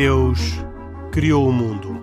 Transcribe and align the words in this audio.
Deus 0.00 0.40
criou 1.12 1.46
o 1.46 1.52
mundo. 1.52 2.00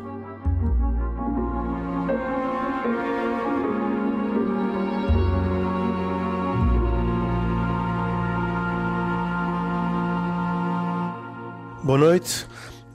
Boa 11.81 11.97
noite. 11.97 12.45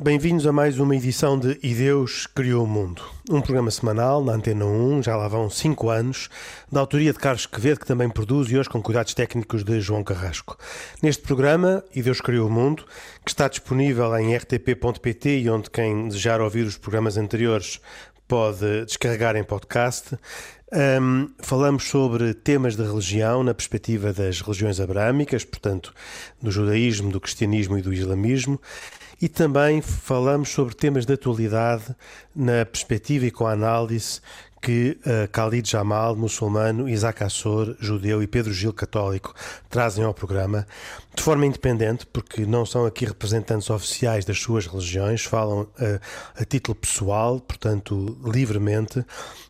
Bem-vindos 0.03 0.49
a 0.49 0.53
mais 0.53 0.81
uma 0.81 0.97
edição 0.97 1.39
de 1.39 1.61
E 1.63 1.73
Deus 1.73 2.27
Criou 2.27 2.65
o 2.65 2.67
Mundo, 2.67 3.05
um 3.31 3.41
programa 3.41 3.71
semanal 3.71 4.25
na 4.25 4.33
Antena 4.33 4.65
1, 4.65 5.05
já 5.05 5.15
lá 5.15 5.29
vão 5.29 5.49
5 5.49 5.91
anos, 5.91 6.29
da 6.73 6.81
autoria 6.81 7.13
de 7.13 7.21
Carlos 7.21 7.47
Quevedo, 7.47 7.79
que 7.79 7.87
também 7.87 8.11
produz 8.11 8.51
e 8.51 8.59
hoje 8.59 8.69
com 8.69 8.83
cuidados 8.83 9.15
técnicos 9.15 9.63
de 9.63 9.81
João 9.81 10.03
Carrasco. 10.03 10.59
Neste 11.01 11.23
programa, 11.23 11.85
E 11.95 12.03
Deus 12.03 12.21
Criou 12.21 12.49
o 12.49 12.51
Mundo, 12.51 12.85
que 13.25 13.31
está 13.31 13.47
disponível 13.47 14.13
em 14.19 14.37
rtp.pt 14.37 15.39
e 15.39 15.49
onde 15.49 15.71
quem 15.71 16.09
desejar 16.09 16.41
ouvir 16.41 16.67
os 16.67 16.77
programas 16.77 17.17
anteriores 17.17 17.81
pode 18.27 18.85
descarregar 18.85 19.37
em 19.37 19.45
podcast, 19.45 20.19
um, 21.01 21.29
falamos 21.39 21.85
sobre 21.85 22.35
temas 22.35 22.75
de 22.75 22.83
religião 22.83 23.45
na 23.45 23.55
perspectiva 23.55 24.13
das 24.13 24.41
religiões 24.41 24.81
abrâmicas, 24.81 25.45
portanto, 25.45 25.95
do 26.41 26.51
judaísmo, 26.51 27.13
do 27.13 27.21
cristianismo 27.21 27.79
e 27.79 27.83
do 27.83 27.93
islamismo, 27.93 28.59
e 29.23 29.29
também 29.29 29.81
falamos 29.81 30.49
sobre 30.49 30.75
temas 30.75 31.07
de 31.07 31.13
atualidade 31.13 31.95
na 32.35 32.67
perspectiva 32.67 33.25
e 33.25 33.31
com 33.31 33.47
a 33.47 33.53
análise 33.53 34.21
que 34.63 34.97
uh, 35.05 35.29
Khalid 35.33 35.69
Jamal, 35.69 36.15
muçulmano, 36.15 36.89
Isaac 36.89 37.25
Assor, 37.25 37.77
judeu 37.81 38.23
e 38.23 38.29
Pedro 38.29 38.53
Gil, 38.53 38.73
católico, 38.73 39.35
trazem 39.69 40.05
ao 40.05 40.15
programa 40.15 40.65
de 41.15 41.23
forma 41.23 41.45
independente, 41.45 42.07
porque 42.07 42.47
não 42.47 42.65
são 42.65 42.87
aqui 42.87 43.05
representantes 43.05 43.69
oficiais 43.69 44.25
das 44.25 44.39
suas 44.39 44.67
religiões, 44.67 45.25
falam 45.25 45.63
uh, 45.63 46.01
a 46.37 46.45
título 46.45 46.77
pessoal, 46.77 47.41
portanto, 47.41 48.17
livremente, 48.25 49.05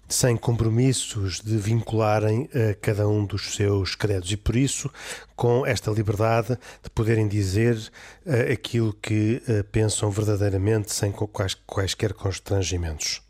sem 0.08 0.36
compromissos 0.36 1.40
de 1.40 1.56
vincularem 1.58 2.44
uh, 2.44 2.48
cada 2.80 3.06
um 3.06 3.24
dos 3.24 3.54
seus 3.54 3.94
credos 3.94 4.32
e 4.32 4.36
por 4.36 4.56
isso 4.56 4.90
com 5.36 5.66
esta 5.66 5.90
liberdade 5.90 6.58
de 6.82 6.90
poderem 6.90 7.28
dizer 7.28 7.76
uh, 7.76 8.52
aquilo 8.52 8.94
que 8.94 9.42
uh, 9.46 9.64
pensam 9.64 10.10
verdadeiramente 10.10 10.92
sem 10.92 11.12
quais, 11.12 11.54
quaisquer 11.66 12.14
constrangimentos. 12.14 13.22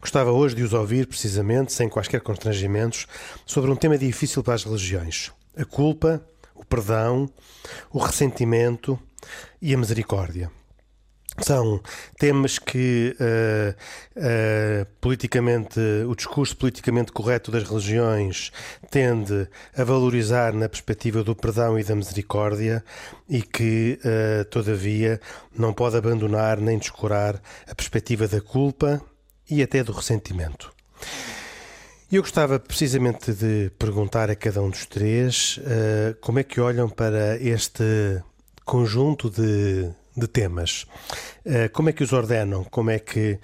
Gostava 0.00 0.30
hoje 0.30 0.54
de 0.54 0.62
os 0.62 0.72
ouvir 0.72 1.06
precisamente, 1.06 1.72
sem 1.72 1.88
quaisquer 1.88 2.20
constrangimentos, 2.20 3.06
sobre 3.44 3.70
um 3.70 3.76
tema 3.76 3.98
difícil 3.98 4.42
para 4.42 4.54
as 4.54 4.64
religiões: 4.64 5.32
a 5.56 5.64
culpa, 5.64 6.22
o 6.54 6.64
perdão, 6.64 7.28
o 7.90 7.98
ressentimento 7.98 8.98
e 9.60 9.74
a 9.74 9.78
misericórdia. 9.78 10.50
São 11.42 11.82
temas 12.18 12.58
que 12.58 13.14
uh, 13.20 13.74
uh, 14.16 14.86
politicamente 15.00 15.78
o 16.08 16.14
discurso 16.14 16.56
politicamente 16.56 17.12
correto 17.12 17.50
das 17.50 17.62
religiões 17.62 18.50
tende 18.90 19.46
a 19.76 19.84
valorizar 19.84 20.54
na 20.54 20.66
perspectiva 20.66 21.22
do 21.22 21.36
perdão 21.36 21.78
e 21.78 21.84
da 21.84 21.94
misericórdia 21.94 22.82
e 23.28 23.42
que, 23.42 23.98
uh, 24.02 24.46
todavia, 24.46 25.20
não 25.54 25.74
pode 25.74 25.96
abandonar 25.96 26.58
nem 26.58 26.78
descurar 26.78 27.40
a 27.68 27.74
perspectiva 27.74 28.26
da 28.26 28.40
culpa 28.40 29.02
e 29.50 29.62
até 29.62 29.82
do 29.82 29.92
ressentimento. 29.92 30.72
Eu 32.10 32.22
gostava 32.22 32.58
precisamente 32.58 33.32
de 33.32 33.70
perguntar 33.78 34.30
a 34.30 34.36
cada 34.36 34.62
um 34.62 34.70
dos 34.70 34.86
três 34.86 35.58
como 36.20 36.38
é 36.38 36.44
que 36.44 36.60
olham 36.60 36.88
para 36.88 37.36
este 37.38 38.22
conjunto 38.64 39.28
de 39.28 39.92
de 40.16 40.26
temas. 40.26 40.86
Uh, 41.44 41.70
como 41.72 41.90
é 41.90 41.92
que 41.92 42.02
os 42.02 42.12
ordenam? 42.12 42.64
Como 42.64 42.90
é 42.90 42.98
que 42.98 43.38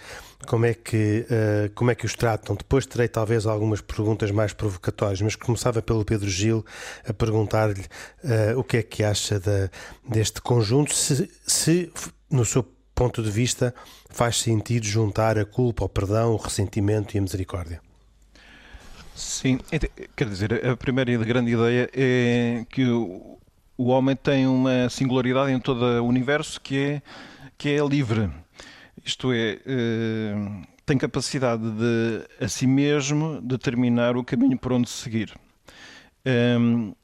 como 0.46 0.64
é 0.66 0.74
que 0.74 1.24
uh, 1.30 1.70
como 1.74 1.90
é 1.90 1.94
que 1.94 2.06
os 2.06 2.14
tratam? 2.14 2.56
Depois 2.56 2.86
terei 2.86 3.08
talvez 3.08 3.46
algumas 3.46 3.80
perguntas 3.80 4.30
mais 4.30 4.52
provocatórias, 4.52 5.20
mas 5.20 5.36
começava 5.36 5.82
pelo 5.82 6.04
Pedro 6.04 6.28
Gil 6.28 6.64
a 7.06 7.12
perguntar-lhe 7.12 7.84
uh, 8.24 8.58
o 8.58 8.64
que 8.64 8.78
é 8.78 8.82
que 8.82 9.04
acha 9.04 9.38
da, 9.38 9.70
deste 10.08 10.40
conjunto, 10.40 10.94
se, 10.94 11.30
se 11.46 11.92
no 12.30 12.44
seu 12.44 12.66
ponto 13.02 13.20
de 13.20 13.32
vista 13.32 13.74
faz 14.08 14.36
sentido 14.36 14.86
juntar 14.86 15.36
a 15.36 15.44
culpa, 15.44 15.84
o 15.84 15.88
perdão, 15.88 16.34
o 16.34 16.36
ressentimento 16.36 17.16
e 17.16 17.18
a 17.18 17.22
misericórdia. 17.22 17.80
Sim, 19.12 19.58
quer 20.14 20.28
dizer, 20.28 20.64
a 20.64 20.76
primeira 20.76 21.16
grande 21.24 21.50
ideia 21.50 21.90
é 21.92 22.64
que 22.70 22.84
o, 22.86 23.40
o 23.76 23.88
homem 23.88 24.14
tem 24.14 24.46
uma 24.46 24.88
singularidade 24.88 25.50
em 25.50 25.58
todo 25.58 25.84
o 25.84 26.06
universo 26.06 26.60
que 26.60 26.78
é, 26.78 27.02
que 27.58 27.70
é 27.70 27.84
livre. 27.84 28.30
Isto 29.04 29.32
é, 29.32 29.58
eh, 29.66 30.34
tem 30.86 30.96
capacidade 30.96 31.68
de, 31.72 32.24
a 32.40 32.46
si 32.46 32.68
mesmo, 32.68 33.40
determinar 33.42 34.16
o 34.16 34.22
caminho 34.22 34.56
por 34.56 34.72
onde 34.72 34.88
seguir. 34.88 35.34
Um, 36.24 36.94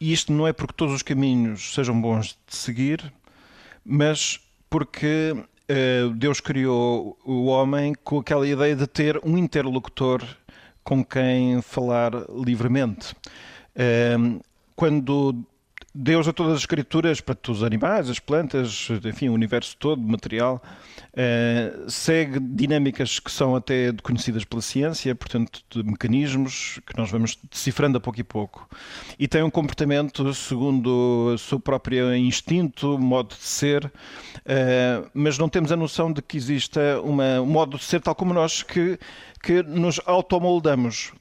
e 0.00 0.12
isto 0.12 0.32
não 0.32 0.48
é 0.48 0.52
porque 0.52 0.74
todos 0.74 0.96
os 0.96 1.02
caminhos 1.02 1.72
sejam 1.74 2.00
bons 2.00 2.36
de 2.44 2.56
seguir, 2.56 3.12
mas 3.84 4.40
porque 4.70 5.34
uh, 5.34 6.10
Deus 6.10 6.40
criou 6.40 7.18
o 7.24 7.46
homem 7.46 7.94
com 8.04 8.18
aquela 8.18 8.46
ideia 8.46 8.74
de 8.74 8.86
ter 8.86 9.20
um 9.24 9.36
interlocutor 9.36 10.22
com 10.82 11.04
quem 11.04 11.60
falar 11.60 12.12
livremente. 12.30 13.14
Um, 14.18 14.40
quando 14.74 15.44
Deus 16.00 16.28
a 16.28 16.32
todas 16.32 16.52
as 16.52 16.60
escrituras, 16.60 17.20
para 17.20 17.34
todos 17.34 17.60
os 17.60 17.66
animais, 17.66 18.08
as 18.08 18.20
plantas, 18.20 18.86
enfim, 19.04 19.30
o 19.30 19.32
universo 19.32 19.76
todo, 19.76 20.00
material, 20.00 20.62
uh, 21.12 21.90
segue 21.90 22.38
dinâmicas 22.38 23.18
que 23.18 23.28
são 23.28 23.56
até 23.56 23.92
conhecidas 24.00 24.44
pela 24.44 24.62
ciência, 24.62 25.12
portanto, 25.16 25.60
de 25.68 25.82
mecanismos 25.82 26.78
que 26.86 26.96
nós 26.96 27.10
vamos 27.10 27.36
decifrando 27.50 27.98
a 27.98 28.00
pouco 28.00 28.20
e 28.20 28.22
pouco. 28.22 28.68
E 29.18 29.26
tem 29.26 29.42
um 29.42 29.50
comportamento 29.50 30.32
segundo 30.34 31.32
o 31.34 31.36
seu 31.36 31.58
próprio 31.58 32.14
instinto, 32.14 32.96
modo 32.96 33.34
de 33.34 33.42
ser, 33.42 33.84
uh, 33.86 35.10
mas 35.12 35.36
não 35.36 35.48
temos 35.48 35.72
a 35.72 35.76
noção 35.76 36.12
de 36.12 36.22
que 36.22 36.36
exista 36.36 37.00
uma, 37.02 37.40
um 37.40 37.46
modo 37.46 37.76
de 37.76 37.82
ser 37.82 38.00
tal 38.00 38.14
como 38.14 38.32
nós 38.32 38.62
que, 38.62 39.00
que 39.42 39.64
nos 39.64 40.00
automoldamos 40.06 41.12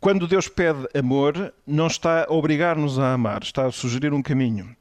quando 0.00 0.26
Deus 0.26 0.48
pede 0.48 0.86
amor, 0.96 1.52
não 1.66 1.86
está 1.86 2.24
a 2.24 2.32
obrigar-nos 2.32 2.98
a 2.98 3.12
amar, 3.12 3.42
está 3.42 3.66
a 3.66 3.72
sugerir 3.72 4.12
um 4.12 4.22
caminho. 4.22 4.76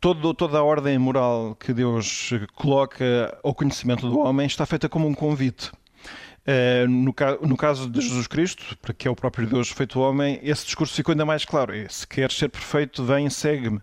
Todo, 0.00 0.34
toda 0.34 0.58
a 0.58 0.62
ordem 0.62 0.98
moral 0.98 1.54
que 1.54 1.72
Deus 1.72 2.30
coloca 2.54 3.38
ao 3.42 3.54
conhecimento 3.54 4.08
do 4.08 4.18
homem 4.18 4.46
está 4.46 4.66
feita 4.66 4.88
como 4.88 5.06
um 5.06 5.14
convite. 5.14 5.70
Uh, 6.46 6.86
no, 6.86 7.14
no, 7.48 7.56
caso 7.56 7.88
de 7.88 8.02
Jesus 8.02 8.26
Cristo, 8.26 8.76
que 8.98 9.08
é 9.08 9.10
o 9.10 9.16
próprio 9.16 9.46
Deus 9.46 9.70
feito 9.70 9.98
homem, 9.98 10.38
esse 10.42 10.66
discurso 10.66 10.94
ficou 10.94 11.12
ainda 11.12 11.24
mais 11.24 11.44
claro. 11.44 11.74
É, 11.74 11.88
se 11.88 12.06
queres 12.06 12.36
ser 12.36 12.50
perfeito, 12.50 13.02
vem, 13.02 13.30
segue-me. 13.30 13.80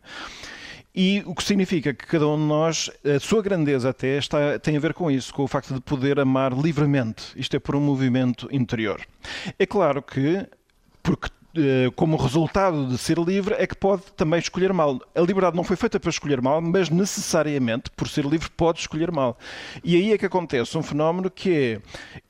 E 0.94 1.24
o 1.25 1.34
que 1.34 1.44
significa 1.44 1.94
que 1.94 2.06
cada 2.06 2.28
um 2.28 2.38
de 2.38 2.44
nós, 2.44 2.92
a 3.03 3.19
sua 3.19 3.42
grandeza 3.42 3.90
até, 3.90 4.18
está, 4.18 4.59
tem 4.59 4.75
a 4.75 4.80
ver 4.80 4.94
com 4.94 5.09
isso, 5.09 5.34
com 5.34 5.44
o 5.44 5.48
facto 5.48 5.74
de 5.74 5.81
poder 5.81 6.19
amar 6.19 6.53
livremente. 6.53 7.31
Isto 7.36 7.56
é 7.56 7.59
por 7.59 7.75
um 7.75 7.80
movimento 7.80 8.48
interior. 8.52 9.02
É 9.58 9.66
claro 9.66 10.02
que 10.02 10.46
porque 11.01 11.29
eh, 11.53 11.91
como 11.97 12.16
resultado 12.16 12.88
de 12.88 12.97
ser 12.97 13.17
livre 13.17 13.56
é 13.57 13.67
que 13.67 13.75
pode 13.75 14.03
também 14.16 14.39
escolher 14.39 14.72
mal. 14.72 15.00
A 15.13 15.19
liberdade 15.19 15.56
não 15.56 15.63
foi 15.63 15.75
feita 15.75 16.00
para 16.00 16.09
escolher 16.09 16.41
mal, 16.41 16.62
mas 16.62 16.89
necessariamente, 16.89 17.91
por 17.91 18.07
ser 18.07 18.25
livre, 18.25 18.50
pode 18.50 18.79
escolher 18.79 19.12
mal. 19.12 19.38
E 19.83 19.95
aí 19.95 20.13
é 20.13 20.18
que 20.18 20.25
acontece 20.25 20.77
um 20.77 20.83
fenómeno 20.83 21.30
que 21.30 21.53
é 21.53 21.81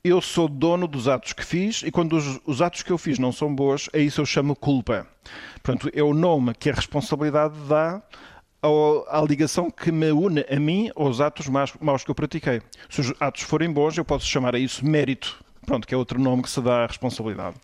eu 0.02 0.20
sou 0.20 0.48
dono 0.48 0.88
dos 0.88 1.06
atos 1.06 1.32
que 1.32 1.44
fiz 1.44 1.82
e 1.84 1.90
quando 1.92 2.14
os, 2.14 2.40
os 2.44 2.60
atos 2.60 2.82
que 2.82 2.90
eu 2.90 2.98
fiz 2.98 3.18
não 3.18 3.30
são 3.30 3.54
bons, 3.54 3.88
a 3.92 3.98
isso 3.98 4.20
eu 4.20 4.26
chamo 4.26 4.56
culpa. 4.56 5.06
Portanto, 5.62 5.88
é 5.94 6.02
o 6.02 6.12
nome 6.12 6.52
que 6.54 6.68
a 6.68 6.74
responsabilidade 6.74 7.54
dá 7.68 8.02
à 9.08 9.20
ligação 9.22 9.70
que 9.70 9.92
me 9.92 10.10
une 10.10 10.44
a 10.50 10.58
mim 10.58 10.90
aos 10.96 11.20
atos 11.20 11.46
maus 11.48 12.04
que 12.04 12.10
eu 12.10 12.14
pratiquei. 12.14 12.60
Se 12.88 13.00
os 13.00 13.12
atos 13.20 13.42
forem 13.42 13.72
bons, 13.72 13.96
eu 13.96 14.04
posso 14.04 14.26
chamar 14.26 14.56
a 14.56 14.58
isso 14.58 14.84
mérito. 14.84 15.42
Pronto, 15.64 15.86
que 15.86 15.94
é 15.94 15.96
outro 15.96 16.20
nome 16.20 16.42
que 16.42 16.50
se 16.50 16.60
dá 16.60 16.82
à 16.82 16.86
responsabilidade. 16.86 17.56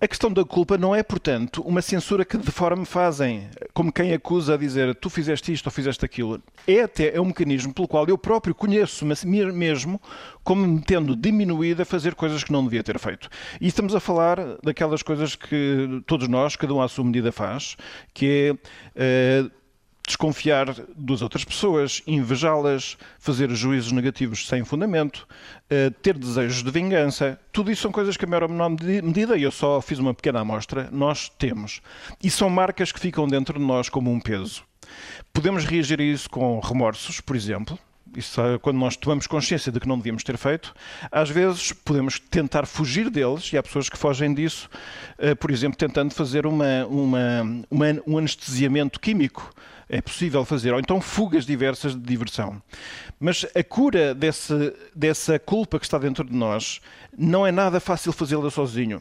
A 0.00 0.06
questão 0.06 0.32
da 0.32 0.44
culpa 0.44 0.78
não 0.78 0.94
é, 0.94 1.02
portanto, 1.02 1.60
uma 1.62 1.82
censura 1.82 2.24
que 2.24 2.36
de 2.36 2.50
forma 2.50 2.84
fazem, 2.84 3.48
como 3.72 3.90
quem 3.90 4.12
acusa 4.12 4.54
a 4.54 4.56
dizer 4.56 4.94
tu 4.94 5.10
fizeste 5.10 5.52
isto 5.52 5.66
ou 5.66 5.72
fizeste 5.72 6.04
aquilo. 6.04 6.40
É 6.66 6.82
até 6.82 7.16
é 7.16 7.20
um 7.20 7.24
mecanismo 7.24 7.74
pelo 7.74 7.88
qual 7.88 8.06
eu 8.06 8.16
próprio 8.16 8.54
conheço-me 8.54 9.14
mesmo 9.52 10.00
como 10.44 10.66
me 10.66 10.80
tendo 10.80 11.16
diminuído 11.16 11.82
a 11.82 11.84
fazer 11.84 12.14
coisas 12.14 12.44
que 12.44 12.52
não 12.52 12.62
devia 12.62 12.82
ter 12.82 12.98
feito. 12.98 13.28
E 13.60 13.66
estamos 13.66 13.94
a 13.94 14.00
falar 14.00 14.38
daquelas 14.62 15.02
coisas 15.02 15.34
que 15.34 16.02
todos 16.06 16.28
nós, 16.28 16.54
cada 16.54 16.72
um 16.74 16.80
à 16.80 16.88
sua 16.88 17.04
medida 17.04 17.32
faz, 17.32 17.76
que 18.14 18.56
é. 18.96 19.44
Uh, 19.44 19.65
desconfiar 20.06 20.66
das 20.96 21.22
outras 21.22 21.44
pessoas, 21.44 22.02
invejá-las, 22.06 22.96
fazer 23.18 23.50
juízos 23.50 23.92
negativos 23.92 24.46
sem 24.46 24.64
fundamento, 24.64 25.26
uh, 25.64 25.90
ter 26.02 26.16
desejos 26.16 26.62
de 26.62 26.70
vingança. 26.70 27.38
Tudo 27.52 27.70
isso 27.70 27.82
são 27.82 27.92
coisas 27.92 28.16
que, 28.16 28.24
a 28.24 28.28
maior 28.28 28.44
ou 28.44 28.48
menor 28.48 28.70
medida, 28.70 29.36
e 29.36 29.42
eu 29.42 29.50
só 29.50 29.80
fiz 29.80 29.98
uma 29.98 30.14
pequena 30.14 30.40
amostra, 30.40 30.88
nós 30.92 31.28
temos. 31.28 31.80
E 32.22 32.30
são 32.30 32.48
marcas 32.48 32.92
que 32.92 33.00
ficam 33.00 33.26
dentro 33.26 33.58
de 33.58 33.64
nós 33.64 33.88
como 33.88 34.10
um 34.10 34.20
peso. 34.20 34.62
Podemos 35.32 35.64
reagir 35.64 36.00
a 36.00 36.04
isso 36.04 36.30
com 36.30 36.60
remorsos, 36.60 37.20
por 37.20 37.34
exemplo. 37.34 37.78
isso, 38.16 38.40
quando 38.62 38.78
nós 38.78 38.96
tomamos 38.96 39.26
consciência 39.26 39.70
de 39.70 39.80
que 39.80 39.88
não 39.88 39.96
devíamos 39.98 40.22
ter 40.22 40.38
feito, 40.38 40.74
às 41.10 41.28
vezes 41.28 41.72
podemos 41.72 42.18
tentar 42.18 42.66
fugir 42.66 43.10
deles, 43.10 43.52
e 43.52 43.58
há 43.58 43.62
pessoas 43.62 43.88
que 43.88 43.98
fogem 43.98 44.32
disso, 44.32 44.70
uh, 45.18 45.34
por 45.36 45.50
exemplo, 45.50 45.76
tentando 45.76 46.14
fazer 46.14 46.46
uma, 46.46 46.86
uma, 46.86 47.42
uma, 47.70 47.86
um 48.06 48.18
anestesiamento 48.18 49.00
químico. 49.00 49.52
É 49.88 50.00
possível 50.00 50.44
fazer, 50.44 50.72
ou 50.72 50.80
então 50.80 51.00
fugas 51.00 51.46
diversas 51.46 51.94
de 51.94 52.00
diversão. 52.00 52.60
Mas 53.20 53.46
a 53.54 53.62
cura 53.62 54.14
desse, 54.14 54.74
dessa 54.94 55.38
culpa 55.38 55.78
que 55.78 55.84
está 55.84 55.96
dentro 55.96 56.24
de 56.24 56.34
nós 56.34 56.80
não 57.16 57.46
é 57.46 57.52
nada 57.52 57.78
fácil 57.78 58.12
fazê-la 58.12 58.50
sozinho 58.50 59.00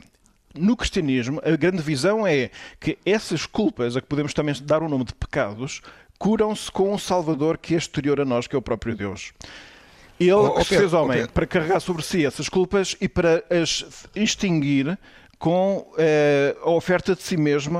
no 0.58 0.76
cristianismo, 0.76 1.42
a 1.44 1.56
grande 1.56 1.82
visão 1.82 2.26
é 2.26 2.50
que 2.80 2.98
essas 3.06 3.46
culpas, 3.46 3.96
a 3.96 4.02
que 4.02 4.08
podemos 4.08 4.34
também 4.34 4.56
dar 4.64 4.82
o 4.82 4.90
nome 4.90 5.04
de 5.04 5.14
pecados, 5.14 5.82
curam-se 6.18 6.72
com 6.72 6.94
um 6.94 6.98
Salvador 6.98 7.58
que 7.58 7.76
é 7.76 7.78
exterior 7.78 8.20
a 8.22 8.26
nós, 8.26 8.48
que 8.48 8.56
é 8.56 8.60
o 8.60 8.62
próprio 8.62 8.96
Deus. 8.96 9.34
Ele 10.20 10.32
oh, 10.32 10.56
oh, 10.56 10.64
se 10.64 10.78
fez 10.78 10.94
homem 10.94 11.24
oh, 11.24 11.28
para 11.28 11.46
carregar 11.46 11.82
sobre 11.82 12.02
si 12.02 12.26
essas 12.26 12.48
culpas 12.48 12.96
e 13.02 13.10
para 13.10 13.44
as 13.50 14.08
extinguir 14.16 14.98
com 15.38 15.86
eh, 15.98 16.56
a 16.62 16.70
oferta 16.70 17.16
de 17.16 17.22
si 17.22 17.38
mesmo, 17.38 17.80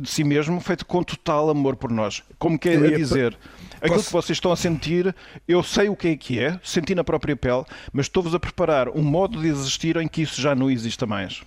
de 0.00 0.08
si 0.08 0.24
mesmo, 0.24 0.60
feito 0.60 0.84
com 0.84 1.02
total 1.02 1.50
amor 1.50 1.76
por 1.76 1.90
nós. 1.90 2.22
Como 2.38 2.58
quer 2.58 2.82
é 2.84 2.96
dizer, 2.96 3.36
aquilo 3.76 3.94
Posso... 3.94 4.06
que 4.06 4.12
vocês 4.12 4.36
estão 4.36 4.52
a 4.52 4.56
sentir, 4.56 5.14
eu 5.46 5.62
sei 5.62 5.88
o 5.88 5.96
que 5.96 6.08
é 6.08 6.16
que 6.16 6.40
é, 6.40 6.58
senti 6.62 6.94
na 6.94 7.04
própria 7.04 7.36
pele, 7.36 7.64
mas 7.92 8.06
estou-vos 8.06 8.34
a 8.34 8.40
preparar 8.40 8.88
um 8.88 9.02
modo 9.02 9.40
de 9.40 9.48
existir 9.48 9.96
em 9.96 10.08
que 10.08 10.22
isso 10.22 10.40
já 10.40 10.54
não 10.54 10.70
exista 10.70 11.06
mais. 11.06 11.42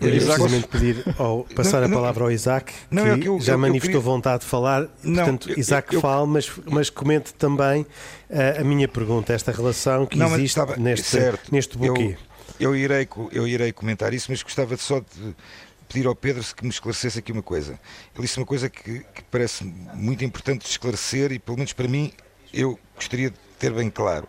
Eu 0.00 0.08
ia 0.08 0.20
precisamente 0.20 0.66
pedir 0.66 1.04
ao, 1.16 1.44
passar 1.54 1.80
não, 1.82 1.88
a 1.88 1.90
palavra 2.00 2.20
não, 2.20 2.26
ao 2.26 2.32
Isaac, 2.32 2.72
que, 2.72 2.94
não, 2.94 3.06
é 3.06 3.18
que 3.18 3.28
eu, 3.28 3.40
já 3.40 3.52
eu, 3.52 3.58
manifestou 3.58 3.94
eu 3.94 4.00
queria... 4.00 4.12
vontade 4.12 4.42
de 4.42 4.48
falar. 4.48 4.86
Portanto, 5.02 5.58
Isaac 5.58 6.00
fale, 6.00 6.26
mas, 6.26 6.50
mas 6.66 6.90
comente 6.90 7.32
também 7.34 7.82
uh, 7.82 8.60
a 8.60 8.64
minha 8.64 8.88
pergunta, 8.88 9.32
esta 9.32 9.52
relação 9.52 10.04
que 10.04 10.20
existe 10.20 10.44
estava, 10.46 10.76
neste, 10.76 11.06
certo, 11.06 11.52
neste 11.52 11.78
buquê. 11.78 12.16
Eu, 12.58 12.74
irei, 12.76 13.08
eu 13.32 13.48
irei 13.48 13.72
comentar 13.72 14.14
isso, 14.14 14.30
mas 14.30 14.42
gostava 14.42 14.76
só 14.76 15.00
de 15.00 15.34
pedir 15.88 16.06
ao 16.06 16.14
Pedro 16.14 16.42
que 16.54 16.64
me 16.64 16.70
esclarecesse 16.70 17.18
aqui 17.18 17.32
uma 17.32 17.42
coisa. 17.42 17.78
Ele 18.14 18.22
disse 18.22 18.38
uma 18.38 18.46
coisa 18.46 18.68
que, 18.68 19.00
que 19.00 19.22
parece 19.30 19.64
muito 19.64 20.24
importante 20.24 20.62
de 20.62 20.68
esclarecer 20.68 21.32
e, 21.32 21.38
pelo 21.38 21.56
menos 21.56 21.72
para 21.72 21.88
mim, 21.88 22.12
eu 22.52 22.78
gostaria 22.94 23.30
de 23.30 23.36
ter 23.58 23.72
bem 23.72 23.90
claro. 23.90 24.28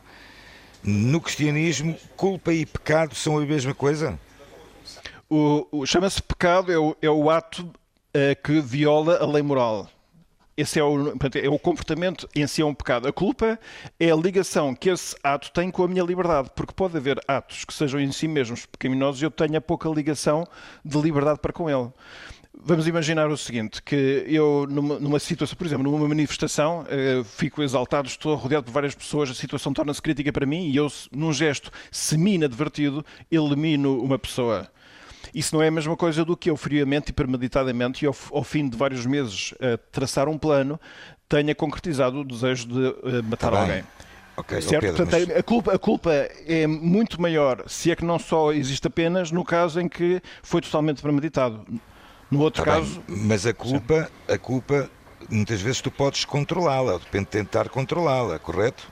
No 0.83 1.19
cristianismo, 1.19 1.97
culpa 2.15 2.53
e 2.53 2.65
pecado 2.65 3.15
são 3.15 3.37
a 3.37 3.45
mesma 3.45 3.73
coisa? 3.73 4.19
O, 5.29 5.67
o 5.71 5.85
Chama-se 5.85 6.21
pecado, 6.21 6.71
é 6.71 6.77
o, 6.77 6.95
é 7.01 7.09
o 7.09 7.29
ato 7.29 7.63
uh, 7.63 8.43
que 8.43 8.61
viola 8.61 9.17
a 9.17 9.25
lei 9.25 9.41
moral. 9.41 9.89
Esse 10.57 10.79
é 10.79 10.83
o, 10.83 11.09
é 11.09 11.49
o 11.49 11.59
comportamento 11.59 12.29
em 12.33 12.47
si 12.47 12.61
é 12.61 12.65
um 12.65 12.73
pecado. 12.73 13.09
A 13.09 13.11
culpa 13.11 13.59
é 13.99 14.09
a 14.09 14.15
ligação 14.15 14.73
que 14.73 14.89
esse 14.89 15.13
ato 15.21 15.51
tem 15.51 15.69
com 15.69 15.83
a 15.83 15.87
minha 15.87 16.01
liberdade, 16.01 16.49
porque 16.55 16.73
pode 16.73 16.95
haver 16.95 17.21
atos 17.27 17.65
que 17.65 17.73
sejam 17.73 17.99
em 17.99 18.09
si 18.13 18.25
mesmos 18.25 18.65
pecaminosos 18.65 19.21
e 19.21 19.25
eu 19.25 19.31
tenha 19.31 19.59
pouca 19.59 19.89
ligação 19.89 20.47
de 20.83 20.97
liberdade 21.01 21.39
para 21.39 21.51
com 21.51 21.69
ele. 21.69 21.91
Vamos 22.57 22.87
imaginar 22.87 23.29
o 23.29 23.35
seguinte, 23.35 23.83
que 23.83 24.23
eu 24.27 24.65
numa, 24.69 24.97
numa 24.97 25.19
situação, 25.19 25.57
por 25.57 25.67
exemplo, 25.67 25.91
numa 25.91 26.07
manifestação, 26.07 26.85
eh, 26.87 27.21
fico 27.25 27.61
exaltado, 27.61 28.07
estou 28.07 28.33
rodeado 28.35 28.65
por 28.65 28.71
várias 28.71 28.95
pessoas, 28.95 29.29
a 29.29 29.33
situação 29.33 29.73
torna-se 29.73 30.01
crítica 30.01 30.31
para 30.31 30.45
mim 30.45 30.69
e 30.69 30.77
eu, 30.77 30.87
num 31.11 31.33
gesto 31.33 31.69
semi-inadvertido, 31.91 33.05
elimino 33.29 34.01
uma 34.01 34.17
pessoa. 34.17 34.69
Isso 35.35 35.53
não 35.53 35.61
é 35.61 35.67
a 35.67 35.71
mesma 35.71 35.97
coisa 35.97 36.23
do 36.23 36.37
que 36.37 36.49
eu 36.49 36.55
friamente 36.55 37.09
e 37.09 37.13
premeditadamente 37.13 38.05
e 38.05 38.07
ao, 38.07 38.15
ao 38.31 38.41
fim 38.41 38.69
de 38.69 38.77
vários 38.77 39.05
meses 39.05 39.53
a 39.59 39.77
traçar 39.91 40.29
um 40.29 40.37
plano 40.37 40.79
tenha 41.27 41.53
concretizado 41.53 42.21
o 42.21 42.23
desejo 42.23 42.67
de 42.67 42.87
uh, 42.87 43.23
matar 43.23 43.51
tá 43.51 43.59
alguém. 43.59 43.83
Okay, 44.37 44.61
certo? 44.61 44.81
Pedro, 44.81 44.95
Portanto, 44.95 45.27
mas... 45.27 45.37
a, 45.37 45.43
culpa, 45.43 45.73
a 45.73 45.79
culpa 45.79 46.11
é 46.47 46.65
muito 46.65 47.21
maior 47.21 47.65
se 47.67 47.91
é 47.91 47.95
que 47.97 48.05
não 48.05 48.17
só 48.17 48.53
existe 48.53 48.87
apenas 48.87 49.29
no 49.29 49.43
caso 49.43 49.81
em 49.81 49.89
que 49.89 50.21
foi 50.41 50.61
totalmente 50.61 51.01
premeditado. 51.01 51.65
No 52.31 52.39
outro 52.39 52.63
tá 52.63 52.71
caso. 52.71 53.03
Bem, 53.05 53.17
mas 53.25 53.45
a 53.45 53.53
culpa, 53.53 54.09
a 54.29 54.37
culpa, 54.37 54.89
muitas 55.29 55.61
vezes 55.61 55.81
tu 55.81 55.91
podes 55.91 56.23
controlá-la, 56.23 56.93
depende 56.93 57.25
de 57.25 57.31
tentar 57.31 57.67
controlá-la, 57.67 58.39
correto? 58.39 58.87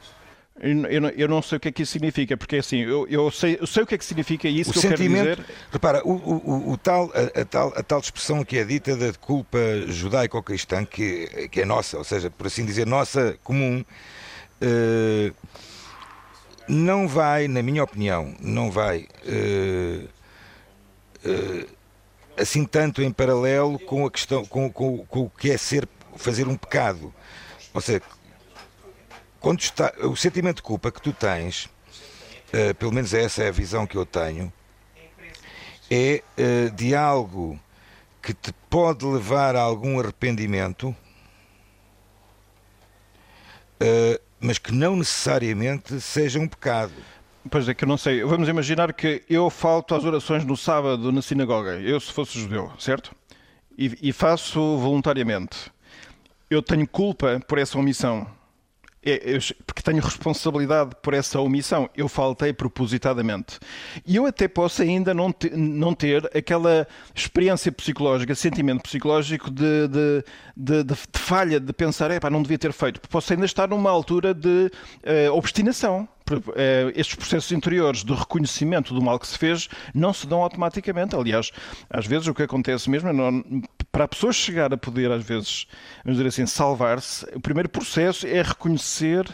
Eu 0.59 1.01
não, 1.01 1.09
eu 1.09 1.27
não, 1.27 1.41
sei 1.41 1.57
o 1.57 1.59
que 1.59 1.69
é 1.69 1.71
que 1.71 1.81
isso 1.81 1.93
significa, 1.93 2.37
porque 2.37 2.57
assim, 2.57 2.77
eu, 2.77 3.07
eu, 3.09 3.31
sei, 3.31 3.57
eu 3.59 3.65
sei 3.65 3.83
o 3.83 3.87
que 3.87 3.95
é 3.95 3.97
que 3.97 4.05
significa 4.05 4.47
isso 4.47 4.69
o 4.69 4.73
que 4.73 4.79
eu 4.79 4.91
quero 4.91 4.97
dizer. 4.97 5.45
Repara, 5.71 6.01
o, 6.05 6.13
o, 6.13 6.71
o 6.73 6.77
tal, 6.77 7.11
a, 7.15 7.41
a, 7.41 7.45
tal, 7.45 7.73
a 7.75 7.81
tal 7.81 7.99
expressão 7.99 8.45
que 8.45 8.59
é 8.59 8.63
dita 8.63 8.95
da 8.95 9.11
culpa 9.13 9.57
judaico-cristã, 9.87 10.85
que, 10.85 11.49
que 11.51 11.61
é 11.61 11.65
nossa, 11.65 11.97
ou 11.97 12.03
seja, 12.03 12.29
por 12.29 12.45
assim 12.45 12.65
dizer, 12.65 12.85
nossa 12.85 13.35
comum, 13.43 13.83
uh, 14.61 15.35
não 16.67 17.07
vai, 17.07 17.47
na 17.47 17.63
minha 17.63 17.83
opinião, 17.83 18.35
não 18.39 18.69
vai 18.69 19.07
uh, 19.25 20.07
uh, 21.27 21.67
assim 22.37 22.63
tanto 22.63 23.01
em 23.01 23.11
paralelo 23.11 23.79
com 23.79 24.05
a 24.05 24.11
questão, 24.11 24.45
com, 24.45 24.71
com, 24.71 24.99
com 25.05 25.21
o 25.21 25.29
que 25.31 25.49
é 25.49 25.57
ser, 25.57 25.87
fazer 26.15 26.47
um 26.47 26.55
pecado. 26.55 27.11
Ou 27.73 27.81
seja, 27.81 28.03
quando 29.43 29.59
está, 29.59 29.93
o 30.03 30.15
sentimento 30.15 30.55
de 30.55 30.61
culpa 30.61 30.89
que 30.89 31.01
tu 31.01 31.11
tens, 31.11 31.65
uh, 31.65 32.73
pelo 32.79 32.93
menos 32.93 33.13
essa 33.13 33.43
é 33.43 33.49
a 33.49 33.51
visão 33.51 33.85
que 33.85 33.97
eu 33.97 34.05
tenho, 34.05 34.51
é 35.91 36.23
uh, 36.37 36.71
de 36.71 36.95
algo 36.95 37.59
que 38.21 38.33
te 38.33 38.53
pode 38.69 39.05
levar 39.05 39.57
a 39.57 39.61
algum 39.61 39.99
arrependimento, 39.99 40.95
uh, 43.81 44.17
mas 44.39 44.57
que 44.57 44.71
não 44.71 44.95
necessariamente 44.95 45.99
seja 45.99 46.39
um 46.39 46.47
pecado. 46.47 46.93
Pois 47.51 47.67
é 47.67 47.73
que 47.73 47.83
eu 47.83 47.87
não 47.89 47.97
sei. 47.97 48.23
Vamos 48.23 48.47
imaginar 48.47 48.93
que 48.93 49.23
eu 49.29 49.49
falto 49.49 49.93
às 49.93 50.05
orações 50.05 50.45
no 50.45 50.55
sábado 50.55 51.11
na 51.11 51.21
sinagoga, 51.21 51.81
eu 51.81 51.99
se 51.99 52.13
fosse 52.13 52.39
judeu, 52.39 52.71
certo? 52.79 53.13
E, 53.77 54.09
e 54.09 54.13
faço 54.13 54.77
voluntariamente. 54.77 55.69
Eu 56.49 56.61
tenho 56.61 56.87
culpa 56.87 57.41
por 57.45 57.57
essa 57.57 57.77
omissão 57.77 58.25
é, 59.05 59.37
porque 59.65 59.81
tenho 59.81 60.01
responsabilidade 60.01 60.91
por 61.01 61.13
essa 61.13 61.39
omissão. 61.39 61.89
Eu 61.95 62.07
faltei 62.07 62.53
propositadamente. 62.53 63.59
E 64.05 64.15
eu 64.15 64.25
até 64.25 64.47
posso 64.47 64.81
ainda 64.81 65.13
não, 65.13 65.31
te, 65.31 65.49
não 65.49 65.93
ter 65.93 66.25
aquela 66.35 66.87
experiência 67.13 67.71
psicológica, 67.71 68.33
sentimento 68.35 68.83
psicológico 68.83 69.51
de, 69.51 69.87
de, 69.87 70.23
de, 70.55 70.83
de 70.83 70.95
falha, 71.13 71.59
de 71.59 71.73
pensar, 71.73 72.11
é 72.11 72.19
pá, 72.19 72.29
não 72.29 72.41
devia 72.41 72.57
ter 72.57 72.71
feito. 72.71 73.01
Posso 73.09 73.33
ainda 73.33 73.45
estar 73.45 73.67
numa 73.67 73.89
altura 73.89 74.33
de 74.33 74.71
uh, 75.27 75.33
obstinação. 75.33 76.07
Eh, 76.55 76.93
estes 76.95 77.15
processos 77.15 77.51
interiores 77.51 78.03
de 78.03 78.13
reconhecimento 78.13 78.93
do 78.93 79.01
mal 79.01 79.19
que 79.19 79.27
se 79.27 79.37
fez 79.37 79.67
não 79.93 80.13
se 80.13 80.25
dão 80.25 80.41
automaticamente. 80.41 81.15
Aliás, 81.15 81.51
às 81.89 82.05
vezes 82.05 82.27
o 82.27 82.33
que 82.33 82.43
acontece 82.43 82.89
mesmo 82.89 83.09
é 83.09 83.13
não, 83.13 83.43
para 83.91 84.05
a 84.05 84.07
pessoa 84.07 84.31
chegar 84.31 84.73
a 84.73 84.77
poder, 84.77 85.11
às 85.11 85.23
vezes, 85.23 85.67
vamos 86.03 86.17
dizer 86.17 86.29
assim, 86.29 86.45
salvar-se, 86.45 87.25
o 87.35 87.39
primeiro 87.39 87.69
processo 87.69 88.25
é 88.25 88.41
reconhecer 88.41 89.25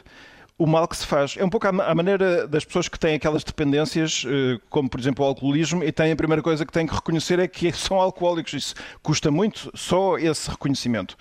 o 0.58 0.67
mal 0.67 0.86
que 0.88 0.98
se 0.98 1.08
faz. 1.08 1.36
É 1.38 1.46
um 1.46 1.50
pouco 1.50 1.67
a 1.67 1.96
maneira 1.96 2.46
das 2.46 2.65
pessoas 2.65 2.89
que 2.89 3.00
têm 3.00 3.15
aquelas 3.15 3.46
dependências, 3.46 4.25
eh, 4.27 4.60
como 4.69 4.89
por 4.89 5.00
exemplo 5.00 5.24
o 5.24 5.27
alcoolismo, 5.27 5.81
e 5.81 5.91
têm 5.91 6.12
a 6.12 6.15
primeira 6.15 6.41
coisa 6.41 6.65
que 6.65 6.74
têm 6.74 6.86
que 6.86 6.93
reconhecer 6.93 7.39
é 7.39 7.48
que 7.48 7.72
são 7.74 7.98
alcoólicos. 8.00 8.53
Isso 8.53 8.75
custa 9.01 9.31
muito, 9.31 9.72
só 9.74 10.17
esse 10.17 10.50
reconhecimento. 10.50 11.15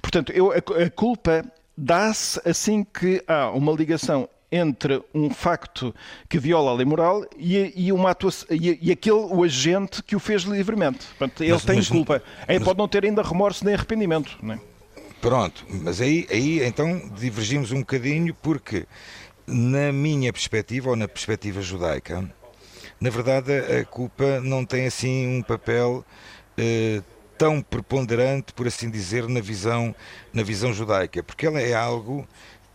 Portanto, 0.00 0.32
eu, 0.32 0.52
a 0.52 0.90
culpa 0.90 1.44
dá-se 1.76 2.40
assim 2.48 2.82
que 2.82 3.22
há 3.28 3.50
uma 3.50 3.72
ligação 3.72 4.28
entre 4.50 5.02
um 5.14 5.30
facto 5.30 5.94
que 6.28 6.38
viola 6.38 6.70
a 6.70 6.74
lei 6.74 6.86
moral 6.86 7.24
e, 7.36 7.72
e, 7.76 7.92
uma 7.92 8.10
atuação, 8.10 8.48
e, 8.50 8.78
e, 8.80 8.92
aquele, 8.92 9.16
o 9.16 9.42
agente 9.44 10.02
que 10.02 10.16
o 10.16 10.18
fez 10.18 10.42
livremente. 10.42 11.06
Portanto, 11.18 11.42
ele 11.42 11.52
mas, 11.52 11.64
tem 11.64 11.76
mas, 11.76 11.88
culpa. 11.88 12.22
Ele 12.48 12.64
pode 12.64 12.78
não 12.78 12.88
ter 12.88 13.04
ainda 13.04 13.22
remorso 13.22 13.64
nem 13.64 13.74
arrependimento. 13.74 14.38
Não 14.42 14.54
é? 14.54 14.60
Pronto, 15.20 15.66
mas 15.68 16.00
aí, 16.00 16.26
aí 16.30 16.62
então 16.62 17.10
divergimos 17.16 17.72
um 17.72 17.80
bocadinho 17.80 18.32
porque, 18.34 18.86
na 19.46 19.92
minha 19.92 20.32
perspectiva, 20.32 20.90
ou 20.90 20.96
na 20.96 21.08
perspectiva 21.08 21.60
judaica, 21.60 22.24
na 23.00 23.10
verdade 23.10 23.52
a 23.52 23.84
culpa 23.84 24.40
não 24.40 24.64
tem 24.64 24.86
assim 24.86 25.26
um 25.26 25.42
papel 25.42 26.04
eh, 26.56 27.02
tão 27.38 27.62
preponderante, 27.62 28.52
por 28.52 28.66
assim 28.66 28.90
dizer, 28.90 29.28
na 29.28 29.40
visão, 29.40 29.94
na 30.32 30.42
visão 30.42 30.72
judaica, 30.72 31.22
porque 31.22 31.46
ela 31.46 31.60
é 31.60 31.72
algo 31.72 32.26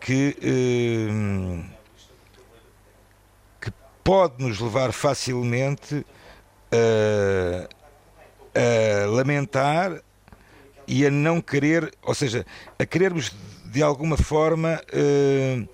que, 0.03 0.35
eh, 0.41 1.63
que 3.61 3.71
pode 4.03 4.43
nos 4.43 4.59
levar 4.59 4.91
facilmente 4.91 6.05
a, 6.69 7.69
a 8.53 9.05
lamentar 9.07 10.01
e 10.85 11.05
a 11.05 11.09
não 11.09 11.39
querer, 11.39 11.89
ou 12.03 12.13
seja, 12.13 12.45
a 12.77 12.85
querermos 12.85 13.33
de 13.65 13.81
alguma 13.81 14.17
forma 14.17 14.81
uh, 14.93 15.69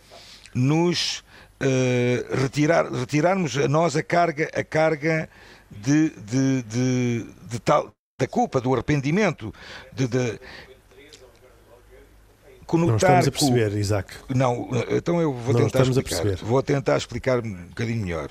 nos 0.54 1.24
uh, 1.60 2.36
retirar, 2.36 2.86
retirarmos 2.92 3.58
a 3.58 3.68
nós 3.68 3.96
a 3.96 4.04
carga, 4.04 4.48
a 4.54 4.64
carga 4.64 5.28
de, 5.72 6.12
de, 6.12 6.62
de, 6.64 7.26
de 7.50 7.60
tal 7.60 7.92
da 8.20 8.28
culpa, 8.28 8.62
do 8.62 8.74
arrependimento, 8.74 9.52
de, 9.92 10.08
conotar. 12.70 12.90
Não 12.90 12.96
estamos 12.98 13.28
a 13.28 13.32
perceber, 13.32 13.72
com... 13.72 13.78
Isaac. 13.78 14.14
Não, 14.30 14.70
então 14.90 15.20
eu 15.20 15.34
vou 15.34 15.54
Não 15.54 15.62
tentar 15.62 15.82
explicar. 15.82 16.22
perceber. 16.22 16.36
Vou 16.46 16.62
tentar 16.62 16.98
explicar 16.98 17.40
um 17.40 17.66
bocadinho 17.66 18.02
melhor. 18.02 18.30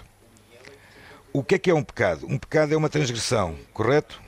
O 1.32 1.42
que 1.42 1.56
é 1.56 1.58
que 1.58 1.70
é 1.70 1.74
um 1.74 1.82
pecado? 1.82 2.24
Um 2.26 2.38
pecado 2.38 2.72
é 2.72 2.76
uma 2.76 2.88
transgressão, 2.88 3.56
correto? 3.72 4.22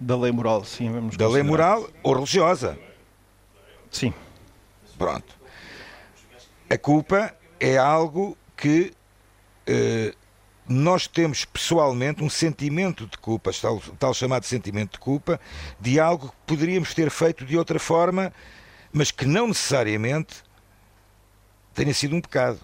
Da 0.00 0.16
lei 0.16 0.30
moral, 0.30 0.64
sim, 0.64 0.90
vamos 0.90 1.16
Da 1.16 1.28
lei 1.28 1.42
moral 1.42 1.88
ou 2.02 2.14
religiosa. 2.14 2.78
Sim. 3.90 4.14
Pronto. 4.96 5.34
A 6.70 6.78
culpa 6.78 7.34
é 7.58 7.76
algo 7.76 8.36
que 8.56 8.92
eh, 9.66 10.14
nós 10.68 11.06
temos 11.06 11.44
pessoalmente 11.44 12.22
um 12.22 12.30
sentimento 12.30 13.06
de 13.06 13.18
culpa, 13.18 13.50
tal, 13.60 13.80
tal 13.98 14.14
chamado 14.14 14.44
sentimento 14.44 14.92
de 14.92 14.98
culpa, 14.98 15.40
de 15.80 15.98
algo 15.98 16.28
que 16.28 16.54
poderíamos 16.54 16.94
ter 16.94 17.10
feito 17.10 17.44
de 17.44 17.56
outra 17.56 17.78
forma, 17.78 18.32
mas 18.96 19.10
que 19.10 19.26
não 19.26 19.48
necessariamente 19.48 20.42
tenha 21.74 21.92
sido 21.92 22.16
um 22.16 22.20
pecado. 22.20 22.58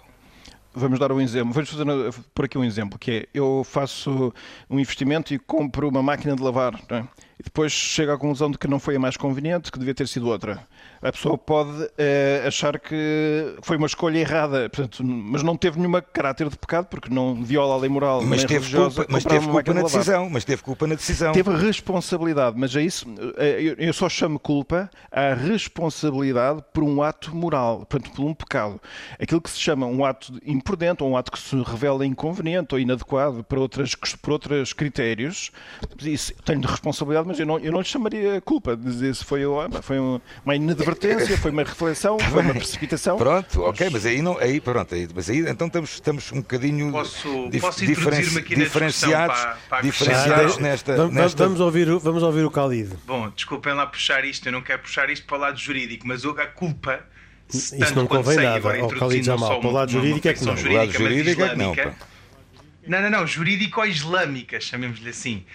Vamos 0.75 0.99
dar 0.99 1.13
um 1.13 1.21
exemplo. 1.21 1.53
Vamos 1.53 1.69
fazer 1.69 1.87
uh, 1.87 2.25
por 2.35 2.47
aqui 2.47 2.57
um 2.57 2.65
exemplo, 2.65 2.99
que 2.99 3.11
é 3.11 3.29
eu 3.35 3.63
faço 3.63 4.33
um 4.71 4.81
investimento 4.81 5.35
e 5.35 5.39
compro 5.39 5.87
uma 5.91 6.03
máquina 6.03 6.35
de 6.35 6.43
lavar, 6.43 6.81
é? 6.89 7.01
e 7.39 7.43
depois 7.43 7.71
chego 7.71 8.13
à 8.13 8.19
conclusão 8.19 8.51
de 8.51 8.57
que 8.57 8.67
não 8.67 8.81
foi 8.81 8.97
a 8.97 8.99
mais 8.99 9.15
conveniente, 9.15 9.71
que 9.71 9.79
devia 9.79 9.95
ter 9.95 10.09
sido 10.09 10.27
outra. 10.27 10.67
A 11.05 11.11
pessoa 11.11 11.37
pode 11.37 11.91
eh, 11.99 12.45
achar 12.47 12.79
que 12.79 13.57
foi 13.63 13.77
uma 13.77 13.89
escolha 13.89 14.19
errada, 14.19 14.71
portanto, 14.71 15.03
mas 15.05 15.43
não 15.43 15.57
teve 15.57 15.77
nenhuma 15.77 16.01
caráter 16.01 16.49
de 16.49 16.57
pecado, 16.57 16.87
porque 16.87 17.13
não 17.13 17.43
viola 17.43 17.75
a 17.75 17.79
lei 17.79 17.91
moral, 17.91 18.23
Mas 18.23 18.45
teve 18.45 18.71
culpa, 18.77 19.07
mas 19.09 19.25
teve 19.25 19.47
uma 19.47 19.53
culpa 19.65 19.75
na 19.75 19.83
decisão. 19.83 20.31
Mas 20.31 20.45
teve 20.45 20.63
culpa 20.63 20.87
na 20.87 20.95
decisão. 20.95 21.33
Teve 21.33 21.51
responsabilidade, 21.57 22.57
mas 22.57 22.77
é 22.77 22.83
isso. 22.83 23.05
eh, 23.37 23.75
Eu 23.79 23.93
só 23.93 24.09
chamo 24.09 24.39
culpa 24.39 24.89
à 25.11 25.35
responsabilidade 25.35 26.63
por 26.73 26.85
um 26.85 27.03
ato 27.03 27.35
moral, 27.35 27.85
portanto, 27.85 28.15
por 28.15 28.25
um 28.25 28.33
pecado. 28.33 28.81
Aquilo 29.21 29.41
que 29.41 29.51
se 29.51 29.59
chama 29.59 29.87
um 29.87 30.05
ato 30.05 30.33
imprudente, 30.47 31.03
ou 31.03 31.11
um 31.11 31.17
ato 31.17 31.33
que 31.33 31.39
se 31.39 31.57
revela 31.63 32.07
inconveniente 32.07 32.75
ou 32.75 32.81
inadequado 32.81 33.43
para, 33.43 33.59
outras, 33.59 33.95
por 33.97 34.33
outros 34.35 34.73
critérios, 34.73 35.51
isso 36.01 36.33
tenho 36.45 36.61
de 36.61 36.67
responsabilidade, 36.69 37.27
mas 37.27 37.41
eu 37.41 37.47
não, 37.47 37.59
eu 37.59 37.73
não 37.73 37.81
lhe 37.81 37.85
chamaria 37.87 38.41
culpa. 38.41 38.77
Dizer 38.77 39.15
se 39.17 39.25
foi, 39.25 39.43
foi 39.83 39.99
uma 39.99 40.55
inadvertência, 40.73 41.37
foi 41.39 41.51
uma 41.51 41.63
reflexão, 41.63 42.19
foi 42.19 42.43
uma 42.43 42.55
precipitação. 42.55 43.17
Pronto, 43.17 43.63
ok, 43.63 43.91
mas 43.91 44.07
aí 44.07 44.21
não, 44.23 44.39
aí 44.39 44.61
pronto, 44.61 44.95
aí, 44.95 45.09
mas 45.15 45.29
aí 45.31 45.39
então 45.49 45.67
estamos, 45.67 45.91
estamos 45.95 46.33
um 46.33 46.37
bocadinho 46.41 46.91
Posso- 46.91 47.49
dif- 47.51 47.61
posso 47.61 47.85
aqui 48.39 48.55
diferenciados, 48.55 49.39
para- 49.41 49.57
para 49.69 49.83
diferenciados 49.83 50.59
nesta, 50.59 50.97
vamos, 50.97 51.15
nesta 51.15 51.45
vamos 51.45 51.61
ouvir, 51.61 51.89
o- 51.91 51.99
vamos 52.01 52.23
ouvir 52.23 52.45
o 52.45 52.51
Khalid. 52.51 52.91
Bom, 53.07 53.29
desculpem 53.35 53.75
lá 53.75 53.87
puxar 53.87 54.25
isto, 54.25 54.47
eu 54.49 54.53
não 54.53 54.63
quero 54.63 54.81
puxar 54.83 55.09
isto 55.11 55.27
para 55.27 55.37
o 55.37 55.41
lado 55.41 55.59
jurídico, 55.59 56.07
mas 56.07 56.25
a 56.25 56.47
culpa. 56.47 57.01
Isso 57.53 57.95
não 57.95 58.07
convém 58.07 58.37
nada 58.37 58.57
agora 58.57 58.81
ao 58.81 58.89
Khalid 58.89 59.27
Jamal. 59.27 59.49
só 59.51 59.59
Para 59.61 59.69
o 59.69 59.73
lado 59.73 59.93
jurídico 59.93 60.27
é 60.29 60.33
que 60.33 60.45
não. 60.45 60.55
O 60.55 60.73
lado 60.73 60.91
jurídico 60.93 61.43
é 61.43 61.49
que 61.51 61.57
não, 61.57 61.73
islâmica. 61.73 62.12
Não, 62.85 63.01
não, 63.01 63.11
não, 63.11 63.27
jurídico 63.27 63.85
islâmica, 63.85 64.61
chamemos-lhe 64.61 65.09
assim. 65.11 65.47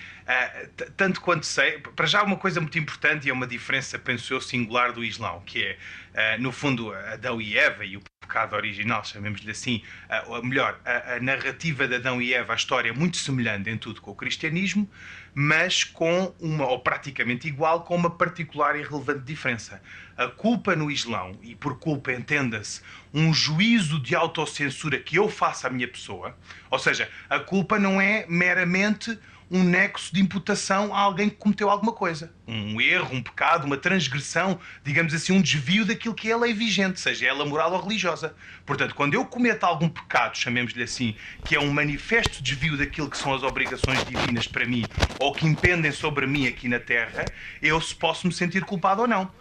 T- 0.75 0.91
tanto 0.95 1.19
quanto 1.21 1.45
sei, 1.45 1.79
para 1.79 2.05
já 2.05 2.23
uma 2.23 2.37
coisa 2.37 2.61
muito 2.61 2.77
importante 2.79 3.27
e 3.27 3.29
é 3.29 3.33
uma 3.33 3.47
diferença, 3.47 3.99
penso 3.99 4.33
eu, 4.33 4.41
singular 4.41 4.93
do 4.93 5.03
Islão, 5.03 5.41
que 5.45 5.63
é, 5.63 5.77
ah, 6.13 6.37
no 6.37 6.51
fundo, 6.51 6.93
Adão 6.93 7.41
e 7.41 7.57
Eva 7.57 7.85
e 7.85 7.97
o 7.97 8.01
pecado 8.21 8.55
original, 8.55 9.03
chamemos-lhe 9.03 9.51
assim, 9.51 9.81
ah, 10.09 10.23
ou 10.27 10.43
melhor, 10.43 10.79
a, 10.85 11.15
a 11.15 11.19
narrativa 11.19 11.87
de 11.87 11.95
Adão 11.95 12.21
e 12.21 12.33
Eva, 12.33 12.53
a 12.53 12.55
história 12.55 12.89
é 12.89 12.93
muito 12.93 13.17
semelhante 13.17 13.69
em 13.69 13.77
tudo 13.77 14.01
com 14.01 14.11
o 14.11 14.15
cristianismo, 14.15 14.89
mas 15.39 15.83
com 15.83 16.33
uma, 16.39 16.65
ou 16.65 16.79
praticamente 16.79 17.47
igual, 17.47 17.83
com 17.83 17.95
uma 17.95 18.09
particular 18.09 18.75
e 18.75 18.81
relevante 18.81 19.19
diferença. 19.19 19.79
A 20.17 20.27
culpa 20.27 20.75
no 20.75 20.89
Islão, 20.89 21.37
e 21.43 21.53
por 21.53 21.77
culpa 21.77 22.11
entenda-se 22.11 22.81
um 23.13 23.31
juízo 23.31 24.01
de 24.01 24.15
autocensura 24.15 24.97
que 24.97 25.15
eu 25.15 25.29
faço 25.29 25.67
à 25.67 25.69
minha 25.69 25.87
pessoa, 25.87 26.35
ou 26.71 26.79
seja, 26.79 27.07
a 27.29 27.39
culpa 27.39 27.77
não 27.77 28.01
é 28.01 28.25
meramente 28.27 29.15
um 29.49 29.63
nexo 29.63 30.13
de 30.13 30.21
imputação 30.21 30.93
a 30.93 30.99
alguém 30.99 31.29
que 31.29 31.37
cometeu 31.37 31.69
alguma 31.69 31.93
coisa. 31.93 32.33
Um 32.47 32.79
erro, 32.81 33.15
um 33.15 33.23
pecado, 33.23 33.65
uma 33.65 33.77
transgressão, 33.77 34.59
digamos 34.83 35.13
assim, 35.13 35.33
um 35.33 35.41
desvio 35.41 35.85
daquilo 35.85 36.13
que 36.13 36.29
é 36.29 36.33
a 36.33 36.37
lei 36.37 36.53
vigente, 36.53 36.99
seja 36.99 37.27
ela 37.27 37.45
moral 37.45 37.71
ou 37.73 37.81
religiosa. 37.81 38.35
Portanto, 38.65 38.93
quando 38.93 39.13
eu 39.13 39.25
cometo 39.25 39.63
algum 39.63 39.87
pecado, 39.87 40.37
chamemos-lhe 40.37 40.83
assim, 40.83 41.15
que 41.45 41.55
é 41.55 41.59
um 41.59 41.71
manifesto 41.71 42.43
desvio 42.43 42.77
daquilo 42.77 43.09
que 43.09 43.17
são 43.17 43.33
as 43.33 43.43
obrigações 43.43 44.03
divinas 44.05 44.47
para 44.47 44.65
mim 44.65 44.83
ou 45.19 45.33
que 45.33 45.47
impendem 45.47 45.91
sobre 45.91 46.27
mim 46.27 46.47
aqui 46.47 46.67
na 46.67 46.79
Terra, 46.79 47.25
eu 47.61 47.79
se 47.79 47.95
posso 47.95 48.27
me 48.27 48.33
sentir 48.33 48.63
culpado 48.65 49.01
ou 49.01 49.07
não. 49.07 49.31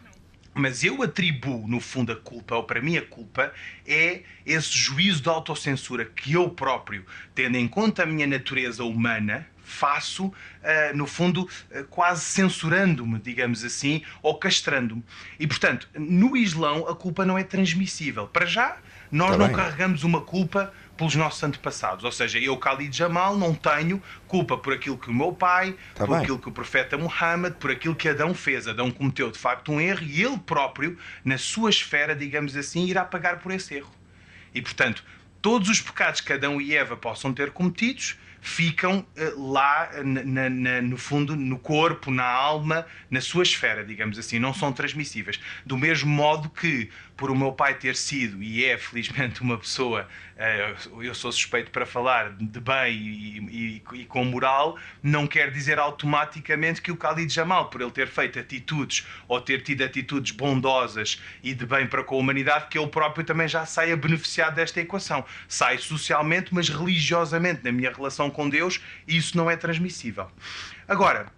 Mas 0.59 0.83
eu 0.83 1.03
atribuo, 1.03 1.69
no 1.69 1.81
fundo, 1.81 2.13
a 2.13 2.17
culpa, 2.17 2.57
ou 2.57 2.65
para 2.65 2.81
mim 2.81 2.97
a 2.97 3.03
culpa, 3.03 3.53
é 3.87 4.23
esse 4.47 4.73
juízo 4.73 5.21
de 5.21 5.29
autocensura 5.29 6.03
que 6.07 6.33
eu 6.33 6.49
próprio, 6.49 7.05
tendo 7.35 7.59
em 7.59 7.69
conta 7.69 8.05
a 8.05 8.07
minha 8.07 8.27
natureza 8.27 8.83
humana, 8.83 9.47
faço, 9.67 10.33
ah, 10.63 10.93
no 10.95 11.07
fundo, 11.07 11.49
ah, 11.75 11.83
quase 11.91 12.23
censurando-me, 12.25 13.19
digamos 13.19 13.65
assim, 13.65 14.03
ou 14.23 14.39
castrando-me. 14.39 15.05
E, 15.39 15.47
portanto, 15.47 15.89
no 15.95 16.37
Islão, 16.37 16.89
a 16.89 16.95
culpa 16.95 17.25
não 17.25 17.37
é 17.37 17.45
transmissível. 17.45 18.27
Para 18.29 18.47
já, 18.47 18.77
nós 19.11 19.33
Tá 19.33 19.39
não 19.39 19.47
bem. 19.49 19.57
carregamos 19.57 20.03
uma 20.05 20.21
culpa 20.21 20.73
pelos 20.97 21.15
nossos 21.15 21.43
antepassados. 21.43 22.05
Ou 22.05 22.11
seja, 22.13 22.39
eu, 22.39 22.57
Khalid 22.57 22.97
Jamal, 22.97 23.37
não 23.37 23.55
tenho 23.55 24.03
culpa 24.27 24.57
por 24.57 24.73
aquilo 24.73 24.97
que 24.97 25.11
o 25.11 25.15
meu 25.15 25.33
pai, 25.33 25.77
Tá 25.95 26.07
por 26.07 26.15
bem. 26.15 26.23
aquilo 26.23 26.39
que 26.39 26.49
o 26.49 26.53
profeta 26.53 26.97
Muhammad, 26.97 27.55
por 27.55 27.71
aquilo 27.71 27.95
que 27.95 28.09
Adão 28.09 28.33
fez. 28.35 28.67
Adão 28.67 28.91
cometeu 28.91 29.31
de 29.31 29.39
facto 29.39 29.71
um 29.73 29.81
erro 29.81 30.03
e 30.05 30.23
ele 30.23 30.39
próprio, 30.39 30.97
na 31.25 31.37
sua 31.37 31.69
esfera, 31.71 32.15
digamos 32.17 32.57
assim, 32.57 32.87
irá 32.87 33.05
pagar 33.05 33.39
por 33.41 33.53
esse 33.53 33.75
erro. 33.75 33.91
E 34.55 34.63
portanto, 34.63 35.05
todos 35.43 35.69
os 35.69 35.81
pecados 35.83 36.23
que 36.23 36.33
Adão 36.33 36.59
e 36.61 36.75
Eva 36.75 36.97
possam 36.97 37.31
ter 37.33 37.51
cometidos 37.51 38.17
ficam 38.47 39.05
eh, 39.17 39.33
lá, 39.37 39.91
na- 40.05 40.23
na- 40.23 40.49
na- 40.51 40.81
no 40.81 40.97
fundo, 40.97 41.35
no 41.35 41.59
corpo, 41.59 42.13
na 42.13 42.25
alma, 42.25 42.87
na 43.11 43.21
sua 43.21 43.43
esfera, 43.43 43.85
digamos 43.85 44.17
assim, 44.21 44.39
não 44.39 44.55
são 44.55 44.73
transmissíveis. 44.73 45.41
Do 45.65 45.77
mesmo 45.77 46.09
modo 46.09 46.49
que, 46.49 46.89
por 47.17 47.31
o 47.31 47.35
meu 47.37 47.53
pai 47.53 47.75
ter 47.75 47.97
sido 47.97 48.43
e 48.43 48.65
é, 48.65 48.77
felizmente, 48.77 49.41
uma 49.41 49.57
pessoa, 49.57 50.07
eh, 50.37 50.75
eu 51.01 51.15
sou 51.15 51.33
suspeito 51.33 51.71
para 51.71 51.87
falar 51.87 52.31
de 52.31 52.61
bem 52.61 52.93
e, 52.95 53.39
e- 53.51 54.01
e 54.01 54.05
com 54.05 54.25
moral, 54.25 54.79
não 55.03 55.27
quer 55.27 55.51
dizer 55.51 55.79
automaticamente 55.79 56.83
que 56.83 56.93
o 56.93 56.95
Khalid 56.95 57.33
Jamal, 57.33 57.71
por 57.71 57.81
ele 57.81 57.91
ter 57.91 58.07
feito 58.07 58.39
atitudes 58.39 59.07
ou 59.27 59.41
ter 59.41 59.63
tido 59.63 59.83
atitudes 59.83 60.33
bondosas 60.33 61.23
e 61.43 61.55
de 61.55 61.65
bem 61.65 61.87
para 61.87 62.05
com 62.05 62.17
a 62.17 62.19
humanidade, 62.19 62.67
que 62.69 62.79
ele 62.79 62.89
próprio 62.89 63.25
também 63.25 63.49
já 63.49 63.65
saia 63.65 63.97
beneficiado 63.97 64.55
desta 64.57 64.81
equação. 64.81 65.25
Sai 65.49 65.79
socialmente, 65.79 66.55
mas 66.55 66.69
religiosamente, 66.69 67.65
na 67.65 67.73
minha 67.73 67.91
relação 67.93 68.31
com 68.31 68.49
Deus, 68.49 68.81
isso 69.09 69.37
não 69.37 69.51
é 69.51 69.57
transmissível. 69.57 70.31
Agora, 70.87 71.33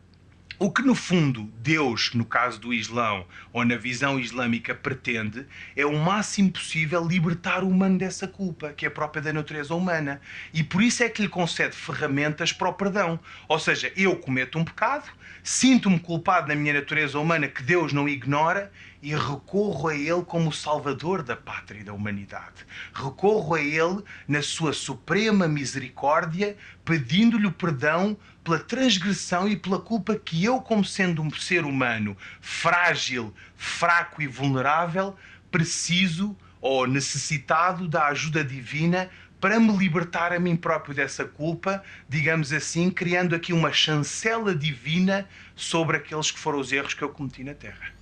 o 0.61 0.73
que 0.73 0.83
no 0.83 0.95
fundo 0.95 1.45
Deus, 1.61 2.13
no 2.15 2.25
caso 2.25 2.59
do 2.59 2.75
Islão, 2.75 3.25
ou 3.53 3.65
na 3.65 3.77
visão 3.77 4.19
islâmica, 4.19 4.75
pretende 4.75 5.47
é 5.77 5.87
o 5.87 5.97
máximo 5.97 6.51
possível 6.51 7.07
libertar 7.07 7.63
o 7.63 7.69
humano 7.69 7.97
dessa 7.97 8.27
culpa, 8.27 8.73
que 8.73 8.85
é 8.85 8.91
própria 8.91 9.23
da 9.23 9.33
natureza 9.33 9.73
humana. 9.73 10.21
E 10.53 10.65
por 10.65 10.83
isso 10.83 11.05
é 11.05 11.09
que 11.09 11.23
lhe 11.23 11.29
concede 11.29 11.77
ferramentas 11.77 12.53
para 12.53 12.69
o 12.69 12.73
perdão. 12.73 13.21
Ou 13.47 13.59
seja, 13.59 13.93
eu 13.97 14.17
cometo 14.17 14.59
um 14.59 14.65
pecado, 14.65 15.09
sinto-me 15.45 16.01
culpado 16.01 16.49
na 16.49 16.57
minha 16.57 16.75
natureza 16.75 17.21
humana 17.21 17.47
que 17.47 17.63
Deus 17.63 17.93
não 17.93 18.09
ignora 18.09 18.73
e 19.01 19.15
recorro 19.15 19.89
a 19.89 19.95
Ele 19.95 20.23
como 20.23 20.51
o 20.51 20.53
Salvador 20.53 21.23
da 21.23 21.37
pátria 21.37 21.81
e 21.81 21.85
da 21.85 21.93
humanidade. 21.93 22.67
Recorro 22.93 23.55
a 23.55 23.61
Ele 23.61 24.03
na 24.27 24.43
sua 24.43 24.73
suprema 24.73 25.47
misericórdia, 25.47 26.57
pedindo-lhe 26.85 27.51
perdão 27.51 28.17
pela 28.43 28.59
transgressão 28.59 29.49
e 29.49 29.57
pela 29.57 29.79
culpa 29.79 30.17
que 30.17 30.45
eu, 30.45 30.61
como 30.61 30.85
sendo 30.85 31.23
um 31.23 31.31
ser 31.31 31.65
humano 31.65 32.17
frágil, 32.41 33.33
fraco 33.57 34.21
e 34.21 34.27
vulnerável, 34.27 35.17
preciso 35.51 36.37
ou 36.61 36.87
necessitado 36.87 37.87
da 37.87 38.07
ajuda 38.07 38.45
divina 38.45 39.09
para 39.41 39.61
me 39.61 39.77
libertar 39.77 40.33
a 40.33 40.41
mim 40.41 40.57
próprio 40.57 40.95
dessa 40.95 41.25
culpa, 41.25 41.83
digamos 42.09 42.53
assim, 42.53 42.91
criando 42.91 43.37
aqui 43.37 43.53
uma 43.53 43.73
chancela 43.73 44.53
divina 44.55 45.29
sobre 45.55 45.97
aqueles 45.97 46.33
que 46.33 46.39
foram 46.39 46.59
os 46.59 46.73
erros 46.73 46.95
que 46.95 47.03
eu 47.03 47.09
cometi 47.11 47.45
na 47.45 47.55
Terra. 47.55 47.98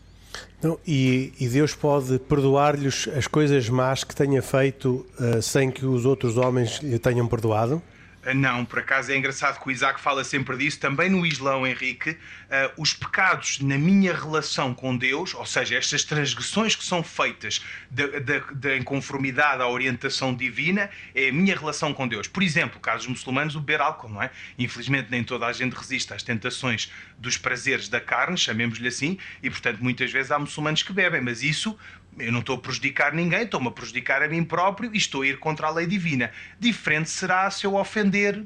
Não, 0.67 0.81
e, 0.85 1.33
e 1.39 1.47
Deus 1.47 1.77
pode 1.77 2.19
perdoar-lhes 2.19 3.09
as 3.17 3.29
coisas 3.29 3.69
más 3.69 4.03
que 4.03 4.17
tenha 4.17 4.43
feito 4.43 5.07
eh, 5.21 5.41
sem 5.41 5.71
que 5.71 5.87
os 5.87 6.05
outros 6.05 6.37
homens 6.37 6.81
lhe 6.83 6.99
tenham 6.99 7.29
perdoado? 7.29 7.81
Ah, 8.29 8.35
Não, 8.35 8.65
por 8.65 8.81
acaso 8.81 9.13
é 9.13 9.17
engraçado 9.17 9.61
que 9.61 9.69
o 9.69 9.71
Isaac 9.71 10.01
fala 10.01 10.25
sempre 10.25 10.57
disso. 10.57 10.81
Também 10.81 11.09
no 11.09 11.25
Islão, 11.25 11.65
Henrique, 11.67 12.19
ah, 12.51 12.73
os 12.77 12.93
pecados 12.93 13.61
na 13.61 13.79
minha 13.79 14.13
relação 14.13 14.75
com 14.75 14.97
Deus, 14.97 15.33
ou 15.33 15.47
seja, 15.47 15.77
estas 15.77 16.03
transgressões 16.03 16.75
que 16.75 16.85
são 16.85 17.03
feitas 17.05 17.65
de, 17.91 18.21
de, 18.21 18.41
de- 18.55 18.77
em 18.77 18.83
conformidade 18.83 19.63
à 19.63 19.69
orientação 19.69 20.35
divina, 20.35 20.91
é 21.15 21.29
a 21.29 21.33
minha 21.33 21.57
relação 21.57 21.95
com 21.95 22.09
Deus. 22.09 22.27
Por 22.27 22.43
exemplo, 22.43 22.81
casos 22.81 23.07
muçulmanos, 23.07 23.55
o 23.55 23.61
beber 23.61 23.81
álcool, 23.81 24.09
não 24.09 24.23
é? 24.23 24.31
Infelizmente, 24.59 25.09
nem 25.11 25.23
toda 25.23 25.47
a 25.47 25.53
gente 25.53 25.75
resiste 25.75 26.13
às 26.13 26.23
tentações 26.23 26.91
dos 27.19 27.39
prazeres 27.39 27.89
da 27.89 28.01
carne, 28.01 28.37
chamemos-lhe 28.37 28.89
assim, 28.89 29.19
e 29.43 29.49
portanto, 29.49 29.79
muitas 29.81 30.11
vezes 30.11 30.33
há 30.33 30.39
muçulmanos 30.39 30.83
que 30.83 30.93
bebem, 30.93 31.21
mas 31.21 31.43
isso 31.45 31.79
eu 32.19 32.33
não 32.33 32.41
estou 32.41 32.57
a 32.57 32.59
prejudicar 32.59 33.13
ninguém, 33.13 33.43
estou-me 33.43 33.69
a 33.69 33.71
prejudicar 33.71 34.23
a 34.23 34.29
mim 34.29 34.45
próprio 34.45 34.91
e 34.93 34.97
estou 34.97 35.23
a 35.23 35.27
ir 35.27 35.39
contra 35.39 35.67
a 35.67 35.71
lei 35.71 35.87
divina. 35.87 36.31
Diferente 36.59 37.11
será 37.11 37.51
se 37.51 37.67
eu 37.67 37.75
ofender, 37.75 38.45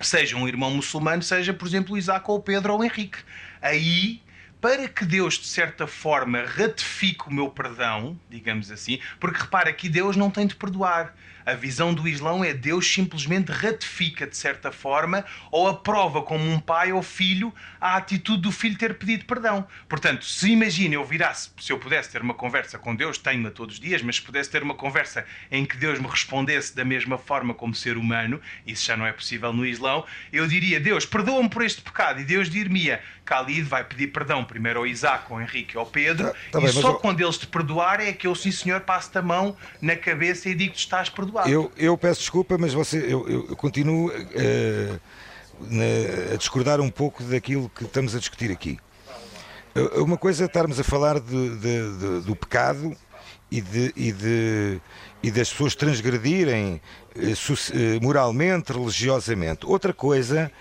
seja 0.00 0.36
um 0.36 0.46
irmão 0.46 0.70
muçulmano, 0.70 1.22
seja, 1.22 1.52
por 1.52 1.66
exemplo, 1.66 1.96
Isaac 1.96 2.30
ou 2.30 2.40
Pedro 2.40 2.74
ou 2.74 2.84
Henrique. 2.84 3.18
Aí 3.60 4.20
para 4.62 4.86
que 4.86 5.04
Deus, 5.04 5.34
de 5.40 5.48
certa 5.48 5.88
forma, 5.88 6.44
ratifique 6.44 7.26
o 7.26 7.32
meu 7.32 7.50
perdão, 7.50 8.16
digamos 8.30 8.70
assim, 8.70 9.00
porque 9.18 9.40
repara 9.40 9.72
que 9.72 9.88
Deus 9.88 10.16
não 10.16 10.30
tem 10.30 10.46
de 10.46 10.54
perdoar. 10.54 11.16
A 11.44 11.54
visão 11.54 11.92
do 11.92 12.06
Islão 12.06 12.44
é 12.44 12.54
Deus 12.54 12.92
simplesmente 12.92 13.50
ratifica, 13.50 14.26
de 14.26 14.36
certa 14.36 14.70
forma, 14.70 15.24
ou 15.50 15.66
aprova 15.66 16.22
como 16.22 16.48
um 16.48 16.60
pai 16.60 16.92
ou 16.92 17.02
filho 17.02 17.52
a 17.80 17.96
atitude 17.96 18.42
do 18.42 18.52
filho 18.52 18.78
ter 18.78 18.94
pedido 18.94 19.24
perdão. 19.24 19.66
Portanto, 19.88 20.24
se 20.24 20.50
imagina 20.50 20.94
eu 20.94 21.04
virasse, 21.04 21.50
se 21.60 21.72
eu 21.72 21.78
pudesse 21.78 22.10
ter 22.10 22.22
uma 22.22 22.34
conversa 22.34 22.78
com 22.78 22.94
Deus, 22.94 23.18
tenho-a 23.18 23.50
todos 23.50 23.74
os 23.74 23.80
dias, 23.80 24.02
mas 24.02 24.16
se 24.16 24.22
pudesse 24.22 24.50
ter 24.50 24.62
uma 24.62 24.74
conversa 24.74 25.26
em 25.50 25.66
que 25.66 25.76
Deus 25.76 25.98
me 25.98 26.06
respondesse 26.06 26.76
da 26.76 26.84
mesma 26.84 27.18
forma 27.18 27.52
como 27.54 27.74
ser 27.74 27.96
humano, 27.96 28.40
isso 28.64 28.86
já 28.86 28.96
não 28.96 29.04
é 29.04 29.12
possível 29.12 29.52
no 29.52 29.66
Islão, 29.66 30.04
eu 30.32 30.46
diria, 30.46 30.78
Deus, 30.78 31.04
perdoa-me 31.04 31.48
por 31.48 31.62
este 31.62 31.82
pecado. 31.82 32.20
E 32.20 32.24
Deus 32.24 32.48
diria, 32.48 33.02
Khalid 33.26 33.62
vai 33.62 33.82
pedir 33.82 34.08
perdão 34.08 34.44
primeiro 34.44 34.80
ao 34.80 34.86
Isaac, 34.86 35.24
ao 35.30 35.40
Henrique 35.40 35.76
e 35.76 35.78
ao 35.78 35.86
Pedro, 35.86 36.28
tá, 36.28 36.34
tá 36.52 36.58
e 36.60 36.62
bem, 36.62 36.72
só 36.72 36.94
quando 36.94 37.20
eles 37.20 37.36
te 37.36 37.46
perdoarem 37.46 38.08
é 38.08 38.12
que 38.12 38.26
eu, 38.26 38.34
sim 38.34 38.52
senhor, 38.52 38.80
passo-te 38.82 39.18
a 39.18 39.22
mão 39.22 39.56
na 39.80 39.96
cabeça 39.96 40.48
e 40.48 40.54
digo-te 40.54 40.78
estás 40.78 41.08
perdoado 41.08 41.31
Eu, 41.46 41.72
eu 41.76 41.96
peço 41.96 42.20
desculpa, 42.20 42.58
mas 42.58 42.72
você, 42.74 42.98
eu, 42.98 43.28
eu 43.28 43.56
continuo 43.56 44.08
uh, 44.10 45.00
na, 45.60 46.34
a 46.34 46.36
discordar 46.36 46.80
um 46.80 46.90
pouco 46.90 47.22
daquilo 47.22 47.70
que 47.70 47.84
estamos 47.84 48.14
a 48.14 48.18
discutir 48.18 48.50
aqui. 48.50 48.78
Uma 49.96 50.18
coisa 50.18 50.44
é 50.44 50.46
estarmos 50.46 50.78
a 50.78 50.84
falar 50.84 51.18
de, 51.18 51.56
de, 51.56 51.98
de, 51.98 52.20
do 52.26 52.36
pecado 52.36 52.94
e, 53.50 53.58
e, 53.96 54.80
e 55.22 55.30
das 55.30 55.50
pessoas 55.50 55.74
transgredirem 55.74 56.80
uh, 57.16 58.02
moralmente, 58.02 58.72
religiosamente. 58.72 59.64
Outra 59.64 59.94
coisa 59.94 60.52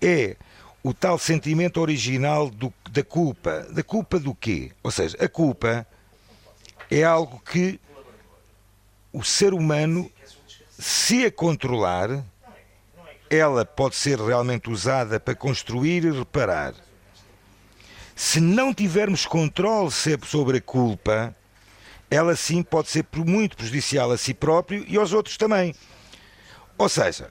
é 0.00 0.36
o 0.82 0.94
tal 0.94 1.18
sentimento 1.18 1.80
original 1.80 2.48
do, 2.48 2.72
da 2.90 3.02
culpa. 3.02 3.66
Da 3.70 3.82
culpa 3.82 4.18
do 4.18 4.34
quê? 4.34 4.70
Ou 4.82 4.90
seja, 4.90 5.16
a 5.20 5.28
culpa 5.28 5.86
é 6.90 7.04
algo 7.04 7.40
que 7.40 7.80
o 9.12 9.24
ser 9.24 9.52
humano 9.52 10.10
se 10.80 11.26
a 11.26 11.30
controlar, 11.30 12.24
ela 13.28 13.64
pode 13.66 13.96
ser 13.96 14.18
realmente 14.18 14.70
usada 14.70 15.20
para 15.20 15.34
construir 15.34 16.04
e 16.04 16.10
reparar. 16.10 16.74
Se 18.16 18.40
não 18.40 18.72
tivermos 18.72 19.26
controle 19.26 19.90
sobre 20.24 20.58
a 20.58 20.60
culpa, 20.60 21.36
ela 22.10 22.34
sim 22.34 22.62
pode 22.62 22.88
ser 22.88 23.06
muito 23.14 23.56
prejudicial 23.56 24.10
a 24.10 24.16
si 24.16 24.32
próprio 24.32 24.84
e 24.88 24.96
aos 24.96 25.12
outros 25.12 25.36
também. 25.36 25.74
Ou 26.78 26.88
seja, 26.88 27.30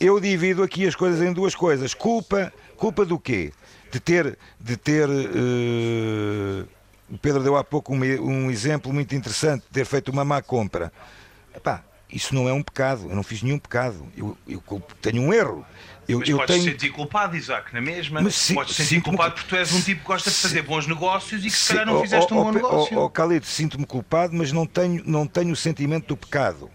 eu 0.00 0.18
divido 0.18 0.62
aqui 0.62 0.86
as 0.86 0.94
coisas 0.94 1.20
em 1.20 1.32
duas 1.32 1.54
coisas. 1.54 1.92
Culpa, 1.92 2.52
culpa 2.76 3.04
do 3.04 3.18
quê? 3.18 3.52
De 3.92 4.00
ter, 4.00 4.38
de 4.58 4.76
ter. 4.76 5.08
Uh, 5.08 6.66
o 7.08 7.18
Pedro 7.18 7.42
deu 7.42 7.56
há 7.56 7.62
pouco 7.62 7.94
um, 7.94 8.00
um, 8.00 8.50
exemplo 8.50 8.92
muito 8.92 9.14
interessante 9.14 9.62
de 9.62 9.68
ter 9.68 9.84
feito 9.84 10.10
uma 10.10 10.24
má 10.24 10.42
compra. 10.42 10.92
Epá, 11.54 11.84
isso 12.10 12.34
não 12.34 12.48
é 12.48 12.52
um 12.52 12.62
pecado, 12.62 13.08
eu 13.08 13.16
não 13.16 13.22
fiz 13.22 13.42
nenhum 13.42 13.58
pecado, 13.58 14.06
eu, 14.16 14.36
eu 14.46 14.62
tenho 15.00 15.22
um 15.22 15.32
erro. 15.32 15.64
Eu, 16.08 16.20
mas 16.20 16.28
eu 16.28 16.36
podes 16.36 16.54
tenho... 16.54 16.70
sentir 16.70 16.90
culpado, 16.90 17.36
Isaac, 17.36 17.74
na 17.74 17.80
mesma. 17.80 18.22
Mas 18.22 18.36
se, 18.36 18.54
podes 18.54 18.76
sentir 18.76 19.00
culpado 19.00 19.34
porque 19.34 19.48
tu 19.48 19.56
és 19.56 19.72
um 19.72 19.80
tipo 19.80 20.02
que 20.02 20.06
gosta 20.06 20.30
de 20.30 20.36
fazer 20.36 20.62
bons 20.62 20.86
negócios 20.86 21.44
e 21.44 21.48
que 21.48 21.56
se 21.56 21.68
calhar 21.70 21.86
não 21.86 22.00
fizeste 22.00 22.32
um 22.32 22.36
bom 22.36 22.52
negócio. 22.52 22.96
Oh, 22.96 23.10
oh 23.12 23.40
sinto-me 23.42 23.84
culpado, 23.84 24.32
mas 24.32 24.52
não 24.52 24.66
tenho, 24.66 25.02
não 25.04 25.26
tenho 25.26 25.52
o 25.52 25.56
sentimento 25.56 26.06
do 26.06 26.16
pecado. 26.16 26.70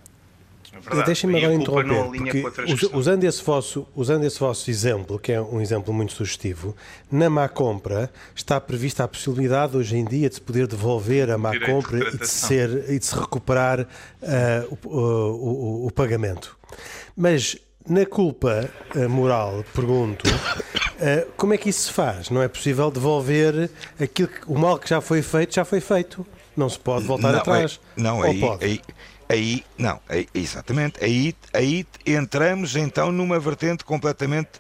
É 0.74 1.04
Deixem-me 1.04 1.38
agora 1.38 1.54
interromper, 1.54 2.44
porque 2.66 2.90
usando 2.94 3.24
esse, 3.26 3.44
vosso, 3.44 3.86
usando 3.94 4.24
esse 4.24 4.40
vosso 4.40 4.70
exemplo, 4.70 5.20
que 5.20 5.34
é 5.34 5.42
um 5.42 5.60
exemplo 5.60 5.94
muito 5.94 6.14
sugestivo, 6.14 6.76
na 7.12 7.30
má 7.30 7.50
compra 7.50 8.10
está 8.34 8.60
prevista 8.60 9.04
a 9.04 9.08
possibilidade 9.08 9.76
hoje 9.76 9.98
em 9.98 10.06
dia 10.06 10.30
de 10.30 10.36
se 10.36 10.42
poder 10.42 10.68
devolver 10.68 11.30
a 11.30 11.38
má 11.38 11.52
Direito 11.52 11.72
compra 11.72 12.00
de 12.00 12.16
e 12.16 12.20
de, 12.20 12.28
ser, 12.28 12.90
e 12.90 12.98
de 12.98 13.06
se 13.06 13.14
recuperar 13.14 13.82
uh, 13.82 14.78
o, 14.86 14.98
o, 14.98 15.88
o, 15.88 15.92
pagamento. 15.92 16.58
Mas 17.18 17.58
na 17.88 18.06
culpa 18.06 18.70
uh, 18.96 19.10
moral, 19.10 19.66
pergunto, 19.74 20.28
uh, 20.28 21.32
como 21.36 21.54
é 21.54 21.58
que 21.58 21.70
isso 21.70 21.88
se 21.88 21.92
faz? 21.92 22.30
Não 22.30 22.42
é 22.42 22.48
possível 22.48 22.90
devolver 22.90 23.70
aquilo 24.00 24.30
que, 24.30 24.40
o 24.48 24.58
mal 24.58 24.80
que 24.80 24.90
já 24.90 25.02
foi 25.02 25.22
feito, 25.22 25.54
já 25.54 25.66
foi 25.66 25.82
feito. 25.82 26.26
Não 26.56 26.70
se 26.70 26.80
pode 26.80 27.06
voltar 27.06 27.32
não, 27.32 27.40
atrás. 27.40 27.80
É, 27.98 28.02
não, 28.02 28.22
aí, 28.22 28.42
aí, 28.62 28.82
aí, 29.32 29.64
não, 29.78 30.00
aí, 30.10 30.28
exatamente, 30.34 31.04
aí, 31.04 31.34
aí 31.54 31.86
entramos 32.06 32.76
então 32.76 33.12
numa 33.12 33.40
vertente 33.40 33.86
completamente 33.86 34.60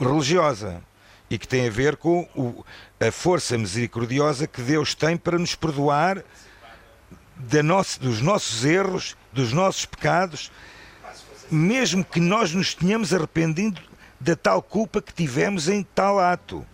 religiosa 0.00 0.82
e 1.28 1.38
que 1.38 1.46
tem 1.46 1.66
a 1.66 1.70
ver 1.70 1.96
com 1.96 2.26
o, 2.34 2.64
a 2.98 3.12
força 3.12 3.58
misericordiosa 3.58 4.46
que 4.46 4.62
Deus 4.62 4.94
tem 4.94 5.16
para 5.16 5.38
nos 5.38 5.54
perdoar 5.54 6.24
nosso, 7.62 8.00
dos 8.00 8.22
nossos 8.22 8.64
erros, 8.64 9.16
dos 9.32 9.52
nossos 9.52 9.84
pecados, 9.84 10.50
mesmo 11.50 12.02
que 12.02 12.18
nós 12.18 12.52
nos 12.54 12.74
tenhamos 12.74 13.12
arrependido 13.12 13.80
da 14.18 14.34
tal 14.34 14.62
culpa 14.62 15.02
que 15.02 15.12
tivemos 15.12 15.68
em 15.68 15.82
tal 15.82 16.18
ato 16.18 16.66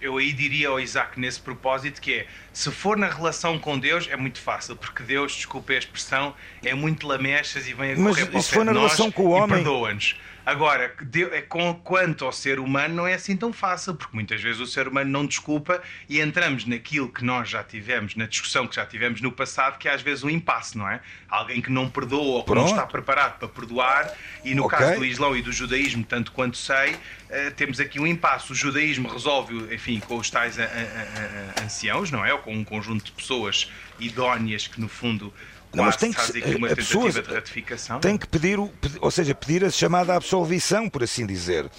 eu 0.00 0.16
aí 0.16 0.32
diria 0.32 0.68
ao 0.68 0.80
Isaac 0.80 1.18
nesse 1.18 1.40
propósito 1.40 2.00
que 2.00 2.14
é, 2.14 2.26
se 2.52 2.70
for 2.70 2.96
na 2.96 3.08
relação 3.08 3.58
com 3.58 3.78
Deus 3.78 4.08
é 4.10 4.16
muito 4.16 4.40
fácil, 4.40 4.76
porque 4.76 5.02
Deus, 5.02 5.32
desculpe 5.32 5.74
a 5.74 5.78
expressão, 5.78 6.34
é 6.64 6.74
muito 6.74 7.06
lamechas 7.06 7.68
e 7.68 7.74
vem 7.74 7.92
a 7.92 7.96
correr 7.96 8.04
Mas, 8.04 8.28
para 8.28 8.38
o 8.38 8.42
se 8.42 8.50
for 8.52 8.64
na 8.64 8.72
relação 8.72 9.10
com 9.10 9.24
o 9.24 9.30
homem... 9.30 9.62
perdoa-nos. 9.62 10.16
Agora, 10.44 10.94
é 11.32 11.42
com, 11.42 11.74
quanto 11.74 12.24
ao 12.24 12.32
ser 12.32 12.58
humano, 12.58 12.94
não 12.94 13.06
é 13.06 13.14
assim 13.14 13.36
tão 13.36 13.52
fácil, 13.52 13.94
porque 13.94 14.14
muitas 14.14 14.40
vezes 14.40 14.60
o 14.60 14.66
ser 14.66 14.88
humano 14.88 15.10
não 15.10 15.26
desculpa 15.26 15.82
e 16.08 16.20
entramos 16.20 16.64
naquilo 16.66 17.08
que 17.08 17.24
nós 17.24 17.48
já 17.48 17.62
tivemos, 17.62 18.16
na 18.16 18.26
discussão 18.26 18.66
que 18.66 18.74
já 18.74 18.86
tivemos 18.86 19.20
no 19.20 19.30
passado, 19.30 19.78
que 19.78 19.86
é 19.86 19.94
às 19.94 20.02
vezes 20.02 20.24
um 20.24 20.30
impasse, 20.30 20.76
não 20.76 20.88
é? 20.88 21.00
Alguém 21.28 21.60
que 21.60 21.70
não 21.70 21.88
perdoa 21.88 22.36
ou 22.36 22.40
que 22.40 22.46
Pronto. 22.50 22.64
não 22.64 22.70
está 22.70 22.86
preparado 22.86 23.38
para 23.38 23.48
perdoar, 23.48 24.12
e 24.44 24.54
no 24.54 24.64
okay. 24.64 24.78
caso 24.78 24.98
do 24.98 25.04
Islão 25.04 25.36
e 25.36 25.42
do 25.42 25.52
judaísmo, 25.52 26.04
tanto 26.04 26.32
quanto 26.32 26.56
sei, 26.56 26.96
uh, 27.30 27.50
temos 27.54 27.80
aqui 27.80 27.98
um 27.98 28.06
impasse. 28.06 28.52
O 28.52 28.54
judaísmo 28.54 29.08
resolve, 29.08 29.74
enfim, 29.74 30.00
com 30.00 30.16
os 30.16 30.30
tais 30.30 30.58
a, 30.58 30.64
a, 30.64 31.60
a, 31.60 31.64
anciãos, 31.64 32.10
não 32.10 32.24
é? 32.24 32.32
Ou 32.32 32.40
com 32.40 32.52
um 32.52 32.64
conjunto 32.64 33.04
de 33.06 33.12
pessoas 33.12 33.70
idóneas 33.98 34.66
que, 34.66 34.80
no 34.80 34.88
fundo, 34.88 35.32
não, 35.72 35.84
mas 35.84 35.96
tem 35.96 36.12
que 36.12 36.56
uma 36.56 36.72
a 36.72 36.76
pessoa 36.76 37.10
de 37.10 37.20
ratificação. 37.20 38.00
Tem 38.00 38.18
que 38.18 38.26
pedir, 38.26 38.58
o, 38.58 38.72
ou 39.00 39.10
seja, 39.10 39.34
pedir 39.34 39.64
a 39.64 39.70
chamada 39.70 40.14
absolvição, 40.14 40.88
por 40.88 41.02
assim 41.02 41.24
dizer. 41.24 41.70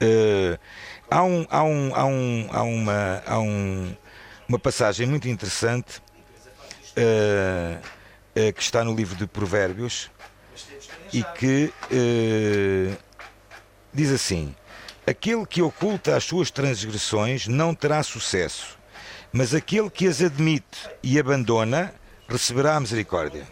Uh, 0.00 0.58
há, 1.10 1.22
um, 1.22 1.46
há, 1.50 1.64
um, 1.64 1.94
há, 1.94 2.04
um, 2.04 2.48
há, 2.50 2.62
uma, 2.62 3.22
há 3.26 3.38
um, 3.40 3.96
uma 4.48 4.58
passagem 4.58 5.06
muito 5.06 5.28
interessante 5.28 6.00
uh, 6.96 7.78
uh, 7.78 8.52
que 8.52 8.62
está 8.62 8.84
no 8.84 8.94
livro 8.94 9.16
de 9.16 9.26
Provérbios 9.26 10.10
e 11.12 11.22
que 11.22 11.72
diz 13.92 14.10
assim: 14.10 14.54
Aquele 15.06 15.46
que 15.46 15.62
oculta 15.62 16.16
as 16.16 16.24
suas 16.24 16.50
transgressões 16.50 17.46
não 17.48 17.74
terá 17.74 18.02
sucesso, 18.02 18.78
mas 19.32 19.54
aquele 19.54 19.88
que 19.88 20.06
as 20.06 20.20
admite 20.20 20.88
e 21.02 21.18
abandona 21.18 21.94
receberá 22.28 22.76
a 22.76 22.80
misericórdia. 22.80 23.46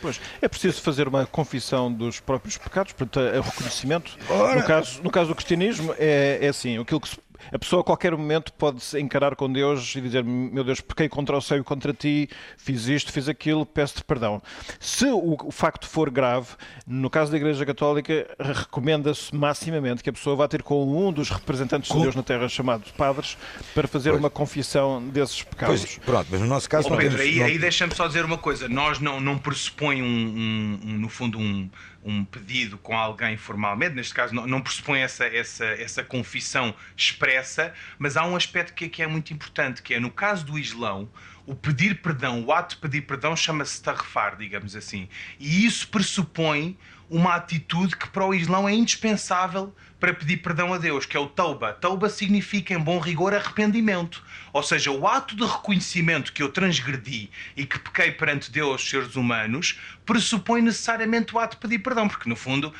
Pois, 0.00 0.20
é 0.42 0.46
preciso 0.46 0.82
fazer 0.82 1.08
uma 1.08 1.24
confissão 1.24 1.90
dos 1.90 2.20
próprios 2.20 2.58
pecados, 2.58 2.92
portanto, 2.92 3.20
o 3.20 3.40
reconhecimento. 3.40 4.18
Ora... 4.28 4.60
No, 4.60 4.66
caso, 4.66 5.02
no 5.02 5.10
caso 5.10 5.28
do 5.28 5.34
cristianismo, 5.34 5.94
é, 5.98 6.40
é 6.42 6.48
assim: 6.48 6.78
aquilo 6.78 7.00
que 7.00 7.08
se 7.08 7.16
a 7.52 7.58
pessoa 7.58 7.80
a 7.80 7.84
qualquer 7.84 8.16
momento 8.16 8.52
pode 8.52 8.82
se 8.82 9.00
encarar 9.00 9.36
com 9.36 9.50
Deus 9.52 9.94
e 9.96 10.00
dizer: 10.00 10.24
Meu 10.24 10.64
Deus, 10.64 10.80
pequei 10.80 11.08
contra 11.08 11.36
o 11.36 11.40
céu 11.40 11.58
e 11.58 11.64
contra 11.64 11.92
ti, 11.92 12.28
fiz 12.56 12.86
isto, 12.86 13.12
fiz 13.12 13.28
aquilo, 13.28 13.64
peço-te 13.64 14.04
perdão. 14.04 14.42
Se 14.78 15.06
o, 15.06 15.36
o, 15.44 15.50
facto 15.50 15.88
for 15.88 16.10
grave, 16.10 16.48
no 16.86 17.08
caso 17.10 17.30
da 17.30 17.36
Igreja 17.36 17.64
Católica, 17.64 18.26
recomenda-se 18.38 19.34
maximamente 19.34 20.02
que 20.02 20.10
a 20.10 20.12
pessoa 20.12 20.36
vá 20.36 20.48
ter 20.48 20.62
com 20.62 20.84
um 20.84 21.12
dos 21.12 21.30
representantes 21.30 21.90
com... 21.90 21.98
de 21.98 22.04
Deus 22.04 22.14
na 22.14 22.22
Terra, 22.22 22.48
chamados 22.48 22.90
padres, 22.92 23.36
para 23.74 23.88
fazer 23.88 24.10
pois. 24.10 24.20
uma 24.20 24.30
confissão 24.30 25.02
desses 25.08 25.42
pecados. 25.42 25.80
Pois, 25.80 25.98
pronto, 25.98 26.28
mas 26.30 26.40
no 26.40 26.46
nosso 26.46 26.68
caso. 26.68 26.88
Oh, 26.92 26.96
Pedro, 26.96 27.20
aí, 27.20 27.42
aí 27.42 27.58
deixa-me 27.58 27.94
só 27.94 28.06
dizer 28.06 28.24
uma 28.24 28.38
coisa: 28.38 28.68
nós 28.68 28.98
não, 29.00 29.20
não 29.20 29.38
pressupõe, 29.38 30.02
um, 30.02 30.06
um, 30.06 30.80
um 30.84 30.98
no 30.98 31.08
fundo, 31.08 31.38
um 31.38 31.68
um 32.04 32.24
pedido 32.24 32.76
com 32.76 32.96
alguém 32.96 33.36
formalmente, 33.36 33.94
neste 33.94 34.12
caso 34.12 34.34
não, 34.34 34.46
não 34.46 34.60
pressupõe 34.60 35.00
essa, 35.00 35.24
essa, 35.24 35.64
essa 35.64 36.04
confissão 36.04 36.74
expressa, 36.96 37.72
mas 37.98 38.16
há 38.16 38.26
um 38.26 38.36
aspecto 38.36 38.74
que, 38.74 38.88
que 38.88 39.02
é 39.02 39.06
muito 39.06 39.32
importante, 39.32 39.82
que 39.82 39.94
é 39.94 40.00
no 40.00 40.10
caso 40.10 40.44
do 40.44 40.58
Islão, 40.58 41.08
o 41.46 41.54
pedir 41.54 42.00
perdão, 42.00 42.44
o 42.44 42.52
ato 42.52 42.74
de 42.74 42.80
pedir 42.80 43.02
perdão 43.02 43.36
chama-se 43.36 43.82
tarrefar, 43.82 44.36
digamos 44.36 44.74
assim. 44.74 45.08
E 45.38 45.64
isso 45.64 45.88
pressupõe 45.88 46.76
uma 47.10 47.34
atitude 47.34 47.96
que 47.96 48.08
para 48.08 48.24
o 48.24 48.34
Islão 48.34 48.68
é 48.68 48.74
indispensável 48.74 49.74
para 50.00 50.12
pedir 50.12 50.38
perdão 50.38 50.74
a 50.74 50.78
Deus, 50.78 51.06
que 51.06 51.16
é 51.16 51.20
o 51.20 51.26
tauba. 51.26 51.72
Tauba 51.72 52.10
significa, 52.10 52.74
em 52.74 52.78
bom 52.78 52.98
rigor, 52.98 53.32
arrependimento. 53.32 54.22
Ou 54.52 54.62
seja, 54.62 54.90
o 54.90 55.06
ato 55.06 55.34
de 55.34 55.44
reconhecimento 55.44 56.32
que 56.32 56.42
eu 56.42 56.50
transgredi 56.50 57.30
e 57.56 57.64
que 57.64 57.78
pequei 57.78 58.10
perante 58.10 58.50
Deus, 58.50 58.86
seres 58.86 59.16
humanos, 59.16 59.80
pressupõe 60.04 60.60
necessariamente 60.60 61.34
o 61.34 61.38
ato 61.38 61.56
de 61.56 61.62
pedir 61.62 61.78
perdão, 61.78 62.06
porque 62.06 62.28
no 62.28 62.36
fundo, 62.36 62.72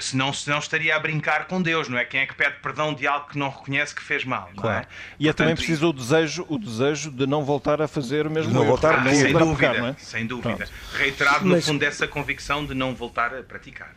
senão, 0.00 0.32
senão 0.32 0.58
estaria 0.58 0.96
a 0.96 0.98
brincar 0.98 1.46
com 1.46 1.60
Deus, 1.60 1.88
não 1.88 1.98
é? 1.98 2.04
Quem 2.04 2.20
é 2.20 2.26
que 2.26 2.34
pede 2.34 2.56
perdão 2.62 2.94
de 2.94 3.06
algo 3.06 3.28
que 3.28 3.38
não 3.38 3.50
reconhece 3.50 3.94
que 3.94 4.02
fez 4.02 4.24
mal, 4.24 4.48
não 4.54 4.62
claro. 4.62 4.86
é? 4.86 4.88
E 5.20 5.28
é 5.28 5.32
também 5.34 5.54
preciso 5.54 5.90
o 5.90 5.92
desejo, 5.92 6.46
o 6.48 6.58
desejo 6.58 7.10
de 7.10 7.26
não 7.26 7.44
voltar 7.44 7.82
a 7.82 7.85
fazer 7.88 8.26
o 8.26 8.30
mesmo 8.30 8.52
não 8.52 8.60
erro. 8.62 8.70
voltar 8.70 8.94
Ah, 9.06 9.14
sem 9.14 9.34
a 9.34 9.38
dúvida, 9.38 9.56
pecar, 9.56 9.78
não 9.80 9.86
é? 9.88 9.96
sem 9.98 10.26
dúvida. 10.26 10.56
Pronto. 10.56 10.72
Reiterado, 10.94 11.44
no 11.44 11.50
Mas- 11.52 11.64
fundo, 11.66 11.82
essa 11.82 12.06
convicção 12.08 12.64
de 12.64 12.74
não 12.74 12.94
voltar 12.94 13.34
a 13.34 13.42
praticar. 13.42 13.94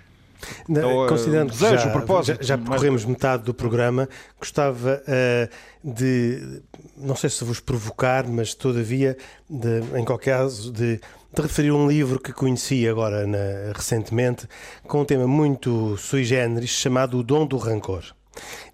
Na- 0.69 0.79
Então, 0.79 1.05
eh, 1.05 1.09
Considerando 1.09 1.49
o 1.49 1.53
que 1.53 1.59
já, 1.59 1.89
propósito, 1.89 2.37
já, 2.41 2.43
já 2.49 2.57
mais- 2.57 2.69
percorremos 2.69 3.03
metade 3.05 3.43
do 3.43 3.53
programa, 3.53 4.07
gostava 4.39 5.03
eh, 5.05 5.49
de, 5.83 6.61
não 6.95 7.13
sei 7.15 7.29
se 7.29 7.43
vos 7.43 7.59
provocar, 7.59 8.25
mas 8.25 8.53
todavia, 8.53 9.17
de, 9.49 9.81
em 9.99 10.05
qualquer 10.05 10.37
caso, 10.37 10.71
de, 10.71 10.95
de 11.33 11.41
referir 11.41 11.71
um 11.71 11.87
livro 11.89 12.19
que 12.21 12.31
conheci 12.31 12.87
agora 12.87 13.27
na- 13.27 13.73
recentemente, 13.75 14.47
com 14.83 15.01
um 15.01 15.05
tema 15.05 15.27
muito 15.27 15.97
sui 15.97 16.23
generis, 16.23 16.69
chamado 16.69 17.17
O 17.17 17.23
Dom 17.23 17.45
do 17.45 17.57
Rancor. 17.57 18.03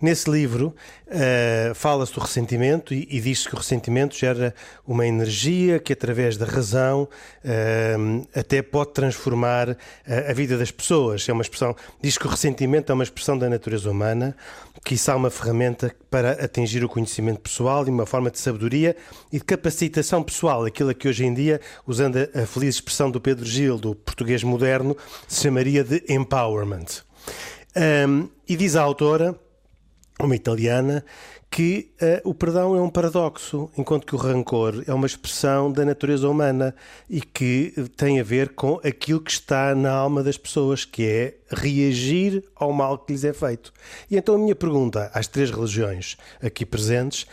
Nesse 0.02 0.30
livro 0.30 0.76
eh, 1.08 1.72
fala-se 1.76 2.14
do 2.14 2.20
ressentimento 2.20 2.94
e, 2.94 3.08
e 3.10 3.22
diz-se 3.22 3.48
que 3.48 3.56
o 3.56 3.58
ressentimento 3.58 4.16
gera 4.16 4.54
uma 4.86 5.06
energia 5.06 5.80
que, 5.80 5.94
através 5.94 6.38
da 6.38 6.46
razão, 6.46 7.08
eh, 7.44 7.96
até 8.36 8.62
pode 8.62 8.94
transformar 8.94 9.78
eh, 10.06 10.28
a 10.30 10.34
vida 10.34 10.58
das 10.58 10.72
pessoas. 10.72 11.28
É 11.30 11.34
uma 11.34 11.42
expressão, 11.42 11.76
diz 12.02 12.18
que 12.18 12.26
o 12.26 12.30
ressentimento 12.30 12.92
é 12.92 12.96
uma 12.96 13.04
expressão 13.04 13.38
da 13.38 13.50
natureza 13.50 13.90
humana, 13.90 14.36
que 14.84 14.96
isso 14.96 15.10
é 15.12 15.16
uma 15.16 15.30
ferramenta 15.30 15.96
para 16.10 16.32
atingir 16.32 16.84
o 16.84 16.90
conhecimento 16.90 17.40
pessoal 17.40 17.88
e 17.88 17.90
uma 17.90 18.06
forma 18.06 18.32
de 18.32 18.40
sabedoria 18.40 18.96
e 19.32 19.38
de 19.38 19.44
capacitação 19.44 20.24
pessoal, 20.24 20.66
aquilo 20.66 20.94
que 20.94 21.08
hoje 21.08 21.26
em 21.26 21.34
dia, 21.34 21.62
usando 21.86 22.18
a, 22.18 22.44
a 22.44 22.46
feliz 22.46 22.76
expressão 22.76 23.10
do 23.12 23.22
Pedro 23.22 23.46
Gil, 23.46 23.78
do 23.78 23.96
português 23.96 24.44
moderno, 24.44 24.98
se 25.28 25.44
chamaria 25.44 25.84
de 25.84 26.04
empowerment. 26.10 27.04
Um, 27.76 28.30
e 28.48 28.56
diz 28.56 28.76
a 28.76 28.82
autora, 28.82 29.36
uma 30.20 30.36
italiana, 30.36 31.04
que 31.52 31.94
eh, 32.02 32.22
o 32.24 32.34
perdão 32.34 32.76
é 32.76 32.82
um 32.82 32.90
paradoxo, 32.90 33.70
enquanto 33.78 34.06
que 34.06 34.16
o 34.16 34.18
rancor 34.18 34.84
é 34.88 34.94
uma 34.94 35.06
expressão 35.06 35.72
da 35.72 35.86
natureza 35.86 36.28
humana 36.28 36.76
e 37.10 37.22
que 37.22 37.74
eh, 37.78 37.84
tem 37.96 38.20
a 38.20 38.24
ver 38.24 38.50
com 38.50 38.80
aquilo 38.84 39.22
que 39.22 39.32
está 39.32 39.74
na 39.74 39.92
alma 39.92 40.24
das 40.24 40.38
pessoas, 40.38 40.84
que 40.84 41.06
é 41.06 41.38
reagir 41.50 42.44
ao 42.56 42.74
mal 42.74 42.98
que 42.98 43.14
lhes 43.14 43.24
é 43.24 43.34
feito. 43.34 43.72
E 44.10 44.18
então 44.18 44.36
a 44.36 44.38
minha 44.38 44.56
pergunta 44.56 45.10
às 45.14 45.28
três 45.28 45.50
religiões 45.50 46.18
aqui 46.42 46.66
presentes 46.66 47.26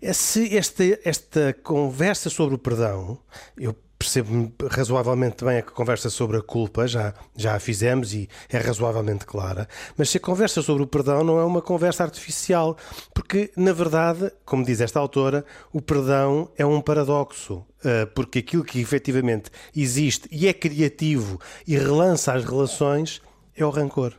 é 0.00 0.12
se 0.12 0.56
esta, 0.56 0.82
esta 1.04 1.54
conversa 1.62 2.30
sobre 2.30 2.54
o 2.54 2.58
perdão, 2.58 3.18
eu 3.58 3.74
percebo 4.06 4.52
razoavelmente 4.70 5.44
bem 5.44 5.58
a 5.58 5.62
conversa 5.62 6.08
sobre 6.08 6.36
a 6.36 6.42
culpa, 6.42 6.86
já, 6.86 7.12
já 7.34 7.56
a 7.56 7.60
fizemos 7.60 8.14
e 8.14 8.28
é 8.48 8.58
razoavelmente 8.58 9.26
clara, 9.26 9.68
mas 9.96 10.10
se 10.10 10.18
a 10.18 10.20
conversa 10.20 10.62
sobre 10.62 10.84
o 10.84 10.86
perdão 10.86 11.24
não 11.24 11.40
é 11.40 11.44
uma 11.44 11.60
conversa 11.60 12.04
artificial, 12.04 12.76
porque, 13.12 13.50
na 13.56 13.72
verdade, 13.72 14.30
como 14.44 14.64
diz 14.64 14.80
esta 14.80 15.00
autora, 15.00 15.44
o 15.72 15.82
perdão 15.82 16.48
é 16.56 16.64
um 16.64 16.80
paradoxo, 16.80 17.66
eh, 17.84 18.06
porque 18.06 18.38
aquilo 18.38 18.62
que 18.62 18.80
efetivamente 18.80 19.50
existe 19.74 20.28
e 20.30 20.46
é 20.46 20.52
criativo 20.52 21.40
e 21.66 21.76
relança 21.76 22.32
as 22.32 22.44
relações 22.44 23.20
é 23.56 23.66
o 23.66 23.70
rancor. 23.70 24.14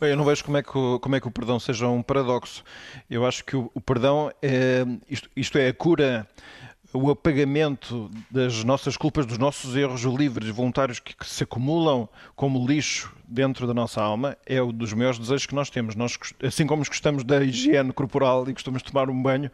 Bem, 0.00 0.10
eu 0.10 0.16
não 0.16 0.24
vejo 0.24 0.44
como 0.44 0.56
é, 0.56 0.62
que 0.62 0.76
o, 0.76 0.98
como 0.98 1.14
é 1.14 1.20
que 1.20 1.28
o 1.28 1.30
perdão 1.30 1.60
seja 1.60 1.86
um 1.86 2.02
paradoxo. 2.02 2.64
Eu 3.08 3.24
acho 3.24 3.44
que 3.44 3.54
o, 3.54 3.70
o 3.72 3.80
perdão 3.80 4.32
é 4.42 4.84
isto, 5.08 5.30
isto 5.36 5.56
é 5.56 5.68
a 5.68 5.72
cura, 5.72 6.28
o 6.94 7.10
apagamento 7.10 8.08
das 8.30 8.62
nossas 8.62 8.96
culpas, 8.96 9.26
dos 9.26 9.36
nossos 9.36 9.74
erros 9.74 10.02
livres, 10.02 10.48
voluntários 10.50 11.00
que, 11.00 11.14
que 11.14 11.26
se 11.26 11.42
acumulam 11.42 12.08
como 12.36 12.64
lixo 12.64 13.12
dentro 13.26 13.66
da 13.66 13.74
nossa 13.74 14.00
alma, 14.00 14.36
é 14.46 14.62
um 14.62 14.72
dos 14.72 14.92
maiores 14.92 15.18
desejos 15.18 15.44
que 15.44 15.56
nós 15.56 15.68
temos. 15.68 15.96
Nós, 15.96 16.16
assim 16.40 16.66
como 16.66 16.84
gostamos 16.84 17.24
da 17.24 17.42
higiene 17.42 17.92
corporal 17.92 18.48
e 18.48 18.52
gostamos 18.52 18.80
de 18.80 18.92
tomar 18.92 19.10
um 19.10 19.22
banho, 19.22 19.50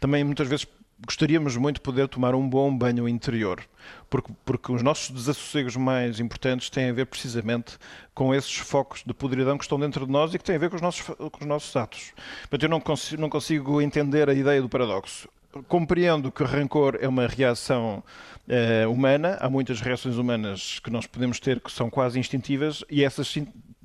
também 0.00 0.24
muitas 0.24 0.48
vezes 0.48 0.66
gostaríamos 1.06 1.56
muito 1.56 1.76
de 1.76 1.80
poder 1.80 2.08
tomar 2.08 2.34
um 2.34 2.46
bom 2.46 2.76
banho 2.76 3.08
interior, 3.08 3.62
porque, 4.10 4.32
porque 4.44 4.72
os 4.72 4.82
nossos 4.82 5.10
desassossegos 5.10 5.76
mais 5.76 6.20
importantes 6.20 6.68
têm 6.68 6.90
a 6.90 6.92
ver 6.92 7.06
precisamente 7.06 7.78
com 8.12 8.34
esses 8.34 8.56
focos 8.56 9.02
de 9.06 9.14
podridão 9.14 9.56
que 9.56 9.64
estão 9.64 9.78
dentro 9.78 10.06
de 10.06 10.12
nós 10.12 10.34
e 10.34 10.38
que 10.38 10.44
têm 10.44 10.56
a 10.56 10.58
ver 10.58 10.68
com 10.68 10.76
os 10.76 10.82
nossos, 10.82 11.02
com 11.02 11.38
os 11.40 11.46
nossos 11.46 11.74
atos. 11.76 12.12
Portanto, 12.40 12.64
eu 12.64 12.68
não 12.68 12.80
consigo, 12.80 13.22
não 13.22 13.30
consigo 13.30 13.80
entender 13.80 14.28
a 14.28 14.34
ideia 14.34 14.60
do 14.60 14.68
paradoxo. 14.68 15.28
Compreendo 15.66 16.30
que 16.30 16.42
o 16.42 16.46
rancor 16.46 16.96
é 17.00 17.08
uma 17.08 17.26
reação 17.26 18.04
eh, 18.48 18.86
humana, 18.86 19.36
há 19.40 19.50
muitas 19.50 19.80
reações 19.80 20.16
humanas 20.16 20.78
que 20.78 20.90
nós 20.90 21.06
podemos 21.06 21.40
ter 21.40 21.58
que 21.60 21.72
são 21.72 21.90
quase 21.90 22.18
instintivas 22.20 22.84
e 22.88 23.02
essas 23.02 23.36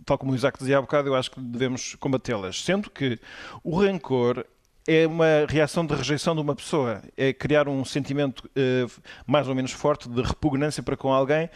tal 0.05 0.17
como 0.17 0.31
o 0.31 0.35
Isaac 0.35 0.59
dizia 0.59 0.77
há 0.77 0.81
bocado, 0.81 1.09
eu 1.09 1.15
acho 1.15 1.31
que 1.31 1.39
devemos 1.39 1.95
combatê-las. 1.95 2.63
Sendo 2.63 2.89
que 2.89 3.19
o 3.63 3.79
rancor 3.79 4.45
é 4.87 5.07
uma 5.07 5.47
reação 5.49 5.83
de 5.83 5.95
rejeição 5.95 6.35
de 6.35 6.41
uma 6.41 6.55
pessoa, 6.55 7.01
é 7.17 7.33
criar 7.33 7.67
um 7.67 7.83
sentimento 7.83 8.47
eh, 8.55 8.85
mais 9.25 9.47
ou 9.47 9.55
menos 9.55 9.71
forte 9.71 10.07
de 10.07 10.21
repugnância 10.21 10.83
para 10.83 10.95
com 10.95 11.11
alguém, 11.11 11.49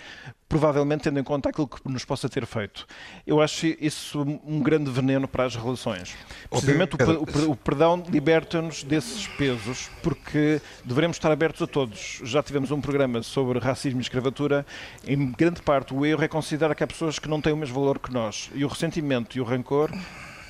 provavelmente 0.49 1.03
tendo 1.03 1.19
em 1.19 1.23
conta 1.23 1.49
aquilo 1.49 1.67
que 1.67 1.79
nos 1.87 2.03
possa 2.03 2.27
ter 2.27 2.45
feito. 2.47 2.87
Eu 3.25 3.39
acho 3.39 3.67
isso 3.79 4.21
um 4.43 4.59
grande 4.59 4.89
veneno 4.89 5.27
para 5.27 5.45
as 5.45 5.55
relações. 5.55 6.15
Precisamente 6.49 6.95
o, 6.95 7.21
o 7.21 7.25
per- 7.27 7.49
o 7.51 7.55
perdão 7.55 8.03
liberta-nos 8.09 8.83
desses 8.83 9.27
pesos, 9.27 9.89
porque 10.01 10.59
devemos 10.83 11.17
estar 11.17 11.31
abertos 11.31 11.61
a 11.61 11.67
todos. 11.67 12.19
Já 12.23 12.41
tivemos 12.41 12.71
um 12.71 12.81
programa 12.81 13.21
sobre 13.21 13.59
racismo 13.59 13.99
e 13.99 14.01
escravatura. 14.01 14.65
Em 15.07 15.31
grande 15.31 15.61
parte, 15.61 15.93
o 15.93 16.03
erro 16.03 16.23
é 16.23 16.27
considerar 16.27 16.73
que 16.73 16.83
há 16.83 16.87
pessoas 16.87 17.19
que 17.19 17.29
não 17.29 17.39
têm 17.39 17.53
o 17.53 17.57
mesmo 17.57 17.75
valor 17.75 17.99
que 17.99 18.11
nós. 18.11 18.49
E 18.55 18.65
o 18.65 18.67
ressentimento 18.67 19.37
e 19.37 19.41
o 19.41 19.43
rancor 19.43 19.91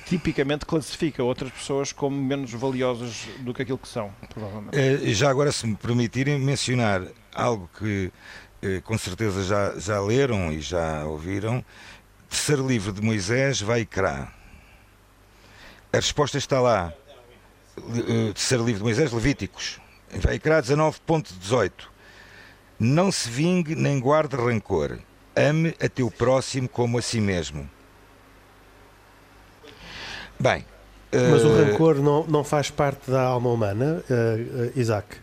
tipicamente 0.06 0.64
classifica 0.66 1.22
outras 1.22 1.52
pessoas 1.52 1.92
como 1.92 2.16
menos 2.16 2.50
valiosas 2.52 3.28
do 3.40 3.52
que 3.54 3.62
aquilo 3.62 3.78
que 3.78 3.86
são, 3.86 4.10
provavelmente. 4.28 4.76
Eh, 4.76 5.12
Já 5.12 5.30
agora, 5.30 5.52
se 5.52 5.66
me 5.66 5.76
permitirem 5.76 6.38
mencionar 6.40 7.02
algo 7.32 7.68
que 7.78 8.10
com 8.84 8.98
certeza 8.98 9.44
já, 9.44 9.78
já 9.78 10.00
leram 10.00 10.52
e 10.52 10.60
já 10.60 11.04
ouviram, 11.04 11.64
terceiro 12.28 12.66
livro 12.66 12.92
de 12.92 13.02
Moisés, 13.02 13.60
vai 13.60 13.84
Crá. 13.84 14.32
A 15.92 15.96
resposta 15.96 16.38
está 16.38 16.60
lá. 16.60 16.92
Eh, 17.76 18.32
Terceiro 18.32 18.64
livro 18.64 18.78
de 18.78 18.84
Moisés, 18.84 19.12
Levíticos. 19.12 19.80
Vai 20.14 20.38
Crá 20.38 20.62
19.18. 20.62 21.72
Não 22.78 23.10
se 23.10 23.28
vingue 23.28 23.74
nem 23.74 23.98
guarde 23.98 24.36
rancor. 24.36 24.98
Ame 25.34 25.74
a 25.82 25.88
teu 25.88 26.10
próximo 26.10 26.68
como 26.68 26.98
a 26.98 27.02
si 27.02 27.20
mesmo. 27.20 27.68
Bem. 30.38 30.64
Mas 31.12 31.44
o 31.44 31.48
eh, 31.48 31.64
rancor 31.64 31.96
não, 31.96 32.24
não 32.26 32.44
faz 32.44 32.70
parte 32.70 33.10
da 33.10 33.22
alma 33.22 33.50
humana, 33.50 34.02
eh, 34.08 34.14
eh, 34.14 34.72
Isaac? 34.76 35.16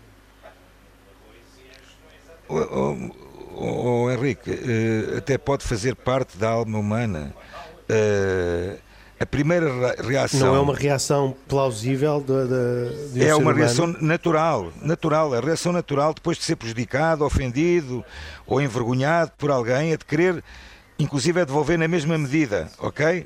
Oh, 2.50 2.60
oh, 2.60 3.27
oh, 3.60 4.04
oh, 4.06 4.12
Henrique, 4.12 4.50
eh, 4.52 5.18
até 5.18 5.38
pode 5.38 5.64
fazer 5.64 5.96
parte 5.96 6.38
da 6.38 6.50
alma 6.50 6.78
humana. 6.78 7.34
Eh, 7.90 8.76
a 9.20 9.26
primeira 9.26 9.68
ra- 9.74 9.96
reação 10.08 10.40
Não 10.50 10.56
é 10.56 10.60
uma 10.60 10.76
reação 10.76 11.36
plausível 11.48 12.20
de, 12.20 12.28
de, 12.28 13.14
de 13.14 13.20
um 13.22 13.28
é 13.28 13.34
uma 13.34 13.42
humano? 13.44 13.58
reação 13.58 13.88
natural, 14.00 14.72
natural, 14.82 15.34
a 15.34 15.40
reação 15.40 15.72
natural 15.72 16.14
depois 16.14 16.38
de 16.38 16.44
ser 16.44 16.56
prejudicado, 16.56 17.26
ofendido 17.26 18.04
ou 18.46 18.62
envergonhado 18.62 19.32
por 19.38 19.50
alguém, 19.50 19.92
é 19.94 19.98
de 19.98 20.06
querer, 20.06 20.44
inclusive, 21.00 21.40
é 21.42 21.46
devolver 21.46 21.80
na 21.80 21.88
mesma 21.88 22.16
medida, 22.18 22.70
ok? 22.78 23.26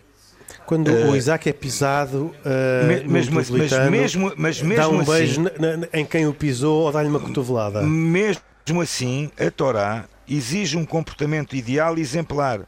Quando 0.65 0.89
o 0.91 1.15
Isaac 1.15 1.49
é 1.49 1.53
pisado 1.53 2.33
uh, 2.45 2.87
Me- 2.87 3.03
mesmo- 3.03 3.35
mas 3.35 3.49
mesmo- 3.49 4.31
mas 4.37 4.57
dá 4.61 4.65
mesmo 4.65 4.93
um 4.95 5.01
assim- 5.01 5.11
beijo 5.11 5.41
na- 5.41 5.77
na- 5.77 5.87
em 5.93 6.05
quem 6.05 6.25
o 6.27 6.33
pisou 6.33 6.83
ou 6.83 6.91
dá-lhe 6.91 7.09
uma 7.09 7.19
cotovelada. 7.19 7.81
Mesmo 7.81 8.81
assim, 8.81 9.29
a 9.37 9.49
Torá 9.51 10.05
exige 10.27 10.77
um 10.77 10.85
comportamento 10.85 11.55
ideal 11.55 11.97
e 11.97 12.01
exemplar. 12.01 12.61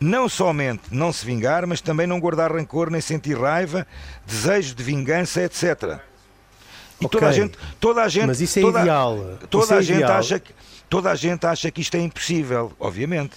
Não 0.00 0.28
somente 0.28 0.82
não 0.90 1.12
se 1.12 1.24
vingar, 1.24 1.66
mas 1.66 1.80
também 1.80 2.06
não 2.06 2.18
guardar 2.18 2.50
rancor, 2.52 2.90
nem 2.90 3.00
sentir 3.00 3.38
raiva, 3.38 3.86
desejo 4.26 4.74
de 4.74 4.82
vingança, 4.82 5.42
etc. 5.42 6.00
E 7.00 7.08
toda 7.08 7.28
a 7.28 7.32
gente, 7.32 7.58
toda 7.80 8.02
a 8.02 8.08
gente, 8.08 8.26
Mas 8.26 8.40
isso 8.40 8.58
é 8.58 8.62
toda, 8.62 8.80
ideal. 8.80 9.38
Toda 9.50 9.64
Isso 9.64 9.74
é 9.74 9.76
a 9.76 9.82
gente 9.82 9.96
ideal. 9.98 10.18
acha 10.18 10.38
que 10.40 10.52
toda 10.88 11.10
a 11.10 11.14
gente 11.14 11.46
acha 11.46 11.70
que 11.70 11.80
isto 11.80 11.96
é 11.96 12.00
impossível, 12.00 12.72
obviamente. 12.80 13.36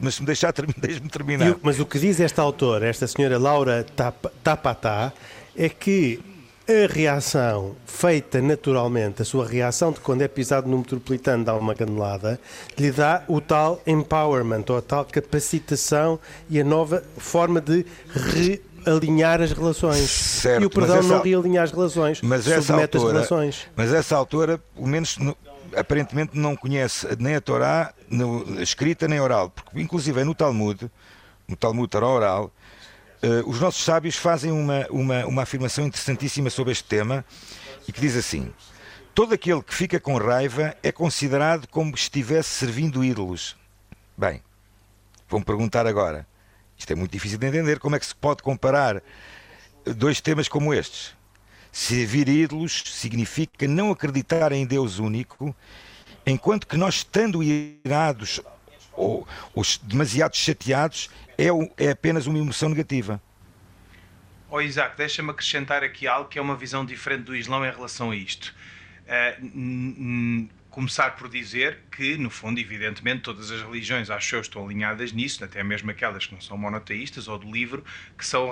Mas 0.00 0.14
se 0.16 0.20
me 0.22 0.26
deixar 0.26 0.52
termi- 0.52 0.74
deixe-me 0.78 1.08
terminar. 1.08 1.56
Mas 1.62 1.78
o 1.80 1.86
que 1.86 1.98
diz 1.98 2.18
esta 2.20 2.40
autora, 2.42 2.86
esta 2.88 3.06
senhora 3.06 3.38
Laura 3.38 3.84
Tap- 3.96 4.26
Tapatá, 4.42 5.12
é 5.56 5.68
que 5.68 6.20
a 6.68 6.92
reação 6.92 7.74
feita 7.86 8.42
naturalmente, 8.42 9.22
a 9.22 9.24
sua 9.24 9.46
reação 9.46 9.90
de 9.90 10.00
quando 10.00 10.20
é 10.20 10.28
pisado 10.28 10.68
no 10.68 10.76
metropolitano 10.76 11.42
dá 11.42 11.54
uma 11.54 11.74
canelada, 11.74 12.38
lhe 12.76 12.92
dá 12.92 13.24
o 13.26 13.40
tal 13.40 13.80
empowerment, 13.86 14.64
ou 14.68 14.76
a 14.76 14.82
tal 14.82 15.06
capacitação 15.06 16.20
e 16.50 16.60
a 16.60 16.64
nova 16.64 17.02
forma 17.16 17.58
de 17.58 17.86
realinhar 18.84 19.40
as 19.40 19.52
relações. 19.52 20.10
Certo, 20.10 20.62
e 20.62 20.66
o 20.66 20.70
perdão 20.70 20.98
essa, 20.98 21.08
não 21.08 21.22
realinha 21.22 21.62
as 21.62 21.72
relações, 21.72 22.20
mas 22.20 22.46
essa 22.46 22.74
altura, 22.74 22.98
as 22.98 23.12
relações. 23.12 23.66
Mas 23.74 23.92
essa 23.94 24.14
altura, 24.14 24.60
pelo 24.74 24.86
menos 24.86 25.16
no, 25.16 25.34
aparentemente 25.74 26.38
não 26.38 26.54
conhece 26.54 27.06
nem 27.18 27.34
a 27.34 27.40
Torá, 27.40 27.94
no, 28.10 28.60
escrita 28.60 29.08
nem 29.08 29.18
oral, 29.18 29.48
porque 29.48 29.80
inclusive 29.80 30.22
no 30.22 30.34
Talmud, 30.34 30.90
no 31.48 31.56
Talmud 31.56 31.88
Torá 31.88 32.08
oral, 32.08 32.52
uh, 33.22 33.48
os 33.48 33.60
nossos 33.60 33.84
sábios 33.84 34.16
fazem 34.16 34.50
uma, 34.50 34.86
uma, 34.90 35.26
uma 35.26 35.42
afirmação 35.42 35.86
interessantíssima 35.86 36.50
sobre 36.50 36.72
este 36.72 36.84
tema 36.84 37.24
e 37.86 37.92
que 37.92 38.00
diz 38.00 38.16
assim: 38.16 38.52
todo 39.14 39.34
aquele 39.34 39.62
que 39.62 39.74
fica 39.74 39.98
com 39.98 40.16
raiva 40.16 40.76
é 40.82 40.92
considerado 40.92 41.66
como 41.68 41.94
estivesse 41.94 42.50
servindo 42.50 43.04
ídolos. 43.04 43.56
Bem, 44.16 44.42
vão 45.28 45.42
perguntar 45.42 45.86
agora. 45.86 46.26
Isto 46.76 46.92
é 46.92 46.96
muito 46.96 47.10
difícil 47.10 47.38
de 47.38 47.46
entender. 47.46 47.78
Como 47.78 47.96
é 47.96 47.98
que 47.98 48.06
se 48.06 48.14
pode 48.14 48.42
comparar 48.42 49.02
dois 49.84 50.20
temas 50.20 50.48
como 50.48 50.72
estes? 50.72 51.16
Servir 51.72 52.28
ídolos 52.28 52.82
significa 52.86 53.66
não 53.66 53.90
acreditar 53.90 54.52
em 54.52 54.64
Deus 54.64 54.98
único, 54.98 55.54
enquanto 56.24 56.66
que 56.66 56.76
nós, 56.76 56.96
estando 56.96 57.42
irados 57.42 58.40
ou, 58.98 59.28
ou 59.54 59.62
demasiado 59.84 60.36
chateados, 60.36 61.08
é, 61.36 61.46
é 61.76 61.90
apenas 61.90 62.26
uma 62.26 62.38
emoção 62.38 62.68
negativa. 62.68 63.20
Oh, 64.50 64.60
Isaac, 64.60 64.96
deixa-me 64.96 65.30
acrescentar 65.30 65.84
aqui 65.84 66.06
algo 66.06 66.28
que 66.28 66.38
é 66.38 66.42
uma 66.42 66.56
visão 66.56 66.84
diferente 66.84 67.24
do 67.24 67.36
Islão 67.36 67.64
em 67.64 67.70
relação 67.70 68.10
a 68.10 68.16
isto. 68.16 68.54
Uh, 69.04 70.48
começar 70.78 71.16
por 71.16 71.28
dizer 71.28 71.80
que, 71.90 72.16
no 72.16 72.30
fundo, 72.30 72.60
evidentemente, 72.60 73.22
todas 73.22 73.50
as 73.50 73.60
religiões, 73.62 74.10
acho 74.10 74.36
eu, 74.36 74.40
estão 74.40 74.64
alinhadas 74.64 75.10
nisso, 75.10 75.42
até 75.42 75.60
mesmo 75.64 75.90
aquelas 75.90 76.24
que 76.24 76.32
não 76.32 76.40
são 76.40 76.56
monoteístas 76.56 77.26
ou 77.26 77.36
do 77.36 77.50
livro, 77.50 77.84
que 78.16 78.24
são 78.24 78.48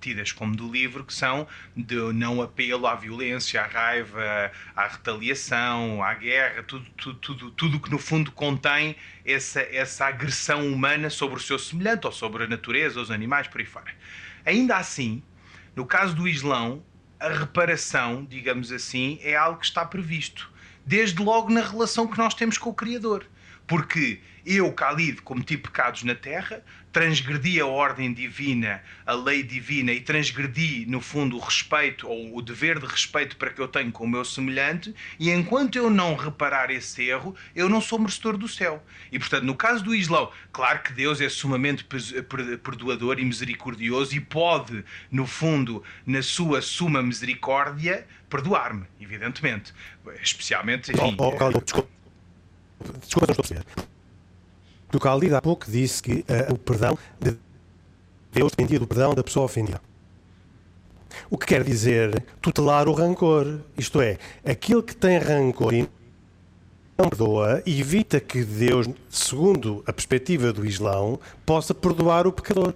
tidas 0.00 0.30
como 0.30 0.54
do 0.54 0.70
livro, 0.70 1.02
que 1.04 1.12
são 1.12 1.48
de 1.76 1.96
não 2.12 2.40
apelo 2.40 2.86
à 2.86 2.94
violência, 2.94 3.60
à 3.60 3.66
raiva, 3.66 4.52
à 4.76 4.86
retaliação, 4.86 6.00
à 6.00 6.14
guerra, 6.14 6.62
tudo, 6.62 6.86
tudo, 6.96 7.18
tudo, 7.18 7.50
tudo 7.50 7.80
que, 7.80 7.90
no 7.90 7.98
fundo, 7.98 8.30
contém 8.30 8.94
essa, 9.24 9.60
essa 9.60 10.06
agressão 10.06 10.64
humana 10.72 11.10
sobre 11.10 11.38
o 11.38 11.42
seu 11.42 11.58
semelhante 11.58 12.06
ou 12.06 12.12
sobre 12.12 12.44
a 12.44 12.46
natureza, 12.46 13.00
os 13.00 13.10
animais, 13.10 13.48
por 13.48 13.60
aí 13.60 13.66
fora. 13.66 13.92
Ainda 14.46 14.76
assim, 14.76 15.24
no 15.74 15.84
caso 15.84 16.14
do 16.14 16.28
Islão, 16.28 16.84
a 17.18 17.28
reparação, 17.30 18.24
digamos 18.24 18.70
assim, 18.70 19.18
é 19.22 19.34
algo 19.34 19.58
que 19.58 19.66
está 19.66 19.84
previsto 19.84 20.56
desde 20.88 21.22
logo 21.22 21.50
na 21.50 21.60
relação 21.60 22.06
que 22.06 22.16
nós 22.16 22.32
temos 22.32 22.56
com 22.56 22.70
o 22.70 22.74
Criador. 22.74 23.26
Porque 23.66 24.20
eu, 24.46 24.70
Khalid, 24.70 25.20
cometi 25.20 25.58
pecados 25.58 26.02
na 26.02 26.14
terra, 26.14 26.64
transgredi 26.90 27.60
a 27.60 27.66
ordem 27.66 28.14
divina, 28.14 28.82
a 29.04 29.12
lei 29.12 29.42
divina 29.42 29.92
e 29.92 30.00
transgredi, 30.00 30.86
no 30.88 31.02
fundo, 31.02 31.36
o 31.36 31.38
respeito 31.38 32.08
ou 32.08 32.34
o 32.34 32.40
dever 32.40 32.78
de 32.78 32.86
respeito 32.86 33.36
para 33.36 33.50
que 33.50 33.60
eu 33.60 33.68
tenho 33.68 33.92
com 33.92 34.04
o 34.04 34.08
meu 34.08 34.24
semelhante, 34.24 34.94
e 35.18 35.30
enquanto 35.30 35.76
eu 35.76 35.90
não 35.90 36.16
reparar 36.16 36.70
esse 36.70 37.02
erro, 37.02 37.36
eu 37.54 37.68
não 37.68 37.82
sou 37.82 37.98
merecedor 37.98 38.38
do 38.38 38.48
céu. 38.48 38.82
E, 39.12 39.18
portanto, 39.18 39.44
no 39.44 39.54
caso 39.54 39.84
do 39.84 39.94
Islão, 39.94 40.32
claro 40.50 40.82
que 40.82 40.94
Deus 40.94 41.20
é 41.20 41.28
sumamente 41.28 41.84
perdoador 41.84 43.18
e 43.18 43.24
misericordioso 43.26 44.16
e 44.16 44.20
pode, 44.20 44.82
no 45.10 45.26
fundo, 45.26 45.84
na 46.06 46.22
sua 46.22 46.62
suma 46.62 47.02
misericórdia, 47.02 48.06
perdoar-me, 48.28 48.84
evidentemente. 49.00 49.72
Especialmente, 50.22 50.92
enfim... 50.92 51.16
Oh, 51.18 51.26
oh, 51.28 51.60
desculpa, 51.60 51.88
desculpa, 53.00 53.26
não 53.26 53.32
estou 53.32 53.32
a 53.32 53.34
perceber. 53.34 53.64
O 54.92 54.98
Khalid 54.98 55.34
há 55.34 55.42
pouco 55.42 55.70
disse 55.70 56.02
que 56.02 56.24
uh, 56.28 56.54
o 56.54 56.58
perdão 56.58 56.98
de 57.20 57.36
Deus 58.32 58.52
dependia 58.52 58.78
do 58.78 58.86
perdão 58.86 59.14
da 59.14 59.22
pessoa 59.22 59.44
ofendida. 59.44 59.80
O 61.30 61.36
que 61.36 61.46
quer 61.46 61.64
dizer 61.64 62.24
tutelar 62.40 62.88
o 62.88 62.92
rancor. 62.92 63.60
Isto 63.76 64.00
é, 64.00 64.18
aquele 64.44 64.82
que 64.82 64.94
tem 64.94 65.18
rancor 65.18 65.74
e 65.74 65.88
não 66.96 67.08
perdoa 67.08 67.62
evita 67.66 68.18
que 68.20 68.44
Deus, 68.44 68.88
segundo 69.08 69.82
a 69.86 69.92
perspectiva 69.92 70.52
do 70.52 70.66
Islão, 70.66 71.20
possa 71.44 71.74
perdoar 71.74 72.26
o 72.26 72.32
pecador. 72.32 72.74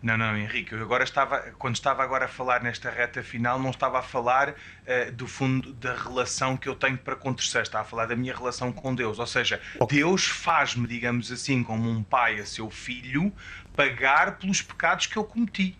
Não, 0.00 0.16
não, 0.16 0.36
Henrique, 0.36 0.72
eu 0.72 0.80
agora 0.80 1.02
estava, 1.02 1.38
quando 1.58 1.74
estava 1.74 2.04
agora 2.04 2.26
a 2.26 2.28
falar 2.28 2.62
nesta 2.62 2.88
reta 2.88 3.20
final, 3.20 3.58
não 3.58 3.70
estava 3.70 3.98
a 3.98 4.02
falar 4.02 4.50
uh, 4.50 5.12
do 5.12 5.26
fundo 5.26 5.72
da 5.72 5.94
relação 5.94 6.56
que 6.56 6.68
eu 6.68 6.76
tenho 6.76 6.96
para 6.96 7.16
com 7.16 7.34
terceiros, 7.34 7.68
estava 7.68 7.82
a 7.82 7.86
falar 7.86 8.06
da 8.06 8.14
minha 8.14 8.34
relação 8.34 8.70
com 8.70 8.94
Deus. 8.94 9.18
Ou 9.18 9.26
seja, 9.26 9.60
Deus 9.90 10.24
faz-me, 10.26 10.86
digamos 10.86 11.32
assim, 11.32 11.64
como 11.64 11.90
um 11.90 12.02
pai 12.02 12.38
a 12.38 12.46
seu 12.46 12.70
filho, 12.70 13.32
pagar 13.74 14.38
pelos 14.38 14.62
pecados 14.62 15.06
que 15.06 15.16
eu 15.16 15.24
cometi. 15.24 15.76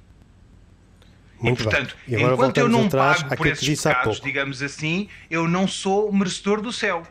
Muito 1.41 1.61
e 1.61 1.63
portanto, 1.63 1.97
e 2.09 2.17
enquanto 2.17 2.59
eu 2.59 2.69
não 2.69 2.89
pago 2.89 3.37
por 3.37 3.47
esses 3.47 3.81
pecados, 3.81 4.21
digamos 4.21 4.61
assim, 4.61 5.09
eu 5.31 5.47
não 5.47 5.69
sou 5.69 6.13
merecedor 6.13 6.61
do 6.61 6.73
céu. 6.73 7.07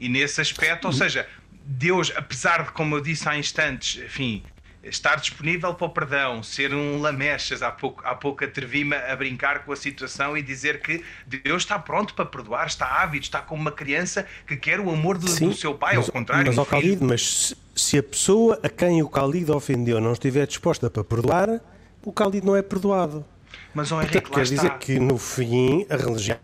E 0.00 0.08
nesse 0.08 0.40
aspecto, 0.40 0.86
ou 0.86 0.92
seja, 0.92 1.28
Deus, 1.66 2.10
apesar 2.16 2.64
de, 2.64 2.70
como 2.70 2.96
eu 2.96 3.00
disse 3.02 3.28
há 3.28 3.36
instantes, 3.36 4.02
enfim, 4.02 4.42
estar 4.88 5.16
disponível 5.16 5.74
para 5.74 5.86
o 5.86 5.90
perdão, 5.90 6.42
ser 6.42 6.74
um 6.74 7.00
lamechas. 7.00 7.62
Há 7.62 7.70
pouco, 7.70 8.02
há 8.04 8.14
pouco 8.14 8.44
atrevi-me 8.44 8.94
a 8.94 9.14
brincar 9.16 9.64
com 9.64 9.72
a 9.72 9.76
situação 9.76 10.36
e 10.36 10.42
dizer 10.42 10.80
que 10.80 11.02
Deus 11.26 11.62
está 11.62 11.78
pronto 11.78 12.14
para 12.14 12.26
perdoar, 12.26 12.66
está 12.66 13.02
ávido, 13.02 13.24
está 13.24 13.40
como 13.40 13.60
uma 13.60 13.72
criança 13.72 14.26
que 14.46 14.56
quer 14.56 14.80
o 14.80 14.90
amor 14.90 15.18
do, 15.18 15.28
Sim, 15.28 15.48
do 15.48 15.54
seu 15.54 15.74
pai, 15.74 15.96
mas, 15.96 16.06
ao 16.06 16.12
contrário. 16.12 16.54
Mas, 16.54 16.68
Khalid, 16.68 17.04
mas 17.04 17.54
se 17.74 17.98
a 17.98 18.02
pessoa 18.02 18.58
a 18.62 18.68
quem 18.68 19.02
o 19.02 19.08
Khalid 19.08 19.50
ofendeu 19.50 20.00
não 20.00 20.12
estiver 20.12 20.46
disposta 20.46 20.88
para 20.88 21.04
perdoar, 21.04 21.60
o 22.04 22.10
Khalid 22.12 22.44
não 22.44 22.56
é 22.56 22.62
perdoado. 22.62 23.24
Mas, 23.74 23.92
oh, 23.92 24.00
Henrique, 24.00 24.20
Portanto, 24.22 24.34
quer 24.34 24.44
dizer 24.44 24.78
que 24.78 24.98
no 24.98 25.18
fim 25.18 25.86
a 25.90 25.96
religião. 25.96 26.38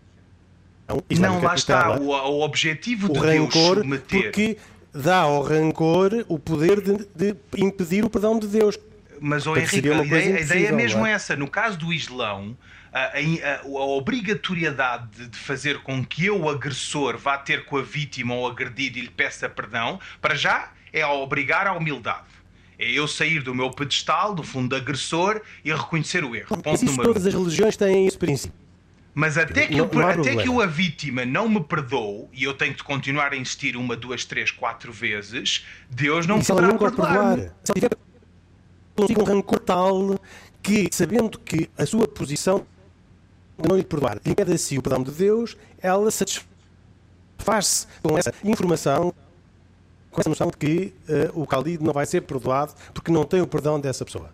Não, 1.19 1.41
lá 1.41 1.55
está. 1.55 1.99
O, 1.99 2.09
o 2.09 2.43
objetivo 2.43 3.11
de 3.11 3.19
o 3.19 3.23
Deus 3.23 3.55
submeter. 3.55 4.23
Porque 4.23 4.59
dá 4.93 5.19
ao 5.19 5.43
rancor 5.43 6.25
o 6.29 6.39
poder 6.39 6.81
de, 6.81 7.07
de 7.15 7.37
impedir 7.57 8.05
o 8.05 8.11
perdão 8.11 8.39
de 8.39 8.47
Deus. 8.47 8.79
Mas, 9.21 9.47
oh, 9.47 9.57
Henrique, 9.57 9.89
a 9.89 10.05
ideia, 10.05 10.37
a 10.37 10.41
ideia 10.41 10.69
é 10.69 10.73
mesmo 10.73 11.07
é? 11.07 11.13
essa. 11.13 11.37
No 11.37 11.49
caso 11.49 11.79
do 11.79 11.93
Islão, 11.93 12.57
a, 12.93 13.13
a, 13.17 13.61
a, 13.61 13.67
obrigatoriedade 13.67 15.09
de, 15.17 15.29
de 15.29 15.39
fazer 15.39 15.79
com 15.83 16.05
que 16.05 16.27
eu, 16.27 16.41
o 16.41 16.51
agressor, 16.51 17.17
vá 17.17 17.39
ter 17.39 17.65
com 17.65 17.77
a 17.77 17.83
vítima 17.83 18.35
ou 18.35 18.47
agredido 18.47 18.99
e 18.99 19.03
lhe 19.03 19.11
peça 19.11 19.49
perdão, 19.49 19.99
para 20.21 20.35
já 20.35 20.71
é 20.93 21.03
a 21.03 21.13
obrigar 21.13 21.67
à 21.67 21.73
humildade. 21.73 22.27
É 22.79 22.91
eu 22.91 23.07
sair 23.07 23.43
do 23.43 23.55
meu 23.55 23.71
pedestal, 23.71 24.35
do 24.35 24.43
fundo 24.43 24.71
do 24.71 24.77
agressor, 24.77 25.41
e 25.65 25.73
reconhecer 25.73 26.25
o 26.25 26.35
erro. 26.35 26.49
Ponto 26.61 26.85
número 26.85 27.03
todas 27.03 27.27
as 27.27 27.33
religiões 27.33 27.77
têm 27.77 28.07
esse 28.07 28.19
princípio. 28.19 28.62
Mas 29.15 29.37
até 29.37 29.67
que, 29.67 29.77
eu, 29.77 29.91
até 30.09 30.37
que 30.37 30.49
eu, 30.49 30.61
a 30.61 30.67
vítima 30.67 31.27
não 31.27 31.47
me 31.47 31.63
perdoou 31.63 32.31
e 32.33 32.45
eu 32.45 32.55
tenho 32.55 32.75
de 32.75 32.83
continuar 32.83 33.33
a 33.33 33.37
insistir 33.37 33.77
uma, 33.77 33.95
duas, 33.95 34.25
três, 34.25 34.51
quatro 34.51 34.91
vezes, 34.91 35.67
Deus 35.91 36.27
não 36.27 36.39
e 36.39 36.45
poderá 36.45 36.69
não 36.69 36.79
perdoar. 36.79 37.39
Se 37.63 37.75
tiver 37.75 37.91
consigo 38.97 39.21
um 39.21 39.25
rancor 39.25 39.59
tal 39.59 40.19
que, 40.63 40.89
sabendo 40.91 41.39
que 41.39 41.69
a 41.77 41.85
sua 41.85 42.09
posição 42.09 42.67
não 43.69 43.77
lhe 43.77 43.85
perdoar 43.85 44.19
impede 44.25 44.53
a 44.53 44.59
si 44.59 44.79
o 44.79 44.83
perdão 44.83 45.03
de 45.03 45.11
Deus, 45.11 45.59
ela 45.81 46.11
satisfaz-se 46.11 47.87
com 48.03 48.17
essa 48.17 48.33
informação, 48.43 49.13
com 50.11 50.21
essa 50.21 50.31
noção 50.31 50.49
de 50.49 50.57
que 50.57 50.95
uh, 51.09 51.41
o 51.41 51.45
Khalid 51.45 51.85
não 51.85 51.93
vai 51.93 52.07
ser 52.07 52.23
perdoado 52.23 52.73
porque 52.95 53.13
não 53.13 53.25
tem 53.25 53.43
o 53.43 53.47
perdão 53.47 53.79
dessa 53.79 54.07
pessoa. 54.07 54.31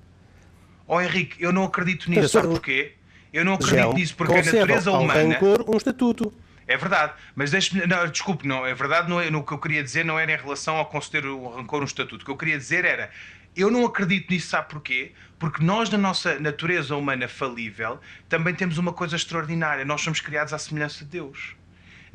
Oh 0.87 1.01
Henrique, 1.01 1.43
eu 1.43 1.53
não 1.53 1.65
acredito 1.65 2.09
nisso, 2.09 2.29
sabe 2.29 2.49
porquê? 2.49 2.95
Eu 3.33 3.45
não 3.45 3.55
acredito 3.55 3.95
nisso, 3.95 4.17
porque 4.17 4.35
a 4.35 4.43
natureza 4.43 4.93
humana. 4.93 5.35
Rancor, 5.35 5.65
um 5.69 5.77
estatuto. 5.77 6.33
É 6.67 6.77
verdade, 6.77 7.15
mas 7.35 7.51
deixe-me. 7.51 7.87
Não, 7.87 8.07
desculpe, 8.07 8.47
não, 8.47 8.67
é 8.67 8.75
verdade, 8.75 9.09
não 9.09 9.19
é, 9.19 9.31
no 9.31 9.43
que 9.43 9.53
eu 9.53 9.59
queria 9.59 9.83
dizer 9.83 10.05
não 10.05 10.19
era 10.19 10.31
em 10.31 10.37
relação 10.37 10.77
ao 10.77 10.85
conceder 10.85 11.25
o 11.25 11.49
rancor 11.49 11.81
um 11.81 11.87
estatuto. 11.87 12.23
O 12.23 12.25
que 12.27 12.31
eu 12.31 12.37
queria 12.37 12.59
dizer 12.59 12.85
era. 12.85 13.11
Eu 13.57 13.71
não 13.71 13.85
acredito 13.87 14.31
nisso, 14.31 14.49
sabe 14.49 14.69
porquê? 14.69 15.13
Porque 15.39 15.65
nós, 15.65 15.89
na 15.91 15.99
nossa 15.99 16.39
natureza 16.39 16.95
humana 16.95 17.27
falível, 17.27 17.99
também 18.29 18.55
temos 18.55 18.77
uma 18.77 18.93
coisa 18.93 19.17
extraordinária. 19.17 19.85
Nós 19.85 20.03
somos 20.03 20.21
criados 20.21 20.53
à 20.53 20.59
semelhança 20.59 21.05
de 21.05 21.11
Deus. 21.11 21.57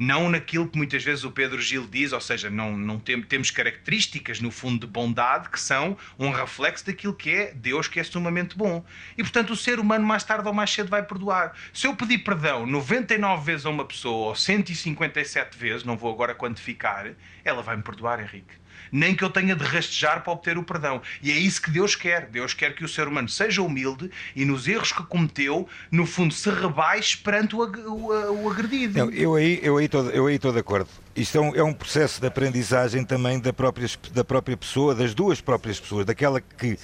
Não 0.03 0.29
naquilo 0.29 0.67
que 0.67 0.77
muitas 0.77 1.01
vezes 1.01 1.23
o 1.23 1.31
Pedro 1.31 1.61
Gil 1.61 1.87
diz, 1.89 2.11
ou 2.11 2.19
seja, 2.19 2.49
não, 2.49 2.77
não 2.77 2.99
tem, 2.99 3.21
temos 3.21 3.49
características 3.49 4.41
no 4.41 4.51
fundo 4.51 4.85
de 4.85 4.91
bondade 4.91 5.47
que 5.47 5.57
são 5.57 5.97
um 6.19 6.29
reflexo 6.29 6.85
daquilo 6.85 7.13
que 7.13 7.29
é 7.29 7.53
Deus, 7.53 7.87
que 7.87 8.01
é 8.01 8.03
sumamente 8.03 8.57
bom. 8.57 8.83
E 9.17 9.23
portanto 9.23 9.51
o 9.51 9.55
ser 9.55 9.79
humano 9.79 10.05
mais 10.05 10.25
tarde 10.25 10.45
ou 10.45 10.53
mais 10.53 10.69
cedo 10.71 10.89
vai 10.89 11.03
perdoar. 11.03 11.53
Se 11.73 11.87
eu 11.87 11.95
pedir 11.95 12.17
perdão 12.17 12.65
99 12.65 13.45
vezes 13.45 13.65
a 13.65 13.69
uma 13.69 13.85
pessoa 13.85 14.27
ou 14.27 14.35
157 14.35 15.57
vezes, 15.57 15.85
não 15.85 15.95
vou 15.95 16.11
agora 16.11 16.35
quantificar, 16.35 17.13
ela 17.45 17.61
vai 17.61 17.77
me 17.77 17.83
perdoar, 17.83 18.19
Henrique 18.19 18.62
nem 18.93 19.15
que 19.15 19.23
eu 19.23 19.29
tenha 19.29 19.55
de 19.55 19.63
rastejar 19.63 20.23
para 20.23 20.31
obter 20.31 20.55
o 20.55 20.63
perdão. 20.63 21.01
E 21.21 21.31
é 21.31 21.35
isso 21.35 21.59
que 21.59 21.71
Deus 21.71 21.95
quer. 21.95 22.27
Deus 22.27 22.53
quer 22.53 22.75
que 22.75 22.85
o 22.85 22.87
ser 22.87 23.07
humano 23.07 23.27
seja 23.27 23.63
humilde 23.63 24.11
e 24.35 24.45
nos 24.45 24.67
erros 24.67 24.91
que 24.91 25.03
cometeu, 25.03 25.67
no 25.91 26.05
fundo, 26.05 26.31
se 26.31 26.49
rebaixe 26.51 27.17
perante 27.17 27.55
o, 27.55 27.63
o, 27.63 28.43
o 28.43 28.51
agredido. 28.51 28.99
Não, 28.99 29.11
eu 29.11 29.33
aí 29.33 29.59
eu 29.63 29.77
aí 29.77 29.85
estou 29.85 30.09
eu 30.11 30.27
aí 30.27 30.37
de 30.37 30.59
acordo. 30.59 30.87
Isto 31.15 31.37
é 31.37 31.41
um, 31.41 31.55
é 31.55 31.63
um, 31.63 31.73
processo 31.73 32.21
de 32.21 32.27
aprendizagem 32.27 33.03
também 33.03 33.39
da 33.39 33.51
própria, 33.51 33.87
da 34.11 34.23
própria 34.23 34.57
pessoa, 34.57 34.93
das 34.93 35.13
duas 35.13 35.41
próprias 35.41 35.79
pessoas, 35.79 36.05
daquela 36.05 36.41
que 36.41 36.77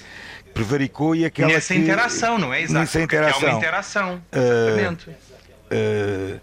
prevaricou 0.52 1.14
e 1.14 1.24
aquela 1.24 1.52
nessa 1.52 1.74
que... 1.74 1.80
interação, 1.80 2.38
não 2.38 2.52
é? 2.52 2.62
Exato. 2.62 2.80
Nessa 2.80 3.00
interação. 3.00 3.48
É 3.48 3.52
uma 3.52 3.58
interação. 3.58 4.22
Uh, 4.32 5.74
uh, 5.74 6.40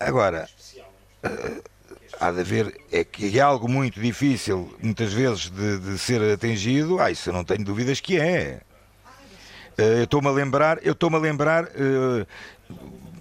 agora, 0.00 0.48
uh, 1.24 1.62
há 2.20 2.30
de 2.30 2.40
haver, 2.40 2.74
é 2.90 3.04
que 3.04 3.38
é 3.38 3.42
algo 3.42 3.68
muito 3.68 4.00
difícil, 4.00 4.74
muitas 4.82 5.12
vezes, 5.12 5.50
de, 5.50 5.78
de 5.78 5.98
ser 5.98 6.20
atingido, 6.22 6.98
ah, 7.00 7.10
isso 7.10 7.28
eu 7.28 7.34
não 7.34 7.44
tenho 7.44 7.64
dúvidas 7.64 8.00
que 8.00 8.18
é. 8.18 8.60
Uh, 9.78 9.82
eu 9.82 10.04
estou-me 10.04 10.28
a 10.28 10.30
lembrar, 10.30 10.78
eu 10.82 10.92
estou-me 10.92 11.16
a 11.16 11.18
lembrar, 11.18 11.64
uh, 11.64 12.26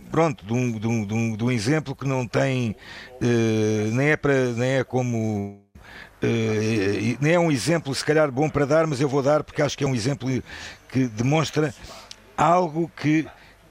pronto, 0.09 0.45
de 0.45 0.53
um, 0.53 0.79
de, 0.79 0.87
um, 0.87 1.35
de, 1.35 1.43
um, 1.43 1.51
exemplo 1.51 1.95
que 1.95 2.07
não 2.07 2.25
tem, 2.25 2.75
uh, 3.21 3.91
nem, 3.91 4.09
é 4.09 4.17
para, 4.17 4.51
nem 4.51 4.71
é 4.77 4.83
como, 4.83 5.61
nem 7.19 7.33
é 7.33 7.39
um 7.39 7.51
exemplo 7.51 7.93
se 7.93 8.03
calhar 8.03 8.31
bom 8.31 8.49
para 8.49 8.65
dar, 8.65 8.87
mas 8.87 8.99
eu 8.99 9.09
vou 9.09 9.21
dar 9.21 9.43
porque 9.43 9.61
acho 9.61 9.77
que 9.77 9.83
é 9.83 9.87
um 9.87 9.93
exemplo 9.93 10.29
que 10.89 11.07
demonstra 11.07 11.73
algo 12.37 12.89
que 12.95 13.27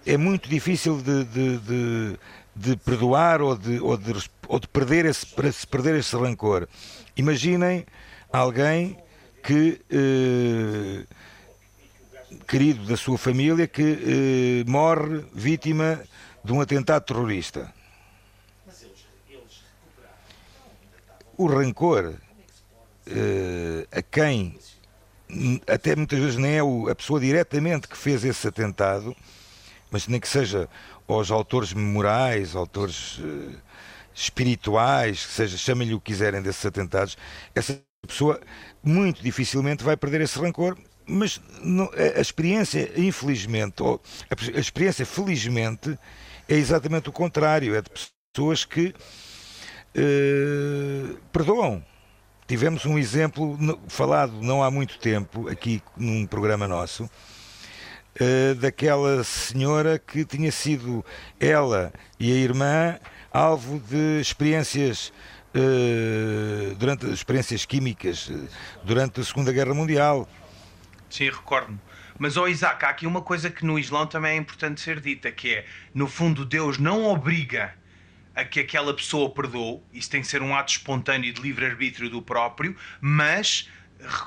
é 0.07 0.17
muito 0.17 0.49
difícil 0.49 0.99
de, 0.99 1.25
de, 1.25 1.59
de 1.59 2.19
de 2.55 2.77
perdoar 2.77 3.43
ou 3.43 3.57
de, 3.57 3.81
ou 3.81 3.97
de, 3.97 4.13
ou 4.49 4.61
de 4.61 4.69
perder, 4.69 5.07
esse, 5.07 5.27
perder 5.67 5.97
esse 5.97 6.15
rancor. 6.17 6.69
Imaginem 7.17 7.85
alguém 8.33 8.97
que, 9.43 9.81
eh, 9.91 11.05
querido 12.47 12.87
da 12.87 12.97
sua 12.97 13.19
família, 13.19 13.67
que 13.67 13.83
eh, 14.65 14.71
morre 14.71 15.25
vítima 15.35 16.01
de 16.43 16.53
um 16.53 16.61
atentado 16.61 17.05
terrorista. 17.05 17.73
O 21.37 21.47
rancor 21.47 22.15
eh, 23.07 23.87
a 23.93 24.03
quem, 24.03 24.59
até 25.67 25.95
muitas 25.95 26.19
vezes 26.19 26.37
nem 26.37 26.57
é 26.57 26.91
a 26.91 26.95
pessoa 26.95 27.21
diretamente 27.21 27.89
que 27.89 27.97
fez 27.97 28.25
esse 28.25 28.47
atentado, 28.49 29.15
mas 29.91 30.09
nem 30.09 30.19
que 30.19 30.29
seja 30.29 30.69
aos 31.07 31.31
autores 31.31 31.73
morais, 31.73 32.57
autores 32.57 33.19
uh, 33.19 33.53
espirituais, 34.15 35.27
que 35.27 35.33
seja, 35.33 35.57
chamem-lhe 35.57 35.95
o 35.95 36.01
que 36.01 36.13
quiserem 36.13 36.41
desses 36.41 36.65
atentados, 36.65 37.17
essa 37.55 37.81
pessoa 38.07 38.41
muito 38.83 39.23
dificilmente 39.23 39.83
vai 39.83 39.97
perder 39.97 40.21
esse 40.21 40.39
rancor. 40.39 40.77
Mas 41.07 41.41
não, 41.63 41.85
a, 41.85 42.19
a, 42.19 42.21
experiência, 42.21 42.91
infelizmente, 42.97 43.83
ou 43.83 44.01
a, 44.31 44.57
a, 44.57 44.61
experiência, 44.61 45.05
felizmente, 45.05 45.99
é 46.49 46.55
exatamente 46.55 47.09
o 47.09 47.13
contrário. 47.13 47.75
É 47.75 47.83
de 47.83 47.91
pessoas 47.91 48.65
que 48.65 48.95
uh, 49.97 51.19
perdoam. 51.33 51.85
Tivemos 52.47 52.85
um 52.85 52.99
exemplo 52.99 53.59
falado 53.89 54.33
não 54.43 54.63
há 54.63 54.71
muito 54.71 54.99
tempo, 54.99 55.49
aqui 55.49 55.83
num 55.97 56.27
programa 56.27 56.69
nosso, 56.69 57.09
uh, 58.21 58.55
daquela 58.57 59.23
senhora 59.25 59.99
que 59.99 60.25
tinha 60.25 60.51
sido 60.53 61.05
ela 61.39 61.93
e 62.19 62.33
a 62.33 62.37
irmã 62.37 62.99
alvo 63.33 63.81
de 63.81 64.21
experiências 64.21 65.13
uh, 65.55 66.75
durante 66.77 67.07
experiências 67.11 67.65
químicas 67.65 68.29
uh, 68.29 68.49
durante 68.85 69.21
a 69.21 69.25
Segunda 69.25 69.53
Guerra 69.53 69.75
Mundial. 69.75 70.29
Sim, 71.11 71.31
recordo-me. 71.31 71.79
Mas, 72.19 72.37
oh 72.37 72.47
Isaac, 72.47 72.85
há 72.85 72.91
aqui 72.91 73.07
uma 73.07 73.23
coisa 73.23 73.51
que 73.51 73.65
no 73.65 73.79
Islão 73.79 74.07
também 74.07 74.33
é 74.33 74.37
importante 74.37 74.81
ser 74.81 75.01
dita, 75.01 75.33
que 75.33 75.55
é, 75.55 75.67
no 75.93 76.07
fundo, 76.07 76.45
Deus 76.45 76.79
não 76.79 77.05
obriga 77.05 77.75
a 78.35 78.45
que 78.45 78.61
aquela 78.61 78.95
pessoa 78.95 79.31
perdoe, 79.31 79.81
isso 79.93 80.11
tem 80.11 80.21
que 80.21 80.27
ser 80.27 80.43
um 80.43 80.55
ato 80.55 80.73
espontâneo 80.73 81.33
de 81.33 81.41
livre-arbítrio 81.41 82.11
do 82.11 82.21
próprio, 82.21 82.77
mas 83.01 83.69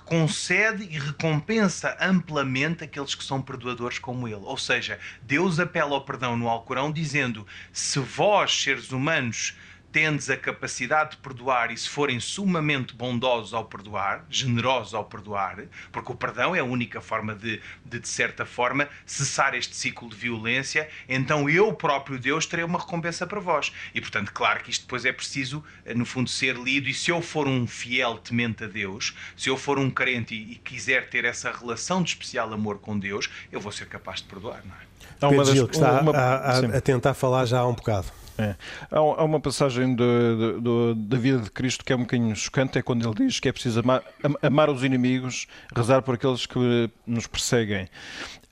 concede 0.06 0.84
e 0.84 1.00
recompensa 1.00 1.96
amplamente 2.00 2.84
aqueles 2.84 3.16
que 3.16 3.24
são 3.24 3.42
perdoadores 3.42 4.00
como 4.00 4.28
ele. 4.28 4.42
Ou 4.44 4.58
seja, 4.58 5.00
Deus 5.22 5.60
apela 5.60 5.94
ao 5.94 6.06
perdão 6.06 6.36
no 6.36 6.48
Alcorão 6.48 6.92
dizendo: 6.92 7.46
se 7.72 8.00
vós, 8.00 8.52
seres 8.62 8.92
humanos, 8.92 9.56
tendes 9.92 10.30
a 10.30 10.38
capacidade 10.38 11.12
de 11.12 11.18
perdoar 11.18 11.72
e 11.72 11.78
se 11.78 11.90
forem 11.90 12.20
sumamente 12.20 12.94
bondosos 12.94 13.54
ao 13.54 13.66
perdoar, 13.66 14.26
generosos 14.30 14.94
ao 14.94 15.06
perdoar, 15.06 15.64
porque 15.92 16.12
o 16.12 16.16
perdão 16.16 16.56
é 16.56 16.60
a 16.60 16.64
única 16.64 17.02
forma 17.02 17.34
de, 17.34 17.62
de, 17.86 18.00
de 18.00 18.08
certa 18.08 18.46
forma, 18.46 18.88
cessar 19.06 19.56
este 19.56 19.76
ciclo 19.76 20.10
de 20.10 20.16
violência, 20.16 20.90
então 21.08 21.50
eu 21.50 21.74
próprio 21.74 22.20
Deus 22.20 22.46
terei 22.46 22.66
uma 22.66 22.80
recompensa 22.80 23.26
para 23.26 23.40
vós. 23.40 23.72
E 23.94 24.02
portanto, 24.02 24.32
claro 24.34 24.62
que 24.64 24.70
isto 24.70 24.82
depois 24.82 25.06
é 25.06 25.12
preciso, 25.12 25.64
eh, 25.86 25.94
no 25.94 26.06
fundo, 26.06 26.30
ser 26.30 26.56
lido. 26.56 26.90
E 26.90 26.94
se 26.94 27.12
eu 27.12 27.22
for 27.22 27.48
um 27.48 27.66
fiel 27.66 28.18
temente 28.18 28.64
a 28.64 28.68
Deus, 28.68 29.16
se 29.36 29.50
eu 29.50 29.58
for 29.58 29.80
um 29.80 29.90
crente 29.90 30.36
e, 30.36 30.54
e 30.54 30.56
quiser 30.56 31.10
ter 31.10 31.26
essa 31.26 31.52
relação 31.52 32.04
de 32.04 32.10
especial 32.10 32.54
amor 32.54 32.80
com 32.80 32.98
Deus, 32.98 33.30
eu 33.52 33.60
vou 33.60 33.72
ser 33.72 33.88
capaz 33.88 34.22
de 34.22 34.26
perdoar, 34.26 34.62
não 34.66 34.76
é? 34.76 34.88
Há 35.20 35.30
uma 35.30 35.44
das, 35.44 35.56
Gil, 35.56 35.68
que 35.68 35.76
está 35.76 36.02
uma, 36.02 36.12
a, 36.16 36.60
a, 36.60 36.60
a 36.78 36.82
tentar 36.82 37.14
falar 37.14 37.46
já 37.46 37.60
há 37.60 37.68
um 37.68 37.74
bocado. 37.74 38.08
É. 38.38 38.56
Há, 38.92 39.24
uma 39.24 39.40
passagem 39.40 39.96
de, 39.96 40.04
de, 40.04 40.62
de, 40.62 41.08
da 41.08 41.18
vida 41.18 41.40
de 41.40 41.50
Cristo 41.50 41.84
que 41.84 41.92
é 41.92 41.96
um 41.96 42.02
bocadinho 42.02 42.36
chocante, 42.36 42.78
é 42.78 42.82
quando 42.82 43.06
ele 43.06 43.28
diz 43.28 43.40
que 43.40 43.50
é 43.50 43.52
preciso 43.52 43.80
amar, 43.80 44.04
amar 44.42 44.70
os 44.70 44.84
inimigos, 44.84 45.48
rezar 45.76 46.02
por 46.02 46.16
aqueles 46.16 46.46
que 46.46 46.90
nos 47.06 47.26
perseguem. 47.26 47.88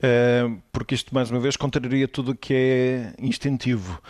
Eh, 0.02 0.50
porque 0.72 0.94
isto, 0.94 1.16
mais 1.16 1.32
uma 1.32 1.40
vez, 1.40 1.56
contraria 1.56 2.08
tudo 2.08 2.34
o 2.34 2.36
que 2.36 2.54
é 2.54 3.14
instintivo. 3.20 4.02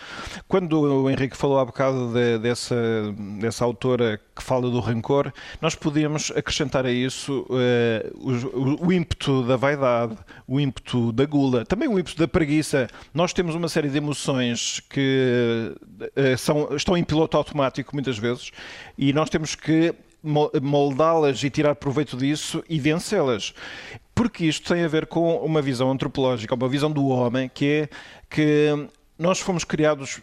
Quando 0.48 0.80
o 0.80 1.08
Henrique 1.08 1.36
falou 1.36 1.58
há 1.58 1.64
bocado 1.64 2.12
de, 2.12 2.38
dessa, 2.38 2.76
dessa 3.40 3.64
autora 3.64 4.20
que 4.34 4.42
fala 4.42 4.68
do 4.68 4.80
rancor, 4.80 5.32
nós 5.60 5.74
podíamos 5.74 6.32
acrescentar 6.32 6.84
a 6.84 6.90
isso 6.90 7.46
uh, 7.48 8.80
o, 8.82 8.88
o, 8.88 8.92
ímpeto 8.92 9.44
da 9.44 9.56
vaidade, 9.56 10.16
o 10.46 10.58
ímpeto 10.58 11.12
da 11.12 11.24
gula, 11.24 11.64
também 11.64 11.88
o 11.88 11.98
ímpeto 11.98 12.18
da 12.18 12.26
preguiça. 12.26 12.88
Nós 13.14 13.32
temos 13.32 13.54
uma 13.54 13.68
série 13.68 13.88
de 13.88 13.96
emoções 13.96 14.80
que 14.90 15.72
uh, 16.00 16.36
são, 16.36 16.74
estão 16.74 16.96
em 16.96 17.04
piloto 17.04 17.36
automático 17.36 17.94
muitas 17.94 18.18
vezes 18.18 18.50
e 18.98 19.12
nós 19.12 19.30
temos 19.30 19.54
que 19.54 19.94
moldá-las 20.60 21.42
e 21.42 21.50
tirar 21.50 21.74
proveito 21.74 22.16
disso 22.16 22.62
e 22.68 22.78
vencê-las. 22.78 23.54
Porque 24.14 24.44
isto 24.46 24.72
tem 24.72 24.82
a 24.82 24.88
ver 24.88 25.06
com 25.06 25.36
uma 25.36 25.62
visão 25.62 25.90
antropológica, 25.90 26.54
uma 26.54 26.68
visão 26.68 26.90
do 26.90 27.06
homem, 27.06 27.50
que 27.52 27.66
é 27.66 27.88
que 28.28 28.88
nós 29.18 29.40
fomos 29.40 29.64
criados 29.64 30.20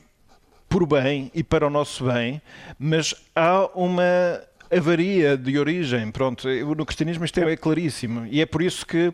por 0.68 0.86
bem 0.88 1.32
e 1.36 1.44
para 1.44 1.68
o 1.68 1.70
nosso 1.70 2.06
bem, 2.06 2.42
mas 2.80 3.14
há 3.36 3.70
uma 3.76 4.42
avaria 4.78 5.38
de 5.38 5.58
origem. 5.58 6.12
Pronto, 6.12 6.48
no 6.48 6.86
cristianismo 6.86 7.26
isto 7.26 7.40
é 7.40 7.56
claríssimo. 7.56 8.26
E 8.28 8.42
é 8.42 8.46
por 8.46 8.62
isso 8.62 8.86
que, 8.86 9.14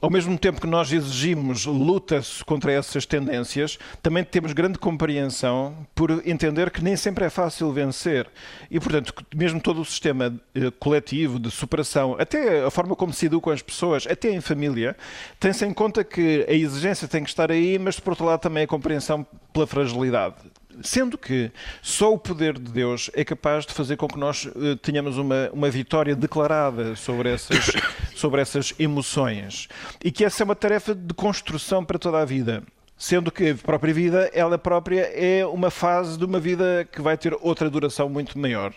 ao 0.00 0.10
mesmo 0.10 0.36
tempo 0.38 0.60
que 0.60 0.66
nós 0.66 0.92
exigimos 0.92 1.64
luta 1.66 2.20
contra 2.44 2.72
essas 2.72 3.06
tendências, 3.06 3.78
também 4.02 4.24
temos 4.24 4.52
grande 4.52 4.78
compreensão 4.78 5.86
por 5.94 6.10
entender 6.26 6.70
que 6.70 6.82
nem 6.82 6.96
sempre 6.96 7.24
é 7.24 7.30
fácil 7.30 7.72
vencer. 7.72 8.26
E, 8.70 8.78
portanto, 8.80 9.14
mesmo 9.34 9.60
todo 9.60 9.80
o 9.80 9.84
sistema 9.84 10.34
eh, 10.54 10.70
coletivo 10.78 11.38
de 11.38 11.50
superação, 11.50 12.16
até 12.18 12.64
a 12.64 12.70
forma 12.70 12.96
como 12.96 13.12
se 13.12 13.26
educam 13.26 13.52
as 13.52 13.62
pessoas, 13.62 14.06
até 14.06 14.30
em 14.30 14.40
família, 14.40 14.96
tem-se 15.38 15.64
em 15.64 15.72
conta 15.72 16.04
que 16.04 16.44
a 16.48 16.52
exigência 16.52 17.08
tem 17.08 17.22
que 17.22 17.30
estar 17.30 17.50
aí, 17.50 17.78
mas, 17.78 18.00
por 18.00 18.10
outro 18.10 18.26
lado, 18.26 18.40
também 18.40 18.64
a 18.64 18.66
compreensão 18.66 19.26
pela 19.52 19.66
fragilidade. 19.66 20.36
Sendo 20.82 21.16
que 21.16 21.50
só 21.82 22.12
o 22.12 22.18
poder 22.18 22.58
de 22.58 22.70
Deus 22.70 23.10
é 23.14 23.24
capaz 23.24 23.64
de 23.64 23.72
fazer 23.72 23.96
com 23.96 24.06
que 24.08 24.18
nós 24.18 24.44
uh, 24.46 24.76
tenhamos 24.76 25.18
uma, 25.18 25.50
uma 25.52 25.70
vitória 25.70 26.14
declarada 26.14 26.94
sobre 26.96 27.30
essas, 27.30 27.72
sobre 28.14 28.40
essas 28.40 28.74
emoções. 28.78 29.68
E 30.04 30.10
que 30.10 30.24
essa 30.24 30.42
é 30.42 30.44
uma 30.44 30.56
tarefa 30.56 30.94
de 30.94 31.14
construção 31.14 31.84
para 31.84 31.98
toda 31.98 32.20
a 32.20 32.24
vida. 32.24 32.62
Sendo 32.96 33.30
que 33.30 33.50
a 33.50 33.54
própria 33.54 33.92
vida, 33.92 34.30
ela 34.32 34.56
própria 34.56 35.02
é 35.14 35.44
uma 35.44 35.70
fase 35.70 36.18
de 36.18 36.24
uma 36.24 36.40
vida 36.40 36.88
que 36.90 37.02
vai 37.02 37.16
ter 37.16 37.36
outra 37.40 37.68
duração 37.68 38.08
muito 38.08 38.38
maior. 38.38 38.72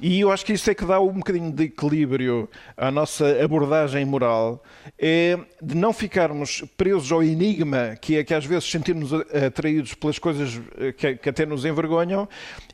E 0.00 0.20
eu 0.20 0.30
acho 0.30 0.46
que 0.46 0.52
isso 0.52 0.70
é 0.70 0.74
que 0.74 0.84
dá 0.84 1.00
um 1.00 1.12
bocadinho 1.14 1.52
de 1.52 1.64
equilíbrio 1.64 2.48
à 2.76 2.90
nossa 2.90 3.26
abordagem 3.42 4.04
moral, 4.04 4.62
é 4.98 5.38
de 5.60 5.74
não 5.74 5.92
ficarmos 5.92 6.62
presos 6.76 7.10
ao 7.12 7.22
enigma, 7.22 7.96
que 8.00 8.16
é 8.16 8.24
que 8.24 8.32
às 8.32 8.46
vezes 8.46 8.70
sentirmos 8.70 9.12
atraídos 9.12 9.94
pelas 9.94 10.18
coisas 10.18 10.60
eh, 10.78 10.92
que, 10.92 11.16
que 11.16 11.28
até 11.28 11.44
nos 11.44 11.64
envergonham, 11.64 12.28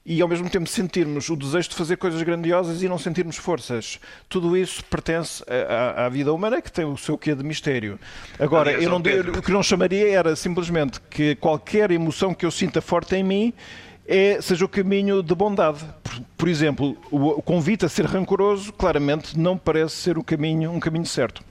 e 0.07 0.23
ao 0.23 0.29
mesmo 0.29 0.49
tempo 0.49 0.69
sentirmos 0.69 1.29
o 1.29 1.35
desejo 1.35 1.71
de 1.71 1.75
fazer 1.75 1.97
coisas 1.97 2.23
grandiosas 2.23 2.81
e 2.81 2.89
não 2.89 2.97
sentirmos 2.97 3.37
forças. 3.37 3.99
Tudo 4.29 4.57
isso 4.57 4.85
pertence 4.85 5.43
à, 5.69 6.07
à 6.07 6.09
vida 6.09 6.33
humana, 6.33 6.63
que 6.63 6.71
tem 6.71 6.85
o 6.85 6.97
seu 6.97 7.19
quê 7.19 7.35
de 7.35 7.43
mistério. 7.43 7.99
Agora, 8.39 8.71
Aliás, 8.71 8.85
eu 8.85 8.91
não, 8.91 8.99
o 8.99 9.43
que 9.43 9.51
não 9.51 9.65
chamaria 9.65 10.09
era 10.09 10.37
simplesmente 10.37 11.01
que 11.11 11.35
qualquer 11.35 11.91
emoção 11.91 12.33
que 12.33 12.47
eu 12.47 12.53
sinta 12.53 12.81
forte 12.81 13.17
em 13.17 13.25
mim 13.25 13.53
é, 14.07 14.41
seja 14.41 14.65
o 14.65 14.69
caminho 14.69 15.25
de 15.25 15.35
bondade. 15.35 15.85
Por, 16.05 16.21
por 16.39 16.49
exemplo, 16.49 16.97
o, 17.11 17.31
o, 17.31 17.43
convite 17.43 17.85
a 17.85 17.89
ser 17.89 18.05
rancoroso 18.05 18.73
claramente 18.73 19.37
não 19.37 19.59
parece 19.59 19.97
ser 19.97 20.17
o 20.17 20.23
caminho, 20.23 20.71
um 20.71 20.79
caminho 20.79 21.07
certo. 21.07 21.43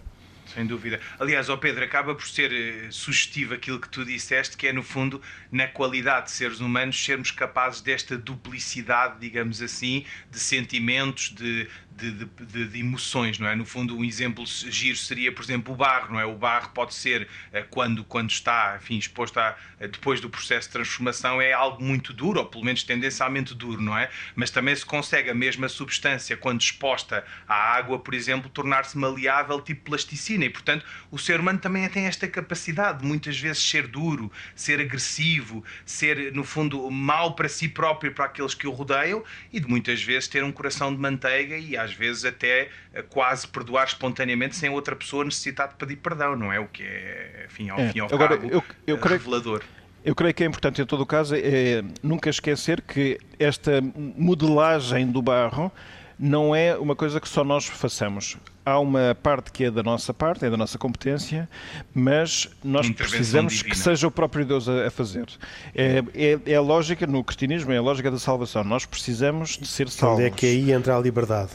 Sem 0.55 0.65
dúvida. 0.65 1.01
Aliás, 1.19 1.49
ó 1.49 1.57
Pedro, 1.57 1.83
acaba 1.83 2.15
por 2.15 2.25
ser 2.25 2.49
uh, 2.49 2.89
sugestivo 2.89 3.53
aquilo 3.53 3.77
que 3.77 3.89
tu 3.89 4.05
disseste, 4.05 4.55
que 4.55 4.67
é, 4.67 4.71
no 4.71 4.83
fundo, 4.83 5.21
na 5.51 5.67
qualidade 5.67 6.27
de 6.27 6.31
seres 6.31 6.61
humanos, 6.61 7.03
sermos 7.03 7.29
capazes 7.29 7.81
desta 7.81 8.17
duplicidade, 8.17 9.19
digamos 9.19 9.61
assim, 9.61 10.05
de 10.31 10.39
sentimentos, 10.39 11.35
de, 11.35 11.67
de, 11.95 12.11
de, 12.11 12.67
de, 12.67 12.79
emoções, 12.79 13.39
não 13.39 13.47
é? 13.47 13.55
No 13.55 13.65
fundo, 13.65 13.97
um 13.97 14.03
exemplo 14.03 14.43
giro 14.45 14.97
seria, 14.97 15.31
por 15.31 15.43
exemplo, 15.43 15.73
o 15.73 15.77
barro, 15.77 16.13
não 16.13 16.19
é? 16.19 16.25
O 16.25 16.35
barro 16.35 16.69
pode 16.73 16.93
ser, 16.93 17.27
eh, 17.53 17.63
quando, 17.69 18.03
quando 18.03 18.29
está, 18.29 18.77
enfim, 18.81 18.97
exposto 18.97 19.39
a, 19.39 19.55
eh, 19.79 19.87
depois 19.87 20.19
do 20.19 20.29
processo 20.29 20.67
de 20.67 20.73
transformação, 20.73 21.41
é 21.41 21.53
algo 21.53 21.81
muito 21.81 22.11
duro, 22.11 22.39
ou 22.39 22.45
pelo 22.45 22.65
menos 22.65 22.83
tendencialmente 22.83 23.55
duro, 23.55 23.81
não 23.81 23.97
é? 23.97 24.09
Mas 24.35 24.49
também 24.49 24.75
se 24.75 24.85
consegue 24.85 25.29
a 25.29 25.33
mesma 25.33 25.69
substância, 25.69 26.35
quando 26.35 26.59
exposta 26.59 27.23
à 27.47 27.55
água, 27.55 27.97
por 27.97 28.13
exemplo, 28.13 28.49
tornar-se 28.49 28.97
maleável, 28.97 29.61
tipo 29.61 29.85
plasticina, 29.85 30.43
e 30.43 30.49
portanto, 30.49 30.85
o 31.09 31.17
ser 31.17 31.39
humano 31.39 31.59
também 31.59 31.87
tem 31.87 32.07
esta 32.07 32.27
capacidade 32.27 32.99
de 32.99 33.05
muitas 33.05 33.39
vezes 33.39 33.63
ser 33.63 33.87
duro, 33.87 34.29
ser 34.53 34.81
agressivo, 34.81 35.63
ser, 35.85 36.33
no 36.33 36.43
fundo, 36.43 36.91
mau 36.91 37.35
para 37.35 37.47
si 37.47 37.69
próprio 37.69 38.11
e 38.11 38.13
para 38.13 38.25
aqueles 38.25 38.53
que 38.53 38.67
o 38.67 38.71
rodeiam, 38.71 39.23
e 39.53 39.61
de 39.61 39.67
muitas 39.67 40.03
vezes 40.03 40.27
ter 40.27 40.43
um 40.43 40.51
coração 40.51 40.93
de 40.93 40.99
manteiga 40.99 41.57
e 41.57 41.77
às 41.84 41.84
vezes 41.91 42.25
até 42.25 42.69
eh, 42.93 43.01
quase 43.01 43.47
perdoar 43.47 43.85
espontaneamente 43.85 44.55
sem 44.55 44.69
outra 44.69 44.95
pessoa 44.95 45.23
necessitar 45.23 45.69
de 45.69 45.75
pedir 45.75 45.97
perdão, 45.97 46.35
não 46.35 46.51
é? 46.51 46.59
O 46.59 46.67
que 46.67 46.83
é, 46.83 47.45
enfim, 47.45 47.69
ao 47.69 47.79
é. 47.79 47.89
fim 47.89 47.97
e 47.97 48.01
ao 48.01 48.07
Agora, 48.13 48.37
cabo, 48.37 48.51
eu, 48.51 48.63
eu 48.87 48.97
creio, 48.97 49.19
revelador. 49.19 49.61
Eu 50.03 50.13
creio 50.15 50.33
que 50.33 50.43
é 50.43 50.47
importante, 50.47 50.81
em 50.81 50.85
todo 50.85 51.01
o 51.01 51.05
caso, 51.05 51.35
é 51.35 51.83
nunca 52.03 52.29
esquecer 52.29 52.81
que 52.81 53.17
esta 53.39 53.81
modelagem 54.17 55.07
do 55.07 55.21
barro 55.21 55.71
não 56.17 56.55
é 56.55 56.77
uma 56.77 56.95
coisa 56.95 57.19
que 57.19 57.27
só 57.27 57.43
nós 57.43 57.65
façamos. 57.65 58.37
Há 58.65 58.79
uma 58.79 59.15
parte 59.21 59.51
que 59.51 59.65
é 59.65 59.71
da 59.71 59.83
nossa 59.83 60.13
parte, 60.13 60.45
é 60.45 60.49
da 60.49 60.57
nossa 60.57 60.77
competência, 60.77 61.47
mas 61.93 62.49
nós 62.63 62.89
precisamos 62.89 63.53
divina. 63.53 63.69
que 63.69 63.77
seja 63.77 64.07
o 64.07 64.11
próprio 64.11 64.45
Deus 64.45 64.67
a, 64.67 64.87
a 64.87 64.91
fazer. 64.91 65.27
É, 65.75 66.03
é, 66.15 66.39
é, 66.45 66.55
a 66.55 66.61
lógica, 66.61 67.05
no 67.05 67.23
cristianismo, 67.23 67.71
é 67.71 67.77
a 67.77 67.81
lógica 67.81 68.09
da 68.09 68.17
salvação. 68.17 68.63
Nós 68.63 68.85
precisamos 68.85 69.57
de 69.57 69.67
ser 69.67 69.89
salvos. 69.89 70.19
Onde 70.19 70.27
é 70.27 70.31
que 70.31 70.45
aí 70.45 70.71
entra 70.71 70.97
a 70.97 70.99
liberdade? 70.99 71.51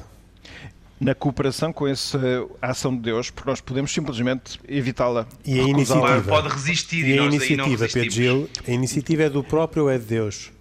Na 1.01 1.15
cooperação 1.15 1.73
com 1.73 1.89
essa 1.89 2.21
ação 2.61 2.95
de 2.95 3.01
Deus, 3.01 3.31
porque 3.31 3.49
nós 3.49 3.61
podemos 3.61 3.91
simplesmente 3.91 4.61
evitá-la. 4.69 5.27
E 5.47 5.59
a 5.59 5.63
iniciativa 5.63 6.21
pode 6.21 6.49
resistir 6.49 7.07
e, 7.07 7.15
e 7.15 7.19
a 7.19 7.25
iniciativa, 7.25 7.89
Pedro 7.89 8.11
Gil, 8.11 8.51
a 8.69 8.71
iniciativa 8.71 9.23
é 9.23 9.31
do 9.31 9.43
próprio 9.43 9.85
ou 9.85 9.91
é 9.91 9.97
de 9.97 10.05
Deus? 10.05 10.53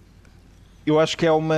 Eu 0.86 0.98
acho 0.98 1.16
que 1.16 1.26
é 1.26 1.30
uma 1.30 1.56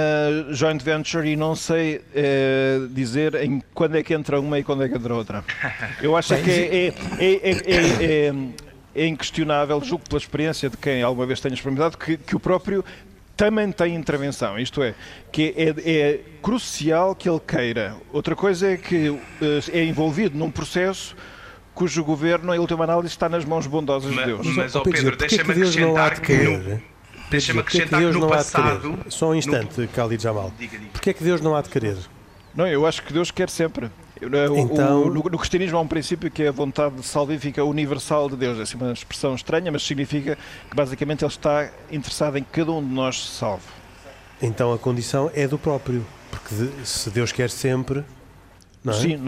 joint 0.51 0.83
venture 0.83 1.27
e 1.29 1.37
não 1.37 1.55
sei 1.55 2.03
eh, 2.13 2.81
dizer 2.91 3.37
em 3.37 3.63
quando 3.73 3.95
é 3.95 4.03
que 4.03 4.13
entra 4.13 4.41
uma 4.41 4.59
e 4.59 4.65
quando 4.65 4.83
é 4.83 4.89
que 4.89 4.97
entra 4.97 5.15
outra. 5.15 5.45
Eu 6.03 6.17
acho 6.17 6.35
que 6.43 6.51
é, 6.51 6.89
é, 6.89 6.93
é, 7.21 8.35
é, 8.97 9.07
inquestionável, 9.07 9.81
julgo 9.83 10.05
pela 10.09 10.21
experiência 10.21 10.69
de 10.69 10.77
quem 10.77 11.05
alguma 11.05 11.25
vez 11.25 11.41
tenha 11.41 11.55
experimentado, 11.55 11.97
que, 11.97 12.17
que 12.17 12.35
o 12.35 12.41
próprio 12.41 12.85
também 13.37 13.73
tem 13.73 13.95
intervenção, 13.95 14.59
isto 14.59 14.83
é, 14.83 14.95
que 15.31 15.55
é, 15.57 15.75
é, 15.91 16.21
crucial 16.43 17.15
que 17.15 17.29
ele 17.29 17.41
queira. 17.41 17.97
Outra 18.13 18.37
coisa 18.37 18.73
é 18.73 18.77
que 18.77 19.19
é 19.73 19.85
envolvido 19.85 20.37
num 20.37 20.51
processo 20.51 21.17
cujo 21.75 22.05
governo, 22.05 22.55
em 22.55 22.59
última 22.59 22.85
análise, 22.85 23.09
está 23.09 23.29
nas 23.29 23.45
mãos 23.45 23.67
bondosas 23.67 24.13
mas, 24.15 24.27
de 24.27 24.33
Deus. 24.33 24.47
Mas, 24.57 24.77
ó 24.77 24.83
Pedro, 24.83 25.17
deixa-me 25.17 25.53
acrescentar 25.53 26.21
que, 26.21 26.37
no, 26.37 26.83
deixa-me 27.31 27.61
acrescentar 27.61 28.01
que, 28.01 28.13
que, 28.13 28.19
no 28.19 28.29
passado... 28.29 28.99
Só 29.09 29.31
um 29.31 29.35
instante, 29.35 29.81
no... 29.81 29.89
Khalid 29.89 30.23
Jamal. 30.23 30.53
Porquê 30.93 31.11
é 31.11 31.13
que 31.15 31.25
Deus 31.25 31.41
não 31.41 31.57
há 31.57 31.63
de 31.63 31.71
querer? 31.71 31.97
Não, 32.55 32.67
eu 32.67 32.87
acho 32.87 33.03
que 33.03 33.13
Deus 33.13 33.31
quer 33.31 33.49
sempre. 33.49 33.91
Então... 34.57 35.03
O, 35.03 35.07
no, 35.07 35.23
no, 35.23 35.39
cristianismo 35.39 35.79
há 35.79 35.81
um 35.81 35.89
princípio 35.89 36.31
que 36.31 36.43
é 36.45 36.49
a 36.49 36.53
vontade 36.53 37.03
salvífica 37.03 37.65
universal 37.65 38.29
de 38.29 38.37
Deus. 38.37 38.73
É 38.73 38.77
uma 38.77 38.93
expressão 38.93 39.35
estranha, 39.35 39.71
mas 39.71 39.83
significa 39.83 40.37
que 40.69 40.77
basicamente 40.77 41.25
Ele 41.25 41.31
está 41.31 41.71
interessado 41.91 42.37
em 42.39 42.43
que 42.43 42.51
cada 42.51 42.73
um 42.73 42.87
de 42.87 42.93
nós 42.93 43.21
se 43.21 43.39
salve. 43.39 43.65
Então 44.41 44.73
a 44.73 44.79
condição 44.79 45.31
é 45.35 45.47
do 45.47 45.59
próprio, 45.59 46.05
porque 46.31 46.71
se 46.85 47.11
Deus 47.11 47.31
quer 47.31 47.49
sempre, 47.49 48.05
é? 48.91 48.95
Sim, 48.95 49.19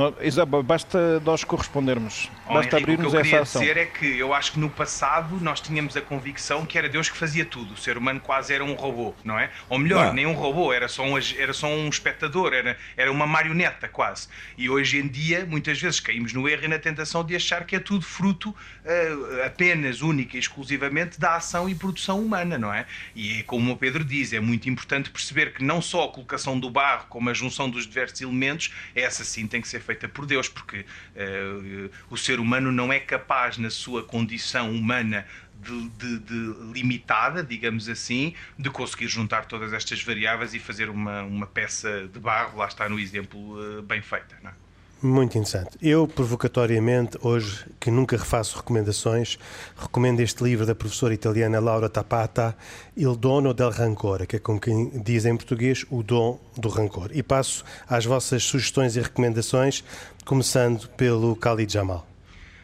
basta 0.64 1.20
nós 1.20 1.44
correspondermos. 1.44 2.28
Oh, 2.48 2.54
basta 2.54 2.76
abrirmos 2.76 3.14
essa 3.14 3.40
ação. 3.40 3.62
O 3.62 3.64
que 3.64 3.70
eu 3.70 3.74
queria 3.74 3.84
dizer 3.84 4.06
é 4.06 4.14
que 4.14 4.18
eu 4.18 4.34
acho 4.34 4.52
que 4.52 4.58
no 4.58 4.68
passado 4.68 5.38
nós 5.40 5.60
tínhamos 5.60 5.96
a 5.96 6.00
convicção 6.00 6.66
que 6.66 6.76
era 6.76 6.88
Deus 6.88 7.08
que 7.08 7.16
fazia 7.16 7.44
tudo. 7.44 7.74
O 7.74 7.76
ser 7.76 7.96
humano 7.96 8.20
quase 8.20 8.52
era 8.52 8.64
um 8.64 8.74
robô, 8.74 9.14
não 9.22 9.38
é? 9.38 9.50
Ou 9.68 9.78
melhor, 9.78 10.06
não. 10.06 10.14
nem 10.14 10.26
um 10.26 10.32
robô, 10.32 10.72
era 10.72 10.88
só 10.88 11.04
um, 11.04 11.16
era 11.16 11.52
só 11.52 11.68
um 11.68 11.88
espectador, 11.88 12.52
era, 12.52 12.76
era 12.96 13.12
uma 13.12 13.26
marioneta 13.26 13.86
quase. 13.86 14.28
E 14.58 14.68
hoje 14.68 14.98
em 14.98 15.06
dia, 15.06 15.46
muitas 15.46 15.80
vezes 15.80 16.00
caímos 16.00 16.32
no 16.32 16.48
erro 16.48 16.64
e 16.64 16.68
na 16.68 16.78
tentação 16.78 17.22
de 17.22 17.36
achar 17.36 17.64
que 17.64 17.76
é 17.76 17.80
tudo 17.80 18.04
fruto 18.04 18.50
uh, 18.50 19.46
apenas, 19.46 20.02
única 20.02 20.36
e 20.36 20.40
exclusivamente 20.40 21.20
da 21.20 21.36
ação 21.36 21.68
e 21.68 21.74
produção 21.74 22.20
humana, 22.20 22.58
não 22.58 22.72
é? 22.72 22.86
E 23.14 23.40
é 23.40 23.42
como 23.44 23.72
o 23.72 23.76
Pedro 23.76 24.04
diz, 24.04 24.32
é 24.32 24.40
muito 24.40 24.68
importante 24.68 25.10
perceber 25.10 25.54
que 25.54 25.62
não 25.62 25.80
só 25.80 26.04
a 26.04 26.08
colocação 26.08 26.58
do 26.58 26.68
barro, 26.68 27.06
como 27.08 27.30
a 27.30 27.34
junção 27.34 27.70
dos 27.70 27.86
diversos 27.86 28.20
elementos, 28.20 28.72
essa 28.94 29.24
sim 29.44 29.46
tem 29.46 29.60
que 29.60 29.68
ser 29.68 29.80
feita 29.80 30.08
por 30.08 30.26
Deus, 30.26 30.48
porque 30.48 30.80
uh, 30.80 31.90
o 32.10 32.16
ser 32.16 32.40
humano 32.40 32.72
não 32.72 32.92
é 32.92 32.98
capaz, 32.98 33.58
na 33.58 33.70
sua 33.70 34.02
condição 34.02 34.70
humana 34.70 35.26
de, 35.54 35.88
de, 35.90 36.18
de, 36.18 36.72
limitada, 36.72 37.42
digamos 37.42 37.88
assim, 37.88 38.34
de 38.58 38.70
conseguir 38.70 39.08
juntar 39.08 39.46
todas 39.46 39.72
estas 39.72 40.02
variáveis 40.02 40.54
e 40.54 40.58
fazer 40.58 40.88
uma, 40.88 41.22
uma 41.22 41.46
peça 41.46 42.08
de 42.08 42.18
barro, 42.18 42.58
lá 42.58 42.66
está 42.66 42.88
no 42.88 42.98
exemplo, 42.98 43.38
uh, 43.78 43.82
bem 43.82 44.02
feita. 44.02 44.36
Não 44.42 44.50
é? 44.50 44.63
Muito 45.04 45.36
interessante. 45.36 45.76
Eu, 45.82 46.08
provocatoriamente, 46.08 47.18
hoje, 47.20 47.66
que 47.78 47.90
nunca 47.90 48.16
refaço 48.16 48.56
recomendações, 48.56 49.38
recomendo 49.76 50.20
este 50.20 50.42
livro 50.42 50.64
da 50.64 50.74
professora 50.74 51.12
italiana 51.12 51.60
Laura 51.60 51.90
Tapata, 51.90 52.56
Il 52.96 53.14
dono 53.14 53.52
del 53.52 53.68
rancor, 53.68 54.26
que 54.26 54.36
é 54.36 54.38
como 54.38 54.58
quem 54.58 54.88
diz 55.02 55.26
em 55.26 55.36
português, 55.36 55.84
o 55.90 56.02
dom 56.02 56.40
do 56.56 56.70
rancor. 56.70 57.10
E 57.12 57.22
passo 57.22 57.66
às 57.86 58.06
vossas 58.06 58.44
sugestões 58.44 58.96
e 58.96 59.00
recomendações, 59.02 59.84
começando 60.24 60.88
pelo 60.96 61.34
Khalid 61.34 61.70
Jamal. 61.70 62.08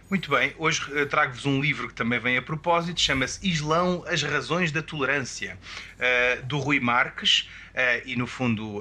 Muito 0.08 0.30
bem, 0.30 0.54
hoje 0.56 0.80
eh, 0.94 1.04
trago-vos 1.04 1.44
um 1.44 1.60
livro 1.60 1.88
que 1.88 1.94
também 1.94 2.18
vem 2.18 2.38
a 2.38 2.42
propósito, 2.42 2.98
chama-se 2.98 3.46
Islão, 3.46 4.02
as 4.08 4.22
razões 4.22 4.72
da 4.72 4.82
tolerância, 4.82 5.58
uh, 5.98 6.46
do 6.46 6.58
Rui 6.58 6.80
Marques, 6.80 7.50
uh, 7.74 8.02
e 8.06 8.16
no 8.16 8.26
fundo... 8.26 8.80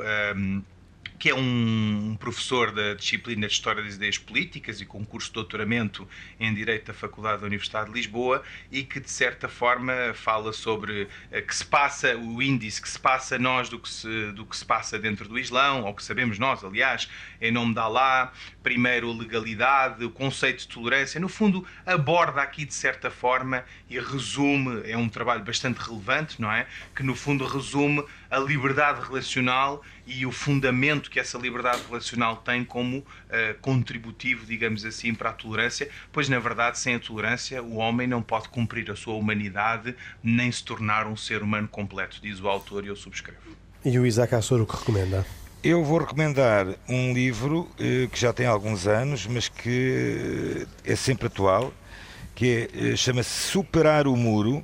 Que 1.20 1.32
é 1.32 1.36
um 1.36 2.16
professor 2.18 2.72
da 2.72 2.94
disciplina 2.94 3.46
de 3.46 3.52
História 3.52 3.84
das 3.84 3.96
Ideias 3.96 4.18
Políticas 4.18 4.80
e 4.80 4.86
com 4.86 5.04
curso 5.04 5.28
de 5.28 5.34
doutoramento 5.34 6.08
em 6.40 6.54
Direito 6.54 6.88
da 6.88 6.94
Faculdade 6.94 7.42
da 7.42 7.46
Universidade 7.46 7.88
de 7.88 7.94
Lisboa 7.94 8.42
e 8.72 8.84
que, 8.84 9.02
de 9.02 9.12
certa 9.12 9.50
forma, 9.50 10.14
fala 10.14 10.54
sobre 10.54 11.10
eh, 11.30 11.42
que 11.42 11.54
se 11.54 11.66
passa, 11.66 12.16
o 12.16 12.42
índice 12.42 12.82
que 12.82 12.88
se 12.88 12.98
passa 12.98 13.38
nós 13.38 13.68
do 13.68 13.78
que 13.78 13.90
se, 13.90 14.32
do 14.32 14.46
que 14.46 14.56
se 14.56 14.64
passa 14.64 14.98
dentro 14.98 15.28
do 15.28 15.38
Islão, 15.38 15.84
ou 15.84 15.94
que 15.94 16.02
sabemos 16.02 16.40
nós, 16.40 16.64
aliás, 16.64 17.10
em 17.42 17.52
nome 17.52 17.74
de 17.74 17.82
Allah, 17.82 18.32
primeiro 18.64 19.12
legalidade, 19.12 20.06
o 20.06 20.10
conceito 20.10 20.60
de 20.60 20.70
tolerância, 20.70 21.20
no 21.20 21.28
fundo, 21.28 21.68
aborda 21.86 22.42
aqui, 22.42 22.64
de 22.64 22.74
certa 22.74 23.12
forma, 23.12 23.66
e 23.90 24.00
resume, 24.00 24.90
é 24.90 24.96
um 24.96 25.10
trabalho 25.10 25.44
bastante 25.44 25.80
relevante, 25.80 26.42
não 26.42 26.50
é? 26.50 26.66
Que, 26.96 27.04
no 27.04 27.14
fundo, 27.14 27.46
resume 27.46 28.06
a 28.30 28.38
liberdade 28.38 29.02
relacional 29.02 29.82
e 30.06 30.26
o 30.26 30.32
fundamento 30.32 31.10
que 31.10 31.20
essa 31.20 31.38
liberdade 31.38 31.82
relacional 31.88 32.38
tem 32.38 32.64
como 32.64 32.98
uh, 32.98 33.04
contributivo, 33.62 34.46
digamos 34.46 34.86
assim, 34.86 35.14
para 35.14 35.32
a 35.32 35.34
tolerância, 35.34 35.90
pois 36.12 36.30
na 36.30 36.40
verdade, 36.40 36.78
sem 36.78 36.96
a 36.96 37.00
tolerância, 37.00 37.62
o 37.64 37.76
homem 37.76 38.08
não 38.08 38.22
pode 38.22 38.50
cumprir 38.50 38.90
a 38.92 38.96
sua 38.96 39.16
humanidade 39.16 39.96
nem 40.22 40.52
se 40.52 40.64
tornar 40.64 41.08
um 41.08 41.18
ser 41.18 41.42
humano 41.42 41.68
completo, 41.68 42.20
diz 42.22 42.40
o 42.40 42.48
autor 42.48 42.86
e 42.86 42.88
eu 42.88 42.96
subscrevo. 42.96 43.40
E 43.84 43.98
o 43.98 44.06
Isaac 44.06 44.36
Assor 44.36 44.62
o 44.62 44.66
que 44.66 44.76
recomenda? 44.76 45.26
Eu 45.64 45.84
vou 45.84 46.00
recomendar 46.00 46.68
um 46.88 47.14
livro 47.14 47.70
eh, 47.80 48.08
que 48.12 48.20
já 48.20 48.32
tem 48.32 48.46
alguns 48.46 48.88
anos, 48.88 49.28
mas 49.28 49.50
que 49.50 50.66
eh, 50.86 50.92
é 50.94 50.96
sempre 50.96 51.28
atual, 51.28 51.74
que 52.34 52.70
é, 52.74 52.96
chama-se 52.96 53.30
Superar 53.30 54.08
o 54.08 54.16
Muro, 54.16 54.64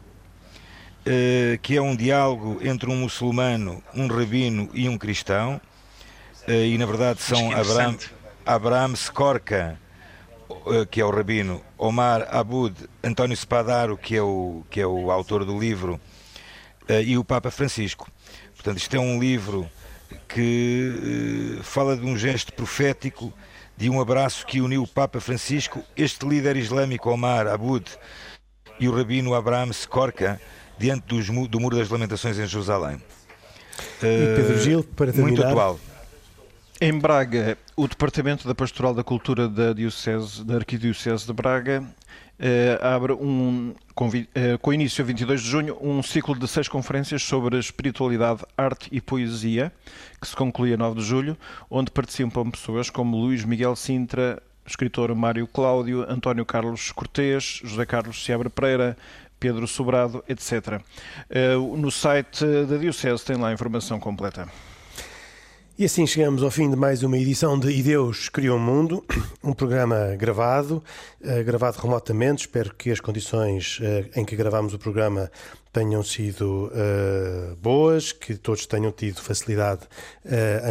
uh, 1.05 1.57
que 1.61 1.77
é 1.77 1.81
um 1.81 1.95
diálogo 1.95 2.59
entre 2.61 2.89
um 2.89 2.95
muçulmano, 2.95 3.83
um 3.93 4.07
rabino 4.07 4.69
e 4.73 4.89
um 4.89 4.97
cristão. 4.97 5.59
Uh, 6.47 6.51
e 6.51 6.77
na 6.77 6.85
verdade 6.85 7.21
são 7.21 7.51
Abraham, 7.51 7.97
Abraham 8.45 8.93
Skorka, 8.93 9.79
que 10.91 11.01
é 11.01 11.05
o 11.05 11.09
rabino, 11.09 11.61
Omar 11.77 12.27
Abud, 12.29 12.75
António 13.03 13.35
Spadaro, 13.35 13.97
que 13.97 14.15
é 14.15 14.21
o, 14.21 14.63
que 14.69 14.79
é 14.79 14.85
o 14.85 15.09
autor 15.09 15.43
do 15.43 15.59
livro, 15.59 15.99
e 17.03 17.17
o 17.17 17.23
Papa 17.23 17.49
Francisco. 17.49 18.07
Portanto, 18.53 18.77
isto 18.77 18.95
é 18.95 18.99
um 18.99 19.19
livro 19.19 19.67
que 20.27 21.59
fala 21.63 21.97
de 21.97 22.05
um 22.05 22.15
gesto 22.15 22.53
profético 22.53 23.33
de 23.77 23.89
um 23.89 23.99
abraço 23.99 24.45
que 24.45 24.61
uniu 24.61 24.83
o 24.83 24.87
Papa 24.87 25.19
Francisco, 25.19 25.83
este 25.97 26.25
líder 26.25 26.55
islâmico 26.55 27.09
Omar 27.09 27.47
Abud 27.47 27.85
e 28.79 28.87
o 28.87 28.95
rabino 28.95 29.33
Abraham 29.33 29.71
Skorka 29.71 30.39
diante 30.77 31.05
dos, 31.07 31.27
do 31.49 31.59
Muro 31.59 31.77
das 31.77 31.89
Lamentações 31.89 32.37
em 32.37 32.45
Jerusalém. 32.45 33.01
E 34.01 34.35
Pedro 34.35 34.59
Gil, 34.61 34.83
para 34.83 35.11
terminar... 35.11 35.27
Muito 35.27 35.43
atual. 35.43 35.79
Em 36.79 36.97
Braga, 36.97 37.57
o 37.75 37.87
Departamento 37.87 38.47
da 38.47 38.53
Pastoral 38.53 38.93
da 38.93 39.03
Cultura 39.03 39.47
da, 39.47 39.71
Diocese, 39.71 40.43
da 40.43 40.55
Arquidiocese 40.55 41.25
de 41.25 41.31
Braga 41.31 41.83
eh, 42.37 42.77
abre 42.81 43.13
um, 43.13 43.73
com, 43.93 44.09
eh, 44.13 44.57
com 44.61 44.73
início 44.73 45.01
a 45.01 45.07
22 45.07 45.41
de 45.41 45.49
junho, 45.49 45.77
um 45.79 46.03
ciclo 46.03 46.37
de 46.37 46.47
seis 46.47 46.67
conferências 46.67 47.23
sobre 47.23 47.57
espiritualidade, 47.57 48.41
arte 48.57 48.89
e 48.91 48.99
poesia, 48.99 49.71
que 50.19 50.27
se 50.27 50.35
conclui 50.35 50.73
a 50.73 50.77
9 50.77 50.99
de 50.99 51.05
julho, 51.05 51.37
onde 51.69 51.91
participam 51.91 52.51
pessoas 52.51 52.89
como 52.89 53.15
Luís 53.15 53.45
Miguel 53.45 53.75
Sintra, 53.77 54.43
escritor 54.65 55.13
Mário 55.15 55.47
Cláudio, 55.47 56.05
António 56.09 56.45
Carlos 56.45 56.91
Cortês, 56.91 57.61
José 57.63 57.85
Carlos 57.85 58.23
Seabra 58.23 58.49
Pereira, 58.49 58.97
Pedro 59.39 59.67
Sobrado, 59.67 60.23
etc. 60.27 60.81
Eh, 61.29 61.55
no 61.55 61.91
site 61.91 62.45
da 62.67 62.77
Diocese 62.77 63.23
tem 63.23 63.35
lá 63.37 63.49
a 63.49 63.53
informação 63.53 63.99
completa. 63.99 64.47
E 65.77 65.83
assim 65.83 66.07
chegamos 66.07 66.41
ao 66.41 66.49
fim 66.49 66.69
de 66.69 66.75
mais 66.77 67.03
uma 67.03 67.17
edição 67.17 67.59
de 67.59 67.69
E 67.69 67.83
Deus 67.83 68.29
Criou 68.29 68.55
o 68.55 68.59
Mundo, 68.61 69.03
um 69.43 69.51
programa 69.51 70.15
gravado, 70.17 70.81
uh, 71.19 71.43
gravado 71.43 71.77
remotamente. 71.79 72.43
Espero 72.43 72.73
que 72.73 72.89
as 72.91 73.01
condições 73.01 73.79
uh, 73.81 74.09
em 74.17 74.23
que 74.23 74.37
gravamos 74.37 74.73
o 74.73 74.79
programa 74.79 75.29
tenham 75.73 76.01
sido 76.01 76.71
boas, 77.61 78.13
que 78.13 78.35
todos 78.35 78.65
tenham 78.65 78.93
tido 78.93 79.21
facilidade 79.21 79.81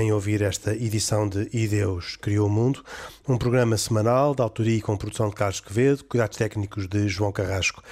em 0.00 0.10
ouvir 0.10 0.40
esta 0.40 0.72
edição 0.74 1.28
de 1.28 1.46
E 1.52 1.68
Deus 1.68 2.16
Criou 2.16 2.46
o 2.46 2.50
Mundo, 2.50 2.82
um 3.28 3.36
programa 3.36 3.76
semanal 3.76 4.34
de 4.34 4.40
autoria 4.40 4.78
e 4.78 4.80
com 4.80 4.96
produção 4.96 5.28
de 5.28 5.34
Carlos 5.34 5.60
Quevedo, 5.60 6.04
cuidados 6.04 6.38
técnicos 6.38 6.88
de 6.88 7.06
João 7.06 7.30
Carrasco. 7.30 7.82